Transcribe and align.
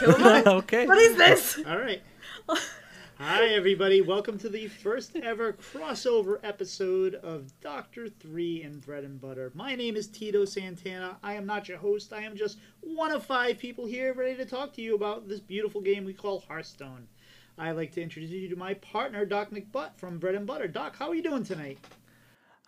Two 0.00 0.06
of 0.06 0.18
them. 0.18 0.48
okay. 0.48 0.86
What 0.86 0.96
is 0.96 1.14
this? 1.14 1.60
All 1.68 1.76
right. 1.76 2.00
Hi, 3.18 3.48
everybody. 3.48 4.00
Welcome 4.00 4.38
to 4.38 4.48
the 4.48 4.66
first 4.66 5.14
ever 5.16 5.52
crossover 5.52 6.38
episode 6.42 7.16
of 7.16 7.52
Doctor 7.60 8.08
3 8.08 8.62
and 8.62 8.80
Bread 8.80 9.04
and 9.04 9.20
Butter. 9.20 9.52
My 9.54 9.74
name 9.74 9.96
is 9.96 10.06
Tito 10.06 10.46
Santana. 10.46 11.18
I 11.22 11.34
am 11.34 11.44
not 11.44 11.68
your 11.68 11.76
host. 11.76 12.14
I 12.14 12.22
am 12.22 12.34
just 12.34 12.56
one 12.80 13.12
of 13.12 13.26
five 13.26 13.58
people 13.58 13.84
here 13.84 14.14
ready 14.14 14.36
to 14.36 14.46
talk 14.46 14.72
to 14.76 14.80
you 14.80 14.94
about 14.94 15.28
this 15.28 15.40
beautiful 15.40 15.82
game 15.82 16.06
we 16.06 16.14
call 16.14 16.42
Hearthstone. 16.48 17.06
I'd 17.58 17.72
like 17.72 17.92
to 17.92 18.02
introduce 18.02 18.30
you 18.30 18.48
to 18.48 18.56
my 18.56 18.72
partner, 18.72 19.26
Doc 19.26 19.50
McButt 19.50 19.98
from 19.98 20.18
Bread 20.18 20.34
and 20.34 20.46
Butter. 20.46 20.66
Doc, 20.66 20.96
how 20.98 21.10
are 21.10 21.14
you 21.14 21.22
doing 21.22 21.44
tonight? 21.44 21.78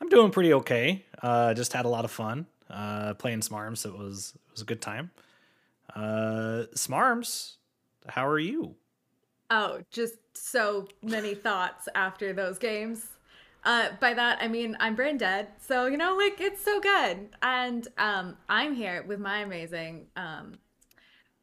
I'm 0.02 0.10
doing 0.10 0.30
pretty 0.32 0.52
okay. 0.52 1.06
Uh, 1.22 1.54
just 1.54 1.72
had 1.72 1.86
a 1.86 1.88
lot 1.88 2.04
of 2.04 2.10
fun 2.10 2.44
uh, 2.68 3.14
playing 3.14 3.40
Smarms. 3.40 3.86
It 3.86 3.96
was 3.96 4.34
it 4.34 4.52
was 4.52 4.60
a 4.60 4.66
good 4.66 4.82
time. 4.82 5.12
Uh, 5.95 6.64
Smarms, 6.74 7.56
how 8.08 8.27
are 8.27 8.38
you? 8.38 8.76
Oh, 9.50 9.82
just 9.90 10.14
so 10.35 10.89
many 11.03 11.35
thoughts 11.46 11.89
after 11.94 12.32
those 12.32 12.58
games. 12.58 13.07
Uh, 13.64 13.90
by 14.00 14.13
that 14.13 14.39
I 14.40 14.49
mean 14.49 14.76
I'm 14.80 14.96
brain 14.96 15.16
dead, 15.18 15.49
so 15.61 15.86
you 15.86 15.96
know, 15.96 16.16
like 16.16 16.40
it's 16.40 16.64
so 16.64 16.80
good. 16.80 17.29
And 17.43 17.86
um, 17.96 18.36
I'm 18.49 18.75
here 18.75 19.04
with 19.07 19.21
my 19.21 19.39
amazing 19.40 20.07
um, 20.16 20.58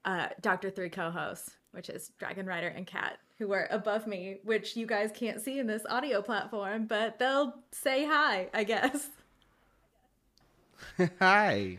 uh, 0.04 0.28
Doctor 0.42 0.70
Three 0.70 0.90
co-hosts, 0.90 1.52
which 1.72 1.90
is 1.90 2.12
Dragon 2.20 2.46
Rider 2.46 2.68
and 2.68 2.86
Cat, 2.86 3.20
who 3.38 3.54
are 3.54 3.68
above 3.72 4.06
me, 4.06 4.40
which 4.44 4.76
you 4.76 4.86
guys 4.86 5.12
can't 5.14 5.40
see 5.40 5.60
in 5.60 5.68
this 5.68 5.84
audio 5.90 6.22
platform, 6.22 6.88
but 6.88 7.20
they'll 7.20 7.54
say 7.72 8.06
hi, 8.06 8.50
I 8.54 8.66
guess. 8.66 9.10
Hi. 11.20 11.78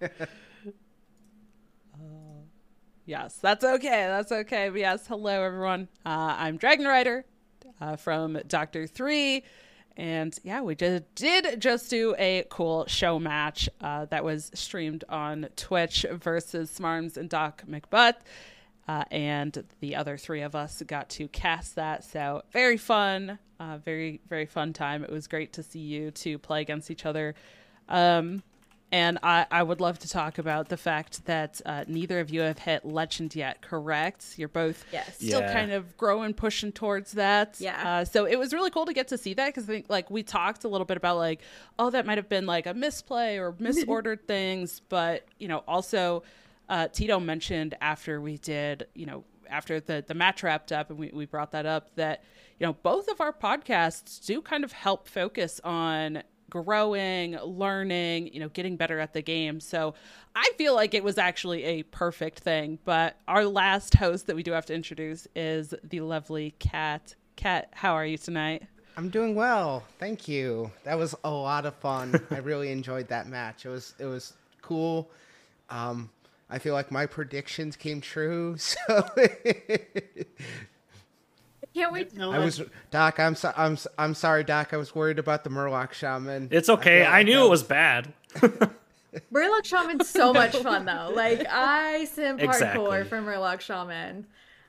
Yes, 3.08 3.38
that's 3.40 3.64
okay. 3.64 4.04
That's 4.06 4.30
okay. 4.30 4.68
But 4.68 4.80
yes, 4.80 5.06
hello 5.06 5.42
everyone. 5.42 5.88
Uh, 6.04 6.36
I'm 6.36 6.58
Dragon 6.58 6.84
Rider 6.84 7.24
uh, 7.80 7.96
from 7.96 8.38
Doctor 8.46 8.86
Three, 8.86 9.44
and 9.96 10.38
yeah, 10.42 10.60
we 10.60 10.74
just 10.74 11.14
did 11.14 11.58
just 11.58 11.88
do 11.88 12.14
a 12.18 12.44
cool 12.50 12.84
show 12.84 13.18
match 13.18 13.66
uh, 13.80 14.04
that 14.10 14.24
was 14.24 14.50
streamed 14.52 15.04
on 15.08 15.48
Twitch 15.56 16.04
versus 16.12 16.70
Smarms 16.78 17.16
and 17.16 17.30
Doc 17.30 17.62
McButt. 17.66 18.16
Uh, 18.86 19.04
and 19.10 19.64
the 19.80 19.96
other 19.96 20.18
three 20.18 20.42
of 20.42 20.54
us 20.54 20.82
got 20.86 21.08
to 21.08 21.28
cast 21.28 21.76
that. 21.76 22.04
So 22.04 22.42
very 22.52 22.76
fun, 22.76 23.38
uh, 23.58 23.78
very 23.78 24.20
very 24.28 24.44
fun 24.44 24.74
time. 24.74 25.02
It 25.02 25.10
was 25.10 25.26
great 25.26 25.54
to 25.54 25.62
see 25.62 25.80
you 25.80 26.10
two 26.10 26.36
play 26.36 26.60
against 26.60 26.90
each 26.90 27.06
other. 27.06 27.34
Um, 27.88 28.42
and 28.90 29.18
I, 29.22 29.46
I 29.50 29.62
would 29.62 29.80
love 29.80 29.98
to 30.00 30.08
talk 30.08 30.38
about 30.38 30.68
the 30.68 30.76
fact 30.76 31.26
that 31.26 31.60
uh, 31.66 31.84
neither 31.86 32.20
of 32.20 32.30
you 32.30 32.40
have 32.40 32.58
hit 32.58 32.84
legend 32.86 33.34
yet, 33.36 33.60
correct? 33.60 34.34
You're 34.38 34.48
both 34.48 34.84
Yes. 34.92 35.16
still 35.16 35.40
Yeah. 35.40 35.52
kind 35.52 35.72
of 35.72 35.96
growing, 35.96 36.32
pushing 36.34 36.72
towards 36.72 37.12
that. 37.12 37.56
Yeah. 37.60 37.86
Uh, 38.00 38.04
so 38.04 38.24
it 38.24 38.36
was 38.38 38.54
really 38.54 38.70
cool 38.70 38.86
to 38.86 38.94
get 38.94 39.08
to 39.08 39.18
see 39.18 39.34
that 39.34 39.46
because 39.46 39.64
I 39.64 39.72
think 39.74 39.86
like 39.88 40.10
we 40.10 40.22
talked 40.22 40.64
a 40.64 40.68
little 40.68 40.86
bit 40.86 40.96
about 40.96 41.18
like, 41.18 41.40
oh, 41.78 41.90
that 41.90 42.06
might 42.06 42.16
have 42.18 42.28
been 42.30 42.46
like 42.46 42.66
a 42.66 42.72
misplay 42.74 43.36
or 43.38 43.52
misordered 43.60 44.22
things, 44.26 44.80
but 44.88 45.26
you 45.38 45.48
know, 45.48 45.58
also 45.68 46.22
uh, 46.70 46.88
Tito 46.88 47.20
mentioned 47.20 47.74
after 47.80 48.20
we 48.20 48.38
did, 48.38 48.86
you 48.94 49.06
know, 49.06 49.24
after 49.50 49.80
the 49.80 50.04
the 50.06 50.12
match 50.14 50.42
wrapped 50.42 50.72
up 50.72 50.90
and 50.90 50.98
we, 50.98 51.10
we 51.12 51.24
brought 51.24 51.52
that 51.52 51.64
up 51.64 51.94
that 51.94 52.22
you 52.60 52.66
know 52.66 52.74
both 52.82 53.08
of 53.08 53.18
our 53.22 53.32
podcasts 53.32 54.22
do 54.26 54.42
kind 54.42 54.62
of 54.62 54.72
help 54.72 55.08
focus 55.08 55.58
on 55.64 56.22
growing 56.50 57.36
learning 57.40 58.32
you 58.32 58.40
know 58.40 58.48
getting 58.48 58.76
better 58.76 58.98
at 58.98 59.12
the 59.12 59.22
game 59.22 59.60
so 59.60 59.94
i 60.34 60.50
feel 60.56 60.74
like 60.74 60.94
it 60.94 61.04
was 61.04 61.18
actually 61.18 61.64
a 61.64 61.82
perfect 61.84 62.38
thing 62.38 62.78
but 62.84 63.16
our 63.28 63.44
last 63.44 63.94
host 63.96 64.26
that 64.26 64.34
we 64.34 64.42
do 64.42 64.52
have 64.52 64.64
to 64.66 64.74
introduce 64.74 65.28
is 65.36 65.74
the 65.84 66.00
lovely 66.00 66.54
kat 66.58 67.14
kat 67.36 67.68
how 67.72 67.92
are 67.92 68.06
you 68.06 68.16
tonight 68.16 68.62
I'm 68.96 69.10
doing 69.10 69.36
well. 69.36 69.84
Thank 70.00 70.26
you. 70.26 70.72
That 70.82 70.98
was 70.98 71.14
a 71.22 71.30
lot 71.30 71.66
of 71.66 71.76
fun. 71.76 72.20
I 72.32 72.38
really 72.38 72.72
enjoyed 72.72 73.06
that 73.06 73.28
match. 73.28 73.64
It 73.64 73.68
was 73.68 73.94
it 74.00 74.06
was 74.06 74.32
cool. 74.60 75.08
Um 75.70 76.10
I 76.50 76.58
feel 76.58 76.74
like 76.74 76.90
my 76.90 77.06
predictions 77.06 77.76
came 77.76 78.00
true. 78.00 78.56
So 78.58 79.04
Can't 81.74 81.92
wait. 81.92 82.16
No, 82.16 82.32
I 82.32 82.38
was 82.38 82.62
Doc, 82.90 83.20
I'm 83.20 83.34
so, 83.34 83.52
I'm 83.56 83.78
I'm 83.98 84.14
sorry 84.14 84.44
Doc. 84.44 84.72
I 84.72 84.76
was 84.76 84.94
worried 84.94 85.18
about 85.18 85.44
the 85.44 85.50
Murloc 85.50 85.92
shaman. 85.92 86.48
It's 86.50 86.68
okay. 86.68 87.02
feel 87.02 87.12
I, 87.12 87.22
knew 87.22 87.38
that 87.38 87.44
it 87.44 87.50
was 87.50 87.62
bad. 87.62 88.12
Murloc 89.32 89.64
Shaman's 89.64 90.08
so 90.08 90.32
much 90.34 90.56
fun 90.56 90.84
though. 90.84 91.12
Like 91.14 91.46
I 91.48 92.04
simp 92.06 92.42
Exactly. 92.42 92.84
hardcore 92.84 93.06
for 93.06 93.20
Murloc 93.20 93.60
Shaman. 93.60 94.26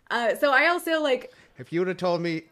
Uh, 0.10 0.36
so 0.36 0.52
I 0.52 0.68
also 0.68 1.02
like 1.02 1.34
If 1.58 1.72
you 1.74 1.82
would 1.82 1.88
have 1.88 1.98
told 1.98 2.22
me 2.22 2.44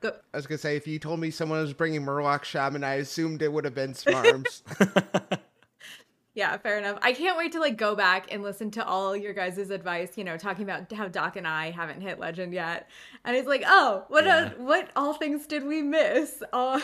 go, 0.00 0.12
I 0.32 0.36
was 0.36 0.46
gonna 0.46 0.58
say 0.58 0.76
if 0.76 0.86
you 0.86 0.98
told 0.98 1.20
me 1.20 1.30
someone 1.30 1.60
was 1.60 1.72
bringing 1.72 2.02
Murloc 2.02 2.44
shaman, 2.44 2.84
I 2.84 2.94
assumed 2.94 3.42
it 3.42 3.52
would 3.52 3.64
have 3.64 3.74
been 3.74 3.92
Smarms. 3.92 4.62
Yeah, 6.32 6.56
fair 6.58 6.78
enough. 6.78 6.96
I 7.02 7.12
can't 7.12 7.36
wait 7.36 7.50
to 7.52 7.60
like 7.60 7.76
go 7.76 7.96
back 7.96 8.32
and 8.32 8.40
listen 8.40 8.70
to 8.72 8.86
all 8.86 9.16
your 9.16 9.32
guys' 9.32 9.58
advice, 9.70 10.16
you 10.16 10.22
know, 10.22 10.36
talking 10.36 10.62
about 10.62 10.90
how 10.92 11.08
Doc 11.08 11.34
and 11.34 11.46
I 11.46 11.72
haven't 11.72 12.02
hit 12.02 12.20
legend 12.20 12.54
yet. 12.54 12.88
And 13.24 13.36
it's 13.36 13.48
like, 13.48 13.64
oh, 13.66 14.04
what 14.08 14.24
Yeah. 14.24 14.52
a, 14.56 14.62
what 14.62 14.90
all 14.94 15.12
things 15.12 15.48
did 15.48 15.64
we 15.64 15.82
miss 15.82 16.40
on 16.52 16.80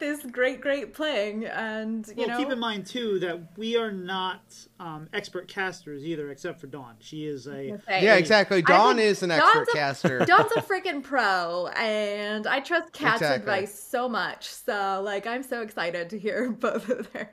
this 0.00 0.22
great, 0.24 0.62
great 0.62 0.94
playing? 0.94 1.44
And 1.44 2.06
you 2.08 2.14
well, 2.16 2.28
know, 2.28 2.36
keep 2.38 2.50
in 2.50 2.58
mind 2.58 2.86
too 2.86 3.18
that 3.18 3.38
we 3.58 3.76
are 3.76 3.92
not 3.92 4.40
um, 4.80 5.08
expert 5.12 5.46
casters 5.46 6.02
either, 6.04 6.30
except 6.30 6.58
for 6.58 6.68
Dawn. 6.68 6.94
She 7.00 7.26
is 7.26 7.46
a 7.46 7.78
say, 7.86 8.02
yeah, 8.02 8.14
exactly. 8.14 8.62
Dawn 8.62 8.98
is 8.98 9.22
an 9.22 9.28
Dawn's 9.28 9.42
expert 9.42 9.68
a- 9.68 9.72
caster. 9.76 10.18
Dawn's 10.24 10.52
a 10.56 10.62
freaking 10.62 11.02
pro, 11.02 11.66
and 11.76 12.46
I 12.46 12.60
trust 12.60 12.94
Kat's 12.94 13.20
Exactly. 13.20 13.52
advice 13.52 13.78
so 13.78 14.08
much. 14.08 14.48
So, 14.48 15.02
like, 15.04 15.26
I'm 15.26 15.42
so 15.42 15.60
excited 15.60 16.08
to 16.10 16.18
hear 16.18 16.50
both 16.60 16.88
of 16.88 17.12
their. 17.12 17.32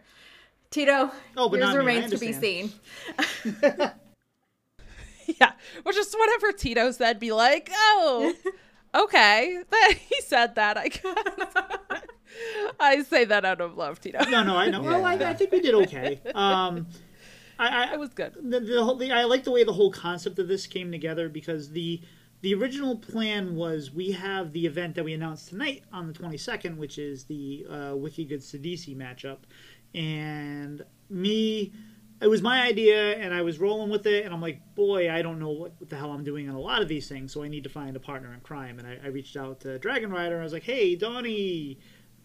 Tito, 0.72 1.12
Oh, 1.36 1.50
but 1.50 1.60
yours 1.60 1.70
not 1.70 1.72
me, 1.74 1.78
remains 1.78 2.12
to 2.12 2.18
be 2.20 2.32
seen. 2.34 2.72
understand. 3.18 3.92
yeah 5.40 5.52
or 5.86 5.92
just 5.92 6.18
whatever 6.18 6.52
tito 6.52 6.90
said 6.92 7.20
be 7.20 7.32
like 7.32 7.70
oh 7.72 8.34
okay 8.96 9.60
that 9.70 9.94
he 9.94 10.22
said 10.22 10.56
that 10.56 10.76
i 10.76 10.88
guess 10.88 11.04
i 12.80 13.04
say 13.04 13.26
that 13.26 13.46
out 13.46 13.62
of 13.62 13.76
love 13.78 14.00
tito 14.02 14.18
no, 14.30 14.44
no, 14.44 14.56
I 14.56 14.70
know. 14.70 14.82
Well, 14.82 15.06
I, 15.06 15.14
I 15.14 15.34
think 15.36 15.52
we 15.52 15.62
did 15.62 15.76
okay. 15.76 16.20
Um, 16.34 16.88
I, 17.60 17.68
I, 17.90 17.94
it 17.94 18.00
was 18.00 18.10
good 18.14 18.34
the, 18.42 18.60
the 18.60 18.84
whole 18.84 18.96
the, 18.96 19.12
I 19.12 19.26
like 19.26 19.44
the 19.44 19.52
way 19.52 19.64
the 19.64 19.74
whole 19.74 19.92
concept 19.92 20.40
of 20.40 20.48
this 20.48 20.66
came 20.66 20.92
together 20.92 21.30
because 21.30 21.70
the 21.72 22.02
the 22.42 22.54
original 22.54 22.96
plan 22.98 23.56
was 23.56 23.92
we 23.92 24.12
have 24.12 24.54
the 24.54 24.66
event 24.66 24.96
that 24.96 25.04
we 25.04 25.14
announced 25.14 25.50
tonight 25.50 25.84
on 25.92 26.08
the 26.08 26.14
22nd, 26.14 26.78
which 26.78 26.98
is 26.98 27.26
the 27.26 27.66
uh, 27.70 27.96
Wiki 27.98 28.24
Good 28.24 28.40
Sidisi 28.40 28.96
matchup, 28.96 29.40
and 29.94 30.84
me. 31.10 31.74
It 32.22 32.28
was 32.28 32.42
my 32.42 32.64
idea, 32.64 33.16
and 33.16 33.34
I 33.34 33.44
was 33.44 33.60
rolling 33.60 33.90
with 33.90 34.06
it, 34.06 34.26
and 34.26 34.34
I'm 34.34 34.42
like, 34.42 34.76
boy, 34.76 35.10
I 35.10 35.22
don't 35.22 35.40
know 35.40 35.52
what, 35.52 35.72
what 35.78 35.90
the 35.90 35.96
hell 35.96 36.12
I'm 36.12 36.26
doing 36.26 36.50
on 36.50 36.56
a 36.56 36.60
lot 36.60 36.82
of 36.82 36.90
these 36.90 37.08
things, 37.08 37.32
so 37.32 37.44
I 37.44 37.48
need 37.48 37.64
to 37.64 37.70
find 37.70 37.96
a 37.96 38.00
partner 38.00 38.34
in 38.34 38.42
crime. 38.42 38.78
And 38.78 38.86
I, 38.86 38.98
I 39.06 39.08
reached 39.08 39.38
out 39.38 39.62
to 39.62 39.80
Dragon 39.80 40.12
Rider. 40.12 40.38
I 40.38 40.44
was 40.44 40.52
like, 40.52 40.64
hey, 40.64 40.96
Donnie, 40.96 41.80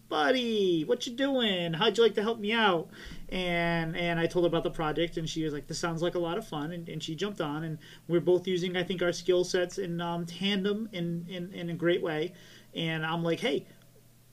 buddy, 0.09 0.83
what 0.83 1.07
you 1.07 1.13
doing? 1.13 1.71
How'd 1.71 1.97
you 1.97 2.03
like 2.03 2.15
to 2.15 2.21
help 2.21 2.39
me 2.39 2.51
out? 2.51 2.89
And 3.29 3.95
and 3.95 4.19
I 4.19 4.25
told 4.25 4.43
her 4.43 4.47
about 4.47 4.63
the 4.63 4.69
project, 4.69 5.15
and 5.15 5.29
she 5.29 5.45
was 5.45 5.53
like, 5.53 5.67
this 5.67 5.79
sounds 5.79 6.01
like 6.01 6.15
a 6.15 6.19
lot 6.19 6.37
of 6.37 6.45
fun, 6.45 6.73
and, 6.73 6.89
and 6.89 7.01
she 7.01 7.15
jumped 7.15 7.39
on, 7.39 7.63
and 7.63 7.77
we're 8.09 8.19
both 8.19 8.47
using, 8.47 8.75
I 8.75 8.83
think, 8.83 9.01
our 9.01 9.13
skill 9.13 9.45
sets 9.45 9.77
in 9.77 10.01
um, 10.01 10.25
tandem 10.25 10.89
in, 10.91 11.25
in 11.29 11.53
in 11.53 11.69
a 11.69 11.73
great 11.73 12.03
way. 12.03 12.33
And 12.75 13.05
I'm 13.05 13.23
like, 13.23 13.39
hey, 13.39 13.65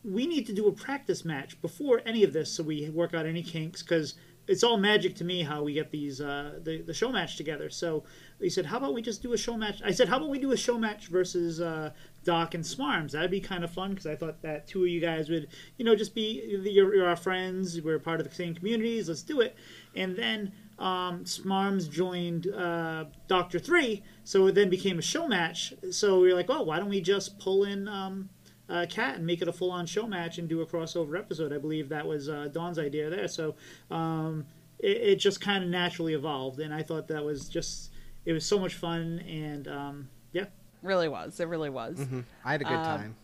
we 0.04 0.26
need 0.26 0.46
to 0.46 0.52
do 0.52 0.66
a 0.66 0.72
practice 0.72 1.24
match 1.24 1.60
before 1.60 2.02
any 2.04 2.24
of 2.24 2.32
this, 2.32 2.52
so 2.52 2.62
we 2.62 2.90
work 2.90 3.14
out 3.14 3.26
any 3.26 3.42
kinks, 3.42 3.82
because 3.82 4.14
it's 4.48 4.64
all 4.64 4.76
magic 4.76 5.14
to 5.14 5.24
me 5.24 5.42
how 5.42 5.62
we 5.62 5.72
get 5.72 5.90
these 5.90 6.20
uh, 6.20 6.58
the 6.62 6.82
the 6.82 6.92
show 6.92 7.10
match 7.10 7.36
together. 7.36 7.70
So 7.70 8.04
he 8.40 8.50
said, 8.50 8.66
"How 8.66 8.78
about 8.78 8.94
we 8.94 9.02
just 9.02 9.22
do 9.22 9.32
a 9.32 9.38
show 9.38 9.56
match?" 9.56 9.81
I 9.84 9.93
said, 9.93 10.08
"How 10.08 10.16
about 10.16 10.31
we 10.31 10.38
do 10.38 10.52
a 10.52 10.56
show 10.56 10.78
match 10.78 11.06
versus 11.06 11.60
uh, 11.60 11.90
Doc 12.25 12.54
and 12.54 12.64
Smarms? 12.64 13.12
That'd 13.12 13.31
be 13.31 13.40
kind 13.40 13.62
of 13.62 13.70
fun 13.70 13.90
because 13.90 14.06
I 14.06 14.16
thought 14.16 14.43
that 14.43 14.66
two 14.66 14.82
of 14.82 14.88
you 14.88 15.00
guys 15.00 15.28
would, 15.28 15.49
you 15.76 15.84
know, 15.84 15.94
just 15.94 16.14
be 16.14 16.43
you're, 16.44 16.94
you're 16.94 17.06
our 17.06 17.16
friends. 17.16 17.81
We're 17.81 18.00
part 18.00 18.20
of 18.20 18.28
the 18.28 18.34
same 18.34 18.54
communities. 18.54 19.08
Let's 19.08 19.22
do 19.22 19.40
it." 19.40 19.54
And 19.94 20.16
then 20.16 20.52
um, 20.78 21.25
Smarms 21.25 21.88
joined 21.88 22.49
uh, 22.49 23.04
Doctor 23.28 23.60
Three, 23.60 24.02
so 24.25 24.46
it 24.49 24.56
then 24.56 24.69
became 24.69 24.99
a 24.99 25.02
show 25.02 25.28
match. 25.28 25.72
So 25.93 26.20
we 26.20 26.28
were 26.28 26.34
like, 26.34 26.50
"Oh, 26.50 26.62
why 26.62 26.81
don't 26.81 26.88
we 26.88 27.00
just 27.00 27.38
pull 27.38 27.62
in?" 27.62 27.87
Um, 27.87 28.28
uh, 28.69 28.87
Cat 28.88 29.17
and 29.17 29.26
make 29.26 29.43
it 29.43 29.49
a 29.49 29.53
full-on 29.53 29.87
show 29.87 30.06
match 30.06 30.38
and 30.38 30.49
do 30.49 30.61
a 30.62 30.67
crossover 30.67 31.19
episode. 31.19 31.53
I 31.53 31.59
believe 31.59 31.88
that 31.91 32.06
was 32.06 32.29
uh, 32.29 32.49
Dawn's 32.53 32.79
idea 32.79 33.11
there. 33.11 33.29
So 33.29 33.55
um, 33.91 34.47
it, 34.79 34.97
it 34.97 35.17
just 35.17 35.41
kind 35.41 35.62
of 35.64 35.70
naturally 35.70 36.14
evolved, 36.14 36.61
and 36.61 36.73
I 36.73 36.82
thought 36.82 37.09
that 37.09 37.25
was 37.25 37.49
just 37.49 37.91
it 38.25 38.32
was 38.32 38.47
so 38.47 38.59
much 38.59 38.75
fun, 38.75 39.19
and 39.29 39.67
um, 39.69 40.09
yeah, 40.32 40.47
really 40.82 41.09
was 41.09 41.41
it 41.41 41.49
really 41.49 41.70
was 41.70 42.06
I 42.44 42.53
had 42.53 42.61
a 42.62 42.64
good 42.64 42.73
Um, 42.75 42.85
time. 42.85 43.17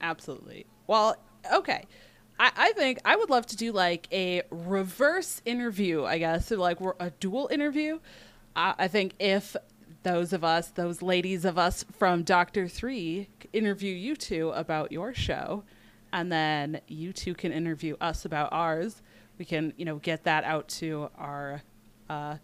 Absolutely. 0.00 0.66
Well, 0.86 1.16
okay. 1.52 1.84
I, 2.38 2.52
I 2.54 2.72
think 2.72 2.98
I 3.04 3.16
would 3.16 3.30
love 3.30 3.46
to 3.46 3.56
do 3.56 3.72
like 3.72 4.08
a 4.12 4.42
reverse 4.50 5.40
interview, 5.46 6.04
I 6.04 6.18
guess, 6.18 6.46
so 6.46 6.56
like 6.56 6.80
we're 6.80 6.94
a 7.00 7.10
dual 7.10 7.48
interview. 7.50 7.98
I, 8.54 8.74
I 8.78 8.88
think 8.88 9.14
if 9.18 9.56
those 10.06 10.32
of 10.32 10.44
us, 10.44 10.68
those 10.68 11.02
ladies 11.02 11.44
of 11.44 11.58
us 11.58 11.84
from 11.98 12.22
Doctor 12.22 12.68
Three, 12.68 13.28
interview 13.52 13.92
you 13.92 14.14
two 14.14 14.50
about 14.50 14.92
your 14.92 15.12
show, 15.12 15.64
and 16.12 16.30
then 16.30 16.80
you 16.86 17.12
two 17.12 17.34
can 17.34 17.50
interview 17.50 17.96
us 18.00 18.24
about 18.24 18.52
ours. 18.52 19.02
We 19.36 19.44
can, 19.44 19.72
you 19.76 19.84
know, 19.84 19.96
get 19.96 20.22
that 20.22 20.44
out 20.44 20.68
to 20.68 21.10
our. 21.18 21.60
Uh, 22.08 22.36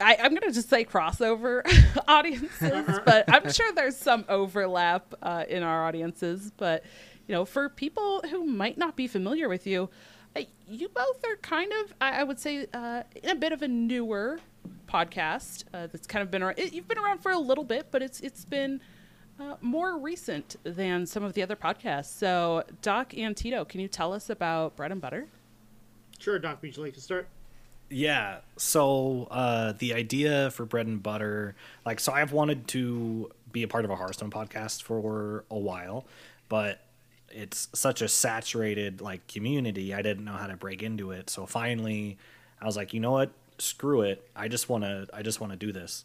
I, 0.00 0.16
I'm 0.22 0.34
gonna 0.34 0.52
just 0.52 0.70
say 0.70 0.86
crossover 0.86 1.60
audiences, 2.08 2.98
but 3.04 3.26
I'm 3.28 3.52
sure 3.52 3.70
there's 3.72 3.96
some 3.96 4.24
overlap 4.30 5.12
uh, 5.20 5.44
in 5.50 5.62
our 5.62 5.86
audiences. 5.86 6.50
But 6.56 6.82
you 7.28 7.34
know, 7.34 7.44
for 7.44 7.68
people 7.68 8.22
who 8.30 8.44
might 8.44 8.78
not 8.78 8.96
be 8.96 9.06
familiar 9.06 9.50
with 9.50 9.66
you, 9.66 9.90
you 10.66 10.88
both 10.88 11.22
are 11.26 11.36
kind 11.42 11.72
of, 11.84 11.92
I, 12.00 12.20
I 12.20 12.24
would 12.24 12.38
say, 12.38 12.66
uh, 12.72 13.02
in 13.22 13.28
a 13.28 13.34
bit 13.34 13.52
of 13.52 13.60
a 13.60 13.68
newer 13.68 14.40
podcast 14.86 15.64
uh, 15.72 15.86
that's 15.86 16.06
kind 16.06 16.22
of 16.22 16.30
been 16.30 16.42
around. 16.42 16.58
It, 16.58 16.72
you've 16.72 16.88
been 16.88 16.98
around 16.98 17.18
for 17.18 17.32
a 17.32 17.38
little 17.38 17.64
bit, 17.64 17.88
but 17.90 18.02
it's 18.02 18.20
it's 18.20 18.44
been 18.44 18.80
uh, 19.38 19.56
more 19.60 19.98
recent 19.98 20.56
than 20.64 21.06
some 21.06 21.22
of 21.22 21.32
the 21.32 21.42
other 21.42 21.56
podcasts. 21.56 22.12
So, 22.12 22.64
Doc 22.82 23.16
and 23.16 23.36
Tito, 23.36 23.64
can 23.64 23.80
you 23.80 23.88
tell 23.88 24.12
us 24.12 24.28
about 24.30 24.76
Bread 24.76 24.92
and 24.92 25.00
Butter? 25.00 25.28
Sure, 26.18 26.38
Doc. 26.38 26.60
Would 26.60 26.76
you 26.76 26.82
like 26.82 26.94
to 26.94 27.00
start? 27.00 27.28
Yeah. 27.88 28.38
So 28.56 29.26
uh, 29.30 29.72
the 29.78 29.94
idea 29.94 30.50
for 30.52 30.64
bread 30.64 30.86
and 30.86 31.02
butter, 31.02 31.56
like, 31.84 31.98
so 31.98 32.12
I've 32.12 32.32
wanted 32.32 32.68
to 32.68 33.30
be 33.50 33.64
a 33.64 33.68
part 33.68 33.84
of 33.84 33.90
a 33.90 33.96
Hearthstone 33.96 34.30
podcast 34.30 34.82
for 34.82 35.44
a 35.50 35.58
while, 35.58 36.06
but 36.48 36.80
it's 37.30 37.68
such 37.74 38.00
a 38.00 38.08
saturated 38.08 39.00
like 39.00 39.26
community. 39.26 39.92
I 39.92 40.02
didn't 40.02 40.24
know 40.24 40.34
how 40.34 40.46
to 40.46 40.56
break 40.56 40.82
into 40.82 41.10
it. 41.10 41.30
So 41.30 41.46
finally, 41.46 42.16
I 42.60 42.66
was 42.66 42.76
like, 42.76 42.94
you 42.94 43.00
know 43.00 43.12
what? 43.12 43.32
Screw 43.60 44.02
it. 44.02 44.28
I 44.34 44.48
just 44.48 44.68
want 44.68 44.84
to. 44.84 45.06
I 45.12 45.22
just 45.22 45.40
want 45.40 45.52
to 45.52 45.58
do 45.58 45.72
this. 45.72 46.04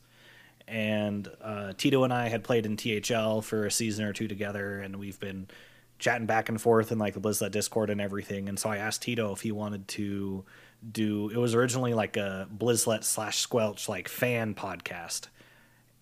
And 0.68 1.30
uh, 1.42 1.74
Tito 1.78 2.04
and 2.04 2.14
I 2.14 2.28
had 2.28 2.44
played 2.44 2.66
in 2.66 2.76
THL 2.76 3.42
for 3.42 3.66
a 3.66 3.72
season 3.72 4.06
or 4.06 4.14
two 4.14 4.28
together, 4.28 4.82
and 4.82 4.98
we've 4.98 5.20
been 5.20 5.48
chatting 6.00 6.26
back 6.26 6.50
and 6.50 6.60
forth 6.60 6.92
in 6.92 6.98
like 6.98 7.14
the 7.14 7.22
Blizzlet 7.22 7.52
Discord 7.52 7.90
and 7.90 8.02
everything. 8.02 8.50
And 8.50 8.60
so 8.60 8.70
I 8.70 8.78
asked 8.78 9.04
Tito 9.04 9.32
if 9.32 9.42
he 9.42 9.52
wanted 9.52 9.88
to 9.90 10.44
do. 10.92 11.30
It 11.30 11.38
was 11.38 11.56
originally 11.56 11.94
like 11.94 12.18
a 12.18 12.48
Blizzlet 12.56 13.04
slash 13.04 13.46
Squelch 13.46 13.88
like 13.88 14.08
fan 14.08 14.56
podcast, 14.56 15.28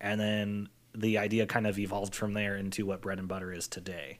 and 0.00 0.20
then 0.20 0.68
the 0.94 1.18
idea 1.18 1.46
kind 1.46 1.66
of 1.66 1.78
evolved 1.78 2.14
from 2.14 2.32
there 2.32 2.56
into 2.56 2.86
what 2.86 3.00
bread 3.00 3.18
and 3.18 3.28
butter 3.28 3.52
is 3.52 3.68
today. 3.68 4.18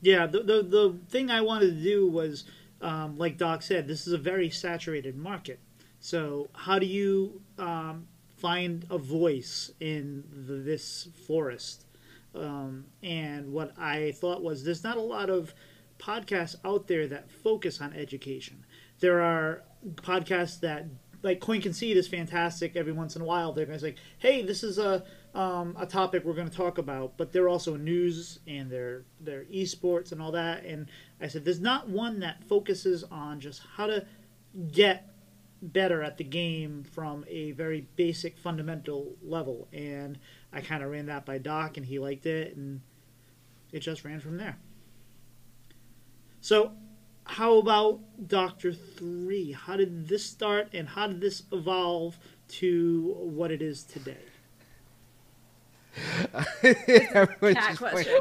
Yeah, 0.00 0.26
the 0.26 0.42
the, 0.42 0.62
the 0.62 0.96
thing 1.08 1.30
I 1.30 1.40
wanted 1.40 1.74
to 1.74 1.82
do 1.82 2.08
was, 2.08 2.44
um, 2.80 3.18
like 3.18 3.36
Doc 3.36 3.62
said, 3.62 3.86
this 3.86 4.06
is 4.06 4.12
a 4.12 4.18
very 4.18 4.50
saturated 4.50 5.16
market. 5.16 5.60
So 6.00 6.48
how 6.54 6.78
do 6.78 6.86
you 6.86 7.42
um, 7.58 8.06
find 8.36 8.86
a 8.90 8.98
voice 8.98 9.70
in 9.80 10.24
the, 10.46 10.54
this 10.54 11.08
forest? 11.26 11.86
Um, 12.34 12.86
and 13.02 13.52
what 13.52 13.72
I 13.78 14.12
thought 14.12 14.42
was 14.42 14.64
there's 14.64 14.84
not 14.84 14.96
a 14.96 15.02
lot 15.02 15.30
of 15.30 15.52
podcasts 15.98 16.56
out 16.64 16.86
there 16.86 17.06
that 17.08 17.30
focus 17.30 17.80
on 17.80 17.92
education. 17.92 18.64
There 19.00 19.20
are 19.20 19.62
podcasts 19.96 20.60
that 20.60 20.86
like 21.22 21.40
Coin 21.40 21.60
Concede 21.60 21.96
is 21.96 22.08
fantastic. 22.08 22.76
Every 22.76 22.92
once 22.92 23.16
in 23.16 23.22
a 23.22 23.24
while, 23.24 23.52
they're 23.52 23.66
going 23.66 23.78
to 23.78 23.84
say, 23.84 23.94
"Hey, 24.18 24.42
this 24.42 24.62
is 24.62 24.78
a 24.78 25.04
um, 25.34 25.76
a 25.78 25.86
topic 25.86 26.24
we're 26.24 26.34
going 26.34 26.48
to 26.48 26.56
talk 26.56 26.78
about," 26.78 27.16
but 27.16 27.32
they're 27.32 27.48
also 27.48 27.76
news 27.76 28.40
and 28.46 28.70
they're 28.70 29.04
they're 29.20 29.44
esports 29.44 30.12
and 30.12 30.22
all 30.22 30.32
that. 30.32 30.64
And 30.64 30.86
I 31.20 31.28
said, 31.28 31.44
"There's 31.44 31.60
not 31.60 31.88
one 31.88 32.20
that 32.20 32.44
focuses 32.44 33.04
on 33.04 33.40
just 33.40 33.62
how 33.76 33.86
to 33.86 34.06
get 34.72 35.14
better 35.62 36.02
at 36.02 36.16
the 36.16 36.24
game 36.24 36.82
from 36.82 37.24
a 37.28 37.52
very 37.52 37.86
basic 37.96 38.38
fundamental 38.38 39.16
level." 39.22 39.68
And 39.72 40.18
I 40.52 40.60
kind 40.60 40.82
of 40.82 40.90
ran 40.90 41.06
that 41.06 41.26
by 41.26 41.38
Doc, 41.38 41.76
and 41.76 41.86
he 41.86 41.98
liked 41.98 42.26
it, 42.26 42.56
and 42.56 42.80
it 43.72 43.80
just 43.80 44.04
ran 44.04 44.20
from 44.20 44.38
there. 44.38 44.58
So 46.40 46.72
how 47.24 47.58
about 47.58 48.00
Doctor 48.26 48.72
Three? 48.72 49.52
How 49.52 49.76
did 49.76 50.08
this 50.08 50.24
start, 50.24 50.70
and 50.72 50.88
how 50.88 51.06
did 51.06 51.20
this 51.20 51.42
evolve 51.52 52.18
to 52.48 53.14
what 53.18 53.50
it 53.50 53.62
is 53.62 53.84
today? 53.84 54.16
Everyone's 54.18 55.89
Cat 55.89 55.89
just 55.89 55.89
question. 55.89 55.89
pointing 55.89 55.89
at 55.89 55.89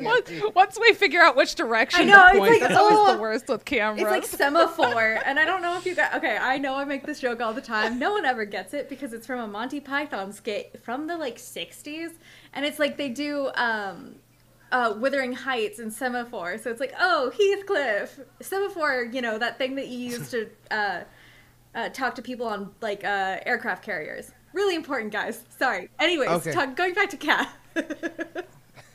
Once, 0.02 0.32
once 0.56 0.80
we 0.80 0.94
figure 0.94 1.22
out 1.22 1.36
which 1.36 1.56
direction 1.56 2.02
I 2.02 2.06
know, 2.06 2.16
to 2.16 2.30
it's 2.30 2.38
point, 2.38 2.52
like, 2.52 2.62
that's 2.62 2.76
always 2.76 2.98
oh, 2.98 3.14
the 3.14 3.22
worst 3.22 3.48
with 3.48 3.66
cameras. 3.66 4.02
It's 4.02 4.12
like 4.12 4.26
semaphore, 4.26 5.20
and 5.26 5.40
I 5.40 5.46
don't 5.46 5.62
know 5.62 5.78
if 5.78 5.86
you 5.86 5.96
got. 5.96 6.16
Okay, 6.16 6.38
I 6.38 6.58
know 6.58 6.76
I 6.76 6.86
make 6.86 7.06
this 7.06 7.20
joke 7.20 7.42
all 7.42 7.54
the 7.54 7.62
time. 7.62 8.00
No 8.00 8.12
one 8.12 8.26
ever 8.26 8.46
gets 8.46 8.74
it 8.74 8.90
because 8.90 9.14
it's 9.14 9.28
from 9.28 9.40
a 9.40 9.48
Monty 9.48 9.80
Python 9.80 10.32
skit 10.32 10.80
from 10.84 11.08
the 11.08 11.18
like 11.18 11.38
'60s, 11.38 12.12
and 12.54 12.66
it's 12.66 12.80
like 12.80 12.98
they 12.98 13.10
do 13.10 13.50
um, 13.56 14.16
uh, 14.72 14.94
Wuthering 14.98 15.34
Heights 15.34 15.80
and 15.80 15.92
semaphore. 15.92 16.58
So 16.58 16.70
it's 16.70 16.80
like, 16.80 16.94
oh, 17.00 17.32
Heathcliff, 17.38 18.20
semaphore. 18.42 19.04
You 19.12 19.22
know 19.22 19.38
that 19.38 19.58
thing 19.58 19.76
that 19.76 19.88
you 19.88 20.00
use 20.00 20.32
to 20.32 20.50
uh, 20.72 21.02
uh, 21.76 21.90
talk 21.90 22.16
to 22.16 22.22
people 22.22 22.48
on 22.48 22.72
like 22.82 23.04
uh, 23.04 23.38
aircraft 23.46 23.84
carriers. 23.84 24.32
Really 24.54 24.76
important, 24.76 25.14
guys. 25.14 25.44
Sorry. 25.58 25.90
Anyways, 26.00 26.30
Okay. 26.30 26.52
talk, 26.52 26.76
going 26.76 26.94
back 26.96 27.12
to 27.12 27.18
cat. 27.18 27.54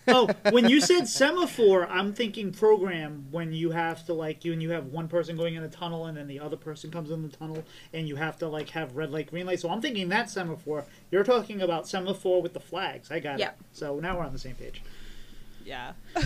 Oh, 0.07 0.29
when 0.51 0.69
you 0.69 0.83
said 0.83 1.09
semaphore, 1.09 1.87
I'm 1.89 2.13
thinking 2.13 2.53
program 2.53 3.25
when 3.31 3.55
you 3.55 3.71
have 3.71 4.05
to 4.05 4.13
like 4.13 4.45
you 4.45 4.53
and 4.53 4.63
you 4.63 4.69
have 4.73 4.89
one 4.89 5.09
person 5.09 5.35
going 5.35 5.55
in 5.55 5.63
a 5.63 5.69
tunnel 5.69 6.05
and 6.05 6.15
then 6.15 6.27
the 6.27 6.41
other 6.41 6.59
person 6.59 6.91
comes 6.91 7.11
in 7.11 7.23
the 7.23 7.35
tunnel 7.35 7.65
and 7.95 8.07
you 8.07 8.15
have 8.17 8.37
to 8.41 8.49
like 8.49 8.69
have 8.69 8.95
red 8.97 9.11
light, 9.13 9.31
green 9.31 9.47
light. 9.47 9.61
So 9.61 9.71
I'm 9.71 9.81
thinking 9.81 10.11
that 10.11 10.29
semaphore. 10.29 10.85
You're 11.11 11.25
talking 11.25 11.63
about 11.63 11.89
semaphore 11.89 12.43
with 12.43 12.53
the 12.53 12.61
flags. 12.61 13.11
I 13.11 13.19
got 13.19 13.39
Yeah. 13.39 13.49
it. 13.49 13.55
So 13.73 13.99
now 13.99 14.19
we're 14.19 14.27
on 14.27 14.35
the 14.35 14.39
same 14.39 14.57
page. 14.57 14.83
yeah. 15.65 15.93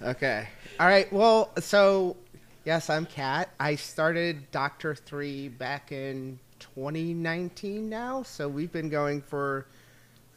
Okay. 0.00 0.48
All 0.78 0.86
right. 0.86 1.12
Well, 1.12 1.50
so 1.58 2.16
yes, 2.64 2.88
I'm 2.88 3.06
Kat. 3.06 3.50
I 3.58 3.74
started 3.76 4.48
Doctor 4.52 4.94
Three 4.94 5.48
back 5.48 5.90
in 5.92 6.38
2019 6.60 7.88
now, 7.88 8.22
so 8.22 8.48
we've 8.48 8.70
been 8.72 8.88
going 8.88 9.22
for 9.22 9.66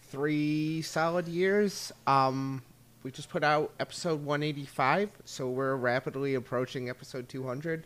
three 0.09 0.81
solid 0.81 1.27
years. 1.27 1.91
Um, 2.07 2.61
we 3.03 3.11
just 3.11 3.29
put 3.29 3.43
out 3.43 3.71
episode 3.79 4.23
185, 4.23 5.09
so 5.25 5.49
we're 5.49 5.75
rapidly 5.75 6.35
approaching 6.35 6.89
episode 6.89 7.29
200. 7.29 7.85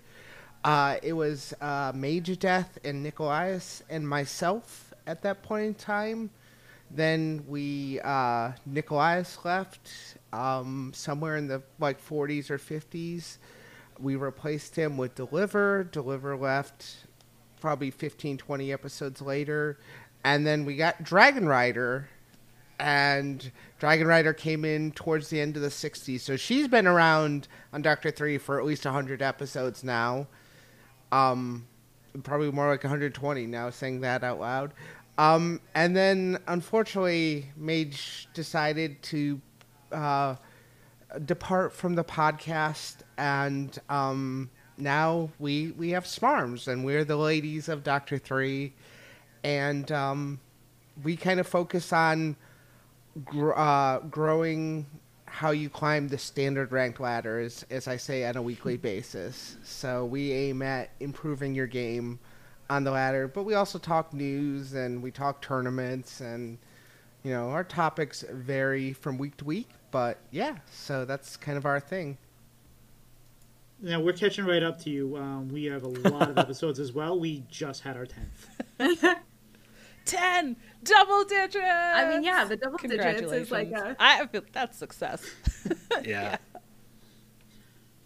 Uh, 0.63 0.97
it 1.01 1.13
was 1.13 1.53
uh, 1.61 1.91
Mage 1.95 2.37
Death 2.39 2.77
and 2.83 3.05
Nikolaius 3.05 3.81
and 3.89 4.07
myself 4.07 4.93
at 5.07 5.21
that 5.23 5.41
point 5.41 5.65
in 5.65 5.73
time. 5.73 6.29
Then 6.91 7.43
we 7.47 7.99
uh, 8.01 8.51
left 9.43 10.15
um, 10.33 10.91
somewhere 10.93 11.37
in 11.37 11.47
the 11.47 11.61
like 11.79 12.03
40s 12.03 12.49
or 12.49 12.57
50s. 12.57 13.37
We 13.99 14.15
replaced 14.15 14.75
him 14.75 14.97
with 14.97 15.15
Deliver. 15.15 15.83
Deliver 15.83 16.35
left 16.35 17.05
probably 17.59 17.91
15, 17.91 18.37
20 18.37 18.73
episodes 18.73 19.21
later. 19.21 19.77
And 20.23 20.45
then 20.45 20.65
we 20.65 20.75
got 20.75 21.03
Dragon 21.03 21.47
Rider. 21.47 22.09
And 22.79 23.51
Dragon 23.79 24.07
Rider 24.07 24.33
came 24.33 24.63
in 24.63 24.91
towards 24.91 25.29
the 25.29 25.41
end 25.41 25.55
of 25.55 25.61
the 25.61 25.69
60s. 25.69 26.21
So 26.21 26.37
she's 26.37 26.67
been 26.67 26.87
around 26.87 27.47
on 27.73 27.81
Doctor 27.81 28.09
3 28.11 28.37
for 28.37 28.59
at 28.59 28.65
least 28.65 28.85
100 28.85 29.21
episodes 29.21 29.83
now. 29.83 30.27
Um, 31.11 31.67
probably 32.23 32.51
more 32.51 32.69
like 32.69 32.83
120 32.83 33.45
now 33.47 33.69
saying 33.69 34.01
that 34.01 34.23
out 34.23 34.39
loud. 34.39 34.73
Um, 35.17 35.59
and 35.75 35.95
then 35.95 36.39
unfortunately, 36.47 37.51
Mage 37.57 38.29
decided 38.33 39.01
to 39.03 39.41
uh, 39.91 40.35
depart 41.25 41.73
from 41.73 41.95
the 41.95 42.05
podcast, 42.05 42.97
and 43.17 43.77
um, 43.89 44.49
now 44.77 45.29
we 45.37 45.71
we 45.71 45.89
have 45.89 46.05
Smarms, 46.05 46.69
and 46.69 46.85
we're 46.85 47.03
the 47.03 47.17
ladies 47.17 47.67
of 47.67 47.83
Doctor 47.83 48.17
Three, 48.17 48.73
and 49.43 49.91
um, 49.91 50.39
we 51.03 51.15
kind 51.15 51.39
of 51.39 51.47
focus 51.47 51.93
on 51.93 52.35
gr- 53.25 53.53
uh, 53.55 53.99
growing 53.99 54.85
how 55.25 55.51
you 55.51 55.69
climb 55.69 56.07
the 56.07 56.17
standard 56.17 56.71
ranked 56.71 56.99
ladder, 56.99 57.39
as, 57.39 57.65
as 57.69 57.87
I 57.87 57.97
say, 57.97 58.25
on 58.25 58.35
a 58.35 58.41
weekly 58.41 58.77
basis. 58.77 59.57
So 59.63 60.05
we 60.05 60.31
aim 60.31 60.61
at 60.61 60.89
improving 60.99 61.53
your 61.53 61.67
game 61.67 62.19
on 62.69 62.83
the 62.83 62.91
ladder, 62.91 63.27
but 63.27 63.43
we 63.43 63.53
also 63.53 63.79
talk 63.79 64.13
news 64.13 64.73
and 64.73 65.01
we 65.01 65.11
talk 65.11 65.41
tournaments 65.41 66.21
and 66.21 66.57
you 67.23 67.31
know 67.31 67.49
our 67.49 67.63
topics 67.63 68.23
vary 68.31 68.93
from 68.93 69.17
week 69.17 69.37
to 69.37 69.45
week. 69.45 69.69
But 69.91 70.19
yeah, 70.31 70.57
so 70.71 71.05
that's 71.05 71.35
kind 71.35 71.57
of 71.57 71.65
our 71.65 71.79
thing. 71.79 72.17
Now 73.81 73.99
we're 74.01 74.13
catching 74.13 74.45
right 74.45 74.61
up 74.61 74.79
to 74.83 74.89
you. 74.89 75.15
Um, 75.17 75.49
we 75.49 75.65
have 75.65 75.83
a 75.83 75.87
lot 75.87 76.29
of 76.29 76.37
episodes 76.37 76.79
as 76.79 76.93
well. 76.93 77.19
We 77.19 77.43
just 77.49 77.81
had 77.81 77.97
our 77.97 78.05
tenth. 78.05 79.15
10 80.09 80.55
double 80.83 81.23
digits. 81.23 81.57
I 81.63 82.09
mean, 82.09 82.23
yeah, 82.23 82.45
the 82.45 82.57
double 82.57 82.77
digits 82.77 83.21
is 83.31 83.51
like 83.51 83.67
Congratulations. 83.69 83.97
a. 83.99 84.03
I 84.03 84.27
feel 84.27 84.41
that's 84.51 84.77
success. 84.77 85.25
Yeah. 86.03 86.37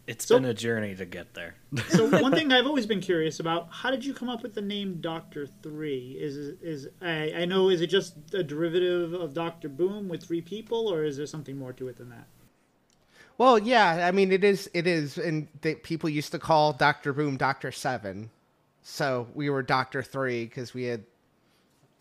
It's 0.05 0.25
So- 0.27 0.35
been 0.37 0.45
a 0.45 0.53
journey 0.53 0.95
to 0.95 1.05
get 1.05 1.33
there. 1.33 1.55
So 1.89 2.09
one 2.21 2.33
thing 2.33 2.51
I've 2.51 2.65
always 2.65 2.85
been 2.85 2.99
curious 2.99 3.39
about: 3.39 3.67
how 3.71 3.89
did 3.89 4.03
you 4.03 4.13
come 4.13 4.27
up 4.29 4.43
with 4.43 4.53
the 4.53 4.61
name 4.61 4.99
Doctor 4.99 5.47
Three? 5.61 6.17
Is 6.19 6.35
is 6.61 6.87
I, 7.01 7.31
I 7.37 7.45
know 7.45 7.69
is 7.69 7.79
it 7.81 7.87
just 7.87 8.15
a 8.33 8.43
derivative 8.43 9.13
of 9.13 9.33
Doctor 9.33 9.69
Boom 9.69 10.09
with 10.09 10.21
three 10.23 10.41
people, 10.41 10.87
or 10.91 11.05
is 11.05 11.15
there 11.15 11.25
something 11.25 11.57
more 11.57 11.71
to 11.73 11.87
it 11.87 11.95
than 11.97 12.09
that? 12.09 12.27
Well, 13.37 13.57
yeah, 13.57 14.05
I 14.07 14.11
mean 14.11 14.31
it 14.33 14.43
is 14.43 14.69
it 14.73 14.87
is 14.87 15.17
and 15.17 15.47
they, 15.61 15.75
people 15.75 16.09
used 16.09 16.31
to 16.33 16.39
call 16.39 16.73
Doctor 16.73 17.13
Boom 17.13 17.37
Doctor 17.37 17.71
7. 17.71 18.29
So 18.81 19.27
we 19.33 19.49
were 19.49 19.63
Doctor 19.63 20.03
3 20.03 20.47
cuz 20.47 20.73
we 20.73 20.83
had 20.83 21.05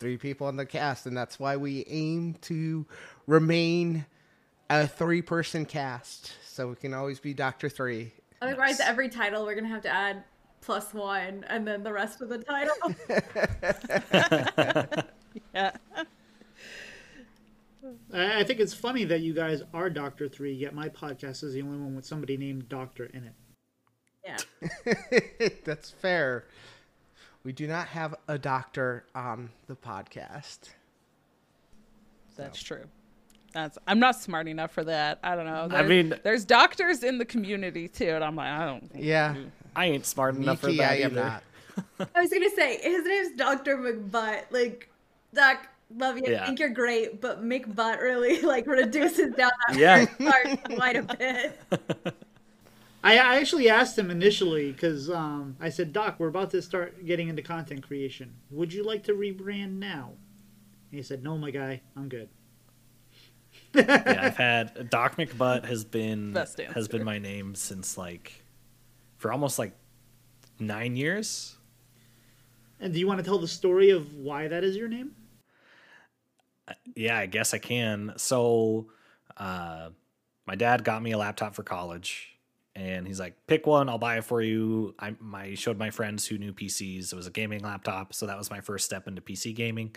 three 0.03 0.17
people 0.17 0.49
in 0.49 0.57
the 0.57 0.65
cast 0.65 1.05
and 1.05 1.15
that's 1.15 1.39
why 1.39 1.55
we 1.55 1.85
aim 1.87 2.33
to 2.41 2.85
remain 3.25 4.05
a 4.69 4.85
three-person 4.85 5.65
cast. 5.65 6.33
So 6.45 6.67
we 6.67 6.75
can 6.75 6.93
always 6.93 7.21
be 7.21 7.33
Doctor 7.33 7.69
3. 7.69 8.11
Otherwise, 8.41 8.81
every 8.81 9.07
title 9.07 9.45
we're 9.45 9.55
gonna 9.55 9.69
have 9.69 9.83
to 9.83 9.89
add 9.89 10.25
plus 10.59 10.93
one, 10.93 11.45
and 11.47 11.65
then 11.65 11.83
the 11.83 11.93
rest 11.93 12.21
of 12.21 12.27
the 12.27 12.39
title. 12.39 12.75
Yeah. 15.53 15.71
I, 18.13 18.41
I 18.41 18.43
think 18.43 18.59
it's 18.59 18.73
funny 18.73 19.03
that 19.05 19.21
you 19.21 19.33
guys 19.33 19.63
are 19.73 19.89
Doctor 19.89 20.27
Three, 20.27 20.53
yet 20.53 20.75
my 20.75 20.89
podcast 20.89 21.43
is 21.43 21.53
the 21.53 21.61
only 21.61 21.77
one 21.79 21.95
with 21.95 22.05
somebody 22.05 22.37
named 22.37 22.69
Doctor 22.69 23.05
in 23.05 23.23
it. 23.23 23.33
yeah. 24.23 25.49
that's 25.65 25.89
fair. 25.89 26.45
We 27.43 27.51
do 27.51 27.67
not 27.67 27.87
have 27.89 28.15
a 28.27 28.37
doctor 28.37 29.05
on 29.13 29.49
the 29.67 29.75
podcast. 29.75 30.59
That's 32.37 32.61
true. 32.61 32.85
That's 33.53 33.77
I'm 33.85 33.99
not 33.99 34.15
smart 34.15 34.47
enough 34.47 34.71
for 34.71 34.83
that. 34.85 35.19
I 35.23 35.35
don't 35.35 35.45
know. 35.45 35.67
I 35.77 35.83
mean- 35.83 36.15
there's 36.23 36.45
doctors 36.45 37.03
in 37.03 37.17
the 37.17 37.25
community 37.25 37.87
too, 37.87 38.09
and 38.09 38.23
I'm 38.23 38.35
like, 38.35 38.47
I 38.49 38.65
don't. 38.65 38.89
Yeah. 38.95 39.35
I 39.75 39.85
ain't 39.87 40.05
smart 40.05 40.35
enough 40.35 40.59
for 40.61 40.71
that 40.71 40.91
I 40.91 40.95
am 40.97 41.11
either. 41.11 41.23
not. 41.23 41.43
I 42.15 42.21
was 42.21 42.31
gonna 42.31 42.49
say 42.55 42.79
his 42.81 43.05
name's 43.05 43.35
Doctor 43.37 43.77
McButt. 43.77 44.43
Like, 44.51 44.89
Doc, 45.33 45.67
love 45.95 46.17
you. 46.17 46.23
Yeah. 46.27 46.45
think 46.45 46.59
you're 46.59 46.69
great, 46.69 47.19
but 47.21 47.43
McButt 47.43 47.99
really 48.01 48.41
like 48.41 48.65
reduces 48.67 49.35
down 49.35 49.51
that 49.69 49.77
Yeah. 49.77 50.05
part 50.31 50.63
quite 50.75 50.95
a 50.95 51.03
bit. 51.03 52.15
I, 53.03 53.17
I 53.17 53.35
actually 53.35 53.69
asked 53.69 53.97
him 53.97 54.09
initially 54.09 54.71
because 54.71 55.09
um, 55.09 55.57
I 55.59 55.69
said, 55.69 55.91
Doc, 55.91 56.15
we're 56.19 56.29
about 56.29 56.51
to 56.51 56.61
start 56.61 57.05
getting 57.05 57.27
into 57.27 57.41
content 57.41 57.85
creation. 57.85 58.33
Would 58.49 58.71
you 58.71 58.83
like 58.83 59.03
to 59.03 59.13
rebrand 59.13 59.77
now? 59.77 60.13
And 60.91 60.97
he 60.97 61.03
said, 61.03 61.23
No, 61.23 61.37
my 61.37 61.51
guy, 61.51 61.81
I'm 61.95 62.07
good. 62.07 62.29
yeah, 63.75 64.19
I've 64.21 64.37
had 64.37 64.89
Doc 64.89 65.17
McButt 65.17 65.65
has 65.65 65.83
been 65.83 66.35
has 66.73 66.87
been 66.87 67.03
my 67.03 67.19
name 67.19 67.55
since 67.55 67.97
like 67.97 68.43
for 69.17 69.31
almost 69.31 69.59
like 69.59 69.73
nine 70.59 70.95
years. 70.95 71.57
And 72.79 72.93
do 72.93 72.99
you 72.99 73.07
want 73.07 73.19
to 73.19 73.23
tell 73.23 73.37
the 73.37 73.47
story 73.47 73.89
of 73.89 74.13
why 74.15 74.47
that 74.47 74.63
is 74.63 74.75
your 74.75 74.87
name? 74.87 75.15
Yeah, 76.95 77.17
I 77.17 77.25
guess 77.25 77.53
I 77.53 77.57
can. 77.57 78.13
So, 78.17 78.87
uh, 79.37 79.89
my 80.45 80.55
dad 80.55 80.83
got 80.83 81.01
me 81.01 81.11
a 81.11 81.17
laptop 81.17 81.55
for 81.55 81.63
college, 81.63 82.32
and 82.75 83.07
he's 83.07 83.19
like, 83.19 83.35
"Pick 83.47 83.67
one, 83.67 83.89
I'll 83.89 83.97
buy 83.97 84.17
it 84.17 84.23
for 84.23 84.41
you." 84.41 84.95
I 84.99 85.15
my 85.19 85.55
showed 85.55 85.77
my 85.77 85.89
friends 85.89 86.25
who 86.27 86.37
knew 86.37 86.53
PCs. 86.53 87.13
It 87.13 87.15
was 87.15 87.27
a 87.27 87.31
gaming 87.31 87.61
laptop, 87.61 88.13
so 88.13 88.25
that 88.25 88.37
was 88.37 88.49
my 88.49 88.61
first 88.61 88.85
step 88.85 89.07
into 89.07 89.21
PC 89.21 89.53
gaming, 89.55 89.95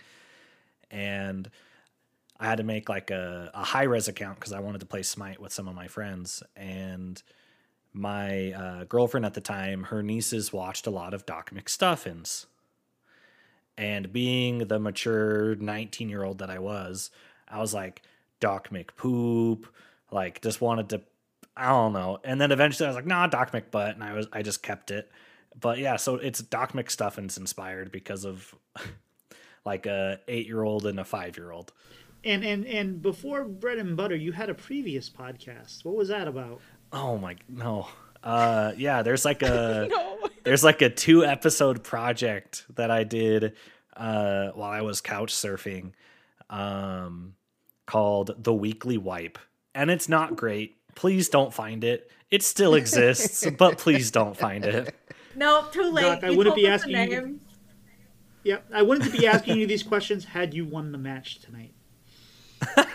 and 0.90 1.50
I 2.38 2.47
had 2.47 2.59
to 2.59 2.64
make 2.64 2.88
like 2.88 3.11
a, 3.11 3.50
a 3.54 3.64
Hi-Rez 3.64 4.09
account 4.09 4.38
because 4.38 4.52
I 4.52 4.61
wanted 4.61 4.80
to 4.80 4.87
play 4.87 5.02
Smite 5.02 5.40
with 5.40 5.52
some 5.52 5.68
of 5.68 5.75
my 5.75 5.88
friends, 5.88 6.42
and 6.54 7.23
my 7.97 8.52
uh, 8.52 8.85
girlfriend 8.85 9.25
at 9.25 9.33
the 9.33 9.40
time, 9.40 9.85
her 9.85 10.02
nieces 10.02 10.52
watched 10.52 10.87
a 10.87 10.90
lot 10.90 11.14
of 11.14 11.25
Doc 11.25 11.50
McStuffins. 11.50 12.45
And 13.78 14.12
being 14.12 14.59
the 14.59 14.78
mature 14.78 15.54
19 15.56 16.09
year 16.09 16.23
old 16.23 16.38
that 16.38 16.50
I 16.50 16.59
was, 16.59 17.11
I 17.49 17.59
was 17.59 17.73
like, 17.73 18.02
Doc 18.38 18.68
McPoop, 18.68 19.64
like 20.11 20.42
just 20.42 20.61
wanted 20.61 20.90
to, 20.90 21.02
I 21.56 21.68
don't 21.68 21.92
know. 21.92 22.18
And 22.22 22.40
then 22.40 22.52
eventually 22.52 22.86
I 22.86 22.90
was 22.90 22.96
like, 22.96 23.06
nah, 23.06 23.26
Doc 23.26 23.52
McButt. 23.52 23.94
And 23.94 24.04
I 24.04 24.12
was, 24.12 24.26
I 24.32 24.42
just 24.42 24.62
kept 24.62 24.90
it. 24.90 25.10
But 25.58 25.78
yeah, 25.78 25.96
so 25.96 26.16
it's 26.16 26.40
Doc 26.40 26.72
McStuffins 26.72 27.38
inspired 27.38 27.90
because 27.90 28.25
of 28.25 28.54
like 29.64 29.86
a 29.86 30.20
eight 30.28 30.46
year 30.46 30.62
old 30.62 30.84
and 30.86 31.00
a 31.00 31.04
five 31.04 31.36
year 31.38 31.50
old. 31.50 31.72
And 32.25 32.44
and 32.44 32.66
and 32.66 33.00
before 33.00 33.44
bread 33.44 33.78
and 33.78 33.96
butter, 33.96 34.16
you 34.16 34.32
had 34.32 34.50
a 34.50 34.54
previous 34.54 35.08
podcast. 35.08 35.84
What 35.84 35.94
was 35.96 36.08
that 36.08 36.28
about? 36.28 36.60
Oh 36.92 37.16
my, 37.16 37.36
no. 37.48 37.88
Uh, 38.22 38.72
yeah, 38.76 39.02
there's 39.02 39.25
like 39.25 39.42
a, 39.42 39.86
No. 39.90 40.18
there's 40.44 40.64
like 40.64 40.82
a 40.82 40.90
two 40.90 41.25
episode 41.25 41.84
project 41.84 42.66
that 42.75 42.90
I 42.90 43.04
did 43.04 43.54
uh, 43.96 44.48
while 44.50 44.70
I 44.70 44.80
was 44.82 45.00
couch 45.00 45.32
surfing 45.32 45.92
um, 46.50 47.34
called 47.86 48.34
The 48.42 48.52
Weekly 48.52 48.98
Wipe. 48.98 49.38
And 49.75 49.90
it's 49.90 50.08
not 50.08 50.36
great. 50.36 50.76
Please 50.96 51.28
don't 51.28 51.54
find 51.54 51.84
it. 51.84 52.10
It 52.32 52.42
still 52.42 52.74
exists, 52.74 53.46
but 53.58 53.78
please 53.78 54.10
don't 54.10 54.36
find 54.36 54.64
it. 54.64 54.92
No, 55.36 55.68
too 55.70 55.82
late. 55.92 56.02
Doc, 56.02 56.24
I 56.24 56.30
You 56.30 56.36
wouldn't 56.38 56.56
told 56.56 56.64
be 56.64 56.68
us 56.68 56.82
the 56.84 56.94
asking 56.96 57.12
you- 57.12 57.20
name. 57.20 57.40
Yep, 58.42 58.64
I 58.74 58.82
wouldn't 58.82 59.12
be 59.12 59.26
asking 59.26 59.58
you 59.58 59.66
these 59.66 59.82
questions 59.82 60.24
had 60.24 60.54
you 60.54 60.64
won 60.64 60.90
the 60.92 60.98
match 60.98 61.38
tonight. 61.40 61.72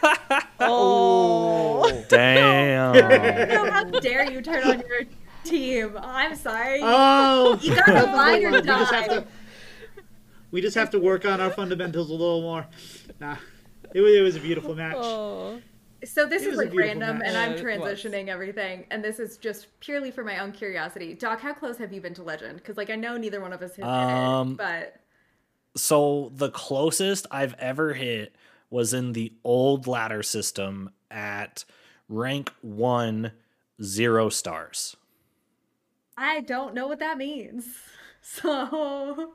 Oh. 0.64 1.84
oh. 1.84 2.06
Damn. 2.08 2.94
No, 3.50 3.72
how 3.72 3.84
dare 3.84 4.32
you 4.32 4.42
turn 4.42 4.64
on 4.64 4.80
your 4.88 5.02
team? 5.44 5.98
I'm 6.00 6.36
sorry. 6.36 6.80
Oh, 6.84 7.58
you 7.62 7.76
gotta 7.76 7.94
ride 8.08 8.44
or 8.44 8.52
we 8.52 8.62
just 8.62 8.94
have 8.94 9.08
die. 9.08 9.16
to. 9.16 9.26
We 10.52 10.62
just 10.62 10.76
have 10.76 10.90
to 10.92 11.00
work 11.00 11.26
on 11.26 11.42
our 11.42 11.50
fundamentals 11.50 12.10
a 12.10 12.14
little 12.14 12.42
more. 12.42 12.68
Nah, 13.20 13.38
it 13.94 14.02
was, 14.02 14.14
it 14.16 14.22
was 14.22 14.36
a 14.36 14.40
beautiful 14.40 14.76
match. 14.76 14.96
Oh. 14.98 15.60
So 16.04 16.26
this 16.26 16.46
is 16.46 16.56
was 16.56 16.58
like 16.58 16.74
random, 16.74 17.22
match. 17.22 17.26
and 17.26 17.38
I'm 17.38 17.54
Yeah, 17.54 17.62
it 17.62 17.74
was. 17.74 18.08
transitioning 18.10 18.28
everything, 18.28 18.88
and 18.90 19.04
this 19.04 19.20
is 19.20 19.38
just 19.38 19.68
purely 19.82 20.10
for 20.12 20.24
my 20.24 20.40
own 20.40 20.52
curiosity. 20.52 21.14
Doc, 21.14 21.40
how 21.42 21.54
close 21.54 21.78
have 21.78 21.94
you 21.94 22.02
been 22.02 22.14
to 22.16 22.24
Legend? 22.24 22.58
Because 22.58 22.78
like 22.78 22.90
I 22.90 22.96
know 22.96 23.18
neither 23.18 23.40
one 23.42 23.54
of 23.54 23.62
us 23.62 23.76
has 23.78 23.90
Um, 23.90 23.98
hit 23.98 24.10
it, 24.10 24.40
but 24.58 24.96
So 25.76 26.32
the 26.36 26.50
closest 26.52 27.28
I've 27.32 27.54
ever 27.56 27.94
hit 27.94 28.36
was 28.70 28.94
in 28.94 29.14
the 29.14 29.34
old 29.44 29.88
ladder 29.88 30.24
system 30.24 30.92
at 31.10 31.66
rank 32.10 32.52
one, 32.62 33.34
zero 33.82 34.30
stars. 34.30 34.96
I 36.18 36.40
don't 36.42 36.74
know 36.74 36.88
what 36.88 37.00
that 37.00 37.18
means. 37.18 37.66
So 38.24 39.34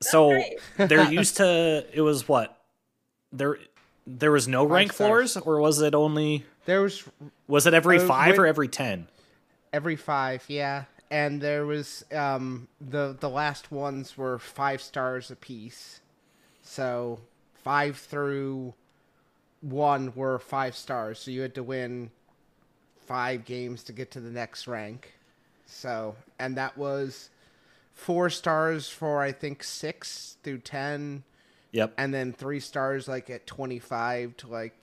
So 0.00 0.50
great. 0.50 0.60
there 0.84 1.02
used 1.02 1.36
to 1.38 1.86
it 1.92 2.00
was 2.00 2.28
what 2.28 2.60
there 3.32 3.58
there 4.06 4.32
was 4.32 4.48
no 4.48 4.64
rank 4.64 4.92
stars. 4.92 5.32
floors 5.32 5.36
or 5.36 5.60
was 5.60 5.80
it 5.80 5.94
only 5.94 6.44
There 6.64 6.82
was 6.82 7.04
was 7.46 7.66
it 7.66 7.74
every 7.74 7.98
Uh, 7.98 8.06
five 8.06 8.38
or 8.38 8.46
every 8.46 8.68
ten? 8.68 9.08
Every 9.72 9.96
five, 9.96 10.44
yeah. 10.48 10.84
And 11.10 11.40
there 11.40 11.66
was 11.66 12.04
um 12.12 12.68
the 12.80 13.16
the 13.18 13.28
last 13.30 13.70
ones 13.70 14.16
were 14.16 14.38
five 14.38 14.80
stars 14.80 15.30
apiece. 15.30 16.00
So 16.62 17.20
five 17.62 17.96
through 17.98 18.74
one 19.60 20.12
were 20.14 20.38
five 20.38 20.74
stars. 20.74 21.18
So 21.20 21.30
you 21.30 21.42
had 21.42 21.54
to 21.54 21.62
win 21.62 22.10
five 23.06 23.44
games 23.44 23.82
to 23.84 23.92
get 23.92 24.10
to 24.12 24.20
the 24.20 24.30
next 24.30 24.66
rank. 24.66 25.14
So 25.66 26.16
and 26.38 26.56
that 26.56 26.76
was 26.76 27.30
four 27.94 28.30
stars 28.30 28.88
for 28.88 29.22
I 29.22 29.32
think 29.32 29.62
six 29.62 30.36
through 30.42 30.58
ten, 30.58 31.24
Yep. 31.72 31.94
and 31.98 32.12
then 32.14 32.32
three 32.32 32.60
stars 32.60 33.08
like 33.08 33.28
at 33.30 33.46
twenty 33.46 33.78
five 33.78 34.36
to 34.38 34.46
like 34.48 34.74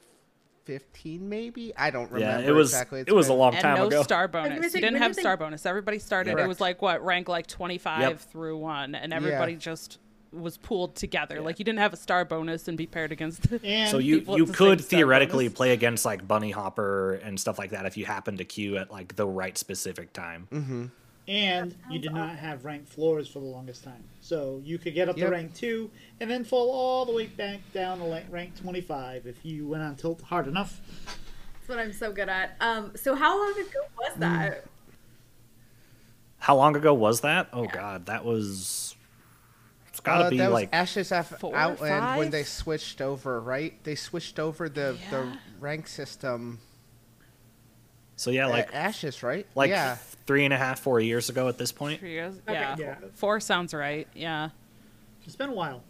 fifteen 0.66 1.30
maybe. 1.30 1.74
I 1.78 1.90
don't 1.90 2.12
remember 2.12 2.42
yeah, 2.44 2.48
it 2.48 2.52
was 2.52 2.70
exactly. 2.72 3.02
It's 3.02 3.10
it 3.10 3.16
was 3.16 3.28
a 3.28 3.32
been- 3.32 3.40
long 3.40 3.54
And 3.56 3.62
time 3.62 3.78
no 3.78 3.88
ago. 3.88 4.04
star 4.04 4.28
gonna 4.28 4.50
bonus. 4.56 4.72
say, 4.74 4.80
You 4.80 4.86
didn't 4.86 5.02
have 5.02 5.12
did 5.12 5.18
they- 5.18 5.22
star 5.22 5.38
bonus. 5.38 5.66
Everybody 5.66 6.00
started. 6.00 6.38
It 6.38 6.48
was 6.48 6.60
like 6.60 6.82
what 6.82 7.04
rank 7.04 7.28
like 7.28 7.48
twenty 7.48 7.78
five 7.78 8.02
Yep. 8.02 8.20
through 8.20 8.58
one, 8.58 8.96
and 8.96 9.14
everybody 9.14 9.54
Yeah. 9.54 9.60
just 9.60 10.00
was 10.32 10.58
pooled 10.58 10.96
together. 10.96 11.42
Like 11.42 11.58
you 11.58 11.66
didn't 11.66 11.80
have 11.80 11.92
a 11.94 11.98
star 11.98 12.24
bonus 12.24 12.68
and 12.68 12.78
be 12.78 12.86
paired 12.86 13.12
against. 13.12 13.50
The, 13.50 13.88
so 13.90 13.98
you 13.98 14.20
you 14.28 14.46
the 14.46 14.54
could 14.54 14.80
theoretically 14.80 15.46
bonus. 15.46 15.58
play 15.58 15.72
against 15.74 16.06
like 16.06 16.28
BunnyHoppor 16.28 17.26
and 17.26 17.40
stuff 17.40 17.58
like 17.58 17.72
that 17.72 17.88
if 17.88 17.98
you 17.98 18.06
happen 18.06 18.38
to 18.38 18.46
queue 18.46 18.78
at 18.78 18.92
like 18.92 19.16
the 19.16 19.26
right 19.26 19.58
specific 19.58 20.14
time. 20.14 20.48
Mm-hmm. 20.52 20.86
And 21.30 21.76
you 21.92 22.00
did 22.00 22.12
not 22.12 22.36
have 22.38 22.66
rank 22.66 22.88
floors 22.88 23.28
for 23.28 23.40
the 23.40 23.46
longest 23.46 23.84
time. 23.84 24.04
So 24.20 24.62
you 24.66 24.78
could 24.80 24.94
get 24.96 25.08
up 25.08 25.16
Yep. 25.18 25.28
to 25.28 25.32
rank 25.32 25.54
two 25.54 25.92
and 26.20 26.30
then 26.30 26.44
fall 26.44 26.72
all 26.72 27.06
the 27.06 27.14
way 27.14 27.28
back 27.28 27.60
down 27.72 28.00
to 28.00 28.24
rank 28.32 28.60
twenty 28.60 28.82
five 28.82 29.26
if 29.28 29.46
you 29.46 29.68
went 29.68 29.84
on 29.84 29.96
tilt 29.96 30.22
hard 30.24 30.48
enough. 30.48 30.82
that's 31.06 31.70
what 31.70 31.78
I'm 31.80 31.94
so 31.94 32.12
good 32.12 32.30
at. 32.30 32.56
Um, 32.60 32.94
so 32.96 33.14
how 33.16 33.38
long 33.40 33.52
ago 33.54 33.80
was 33.98 34.14
Mm. 34.16 34.20
that? 34.20 34.64
How 36.40 36.56
long 36.56 36.76
ago 36.76 36.94
was 36.94 37.22
that? 37.22 37.48
Oh 37.54 37.68
god, 37.68 38.08
that 38.08 38.26
was 38.26 38.96
it's 39.90 40.00
got 40.00 40.20
to 40.20 40.26
Uh, 40.26 40.30
be 40.32 40.38
that 40.38 40.48
was 40.48 40.54
like 40.54 40.70
Ashes 40.74 41.12
F 41.12 41.38
four, 41.40 41.56
Outland 41.56 42.18
when 42.18 42.32
they 42.32 42.44
switched 42.44 43.02
over, 43.02 43.40
right? 43.40 43.82
They 43.84 43.96
switched 43.96 44.40
over 44.40 44.68
the 44.70 44.98
the 45.12 45.38
rank 45.60 45.88
system. 45.88 46.60
So 48.20 48.32
yeah, 48.32 48.48
like 48.48 48.74
Uh, 48.74 48.78
Ashes, 48.78 49.24
right? 49.24 49.48
like 49.56 49.70
yeah. 49.70 49.96
three 50.28 50.44
and 50.44 50.54
a 50.54 50.58
half, 50.58 50.82
four 50.82 51.00
years 51.00 51.30
ago 51.30 51.48
at 51.48 51.58
this 51.58 51.72
point. 51.72 52.02
Three 52.02 52.12
years? 52.12 52.36
Okay. 52.46 52.52
Yeah. 52.60 52.76
Yeah. 52.78 52.96
Four 53.14 53.40
sounds 53.40 53.74
right. 53.74 54.10
Yeah. 54.14 54.50
It's 55.26 55.38
been 55.38 55.50
a 55.50 55.54
while. 55.54 55.84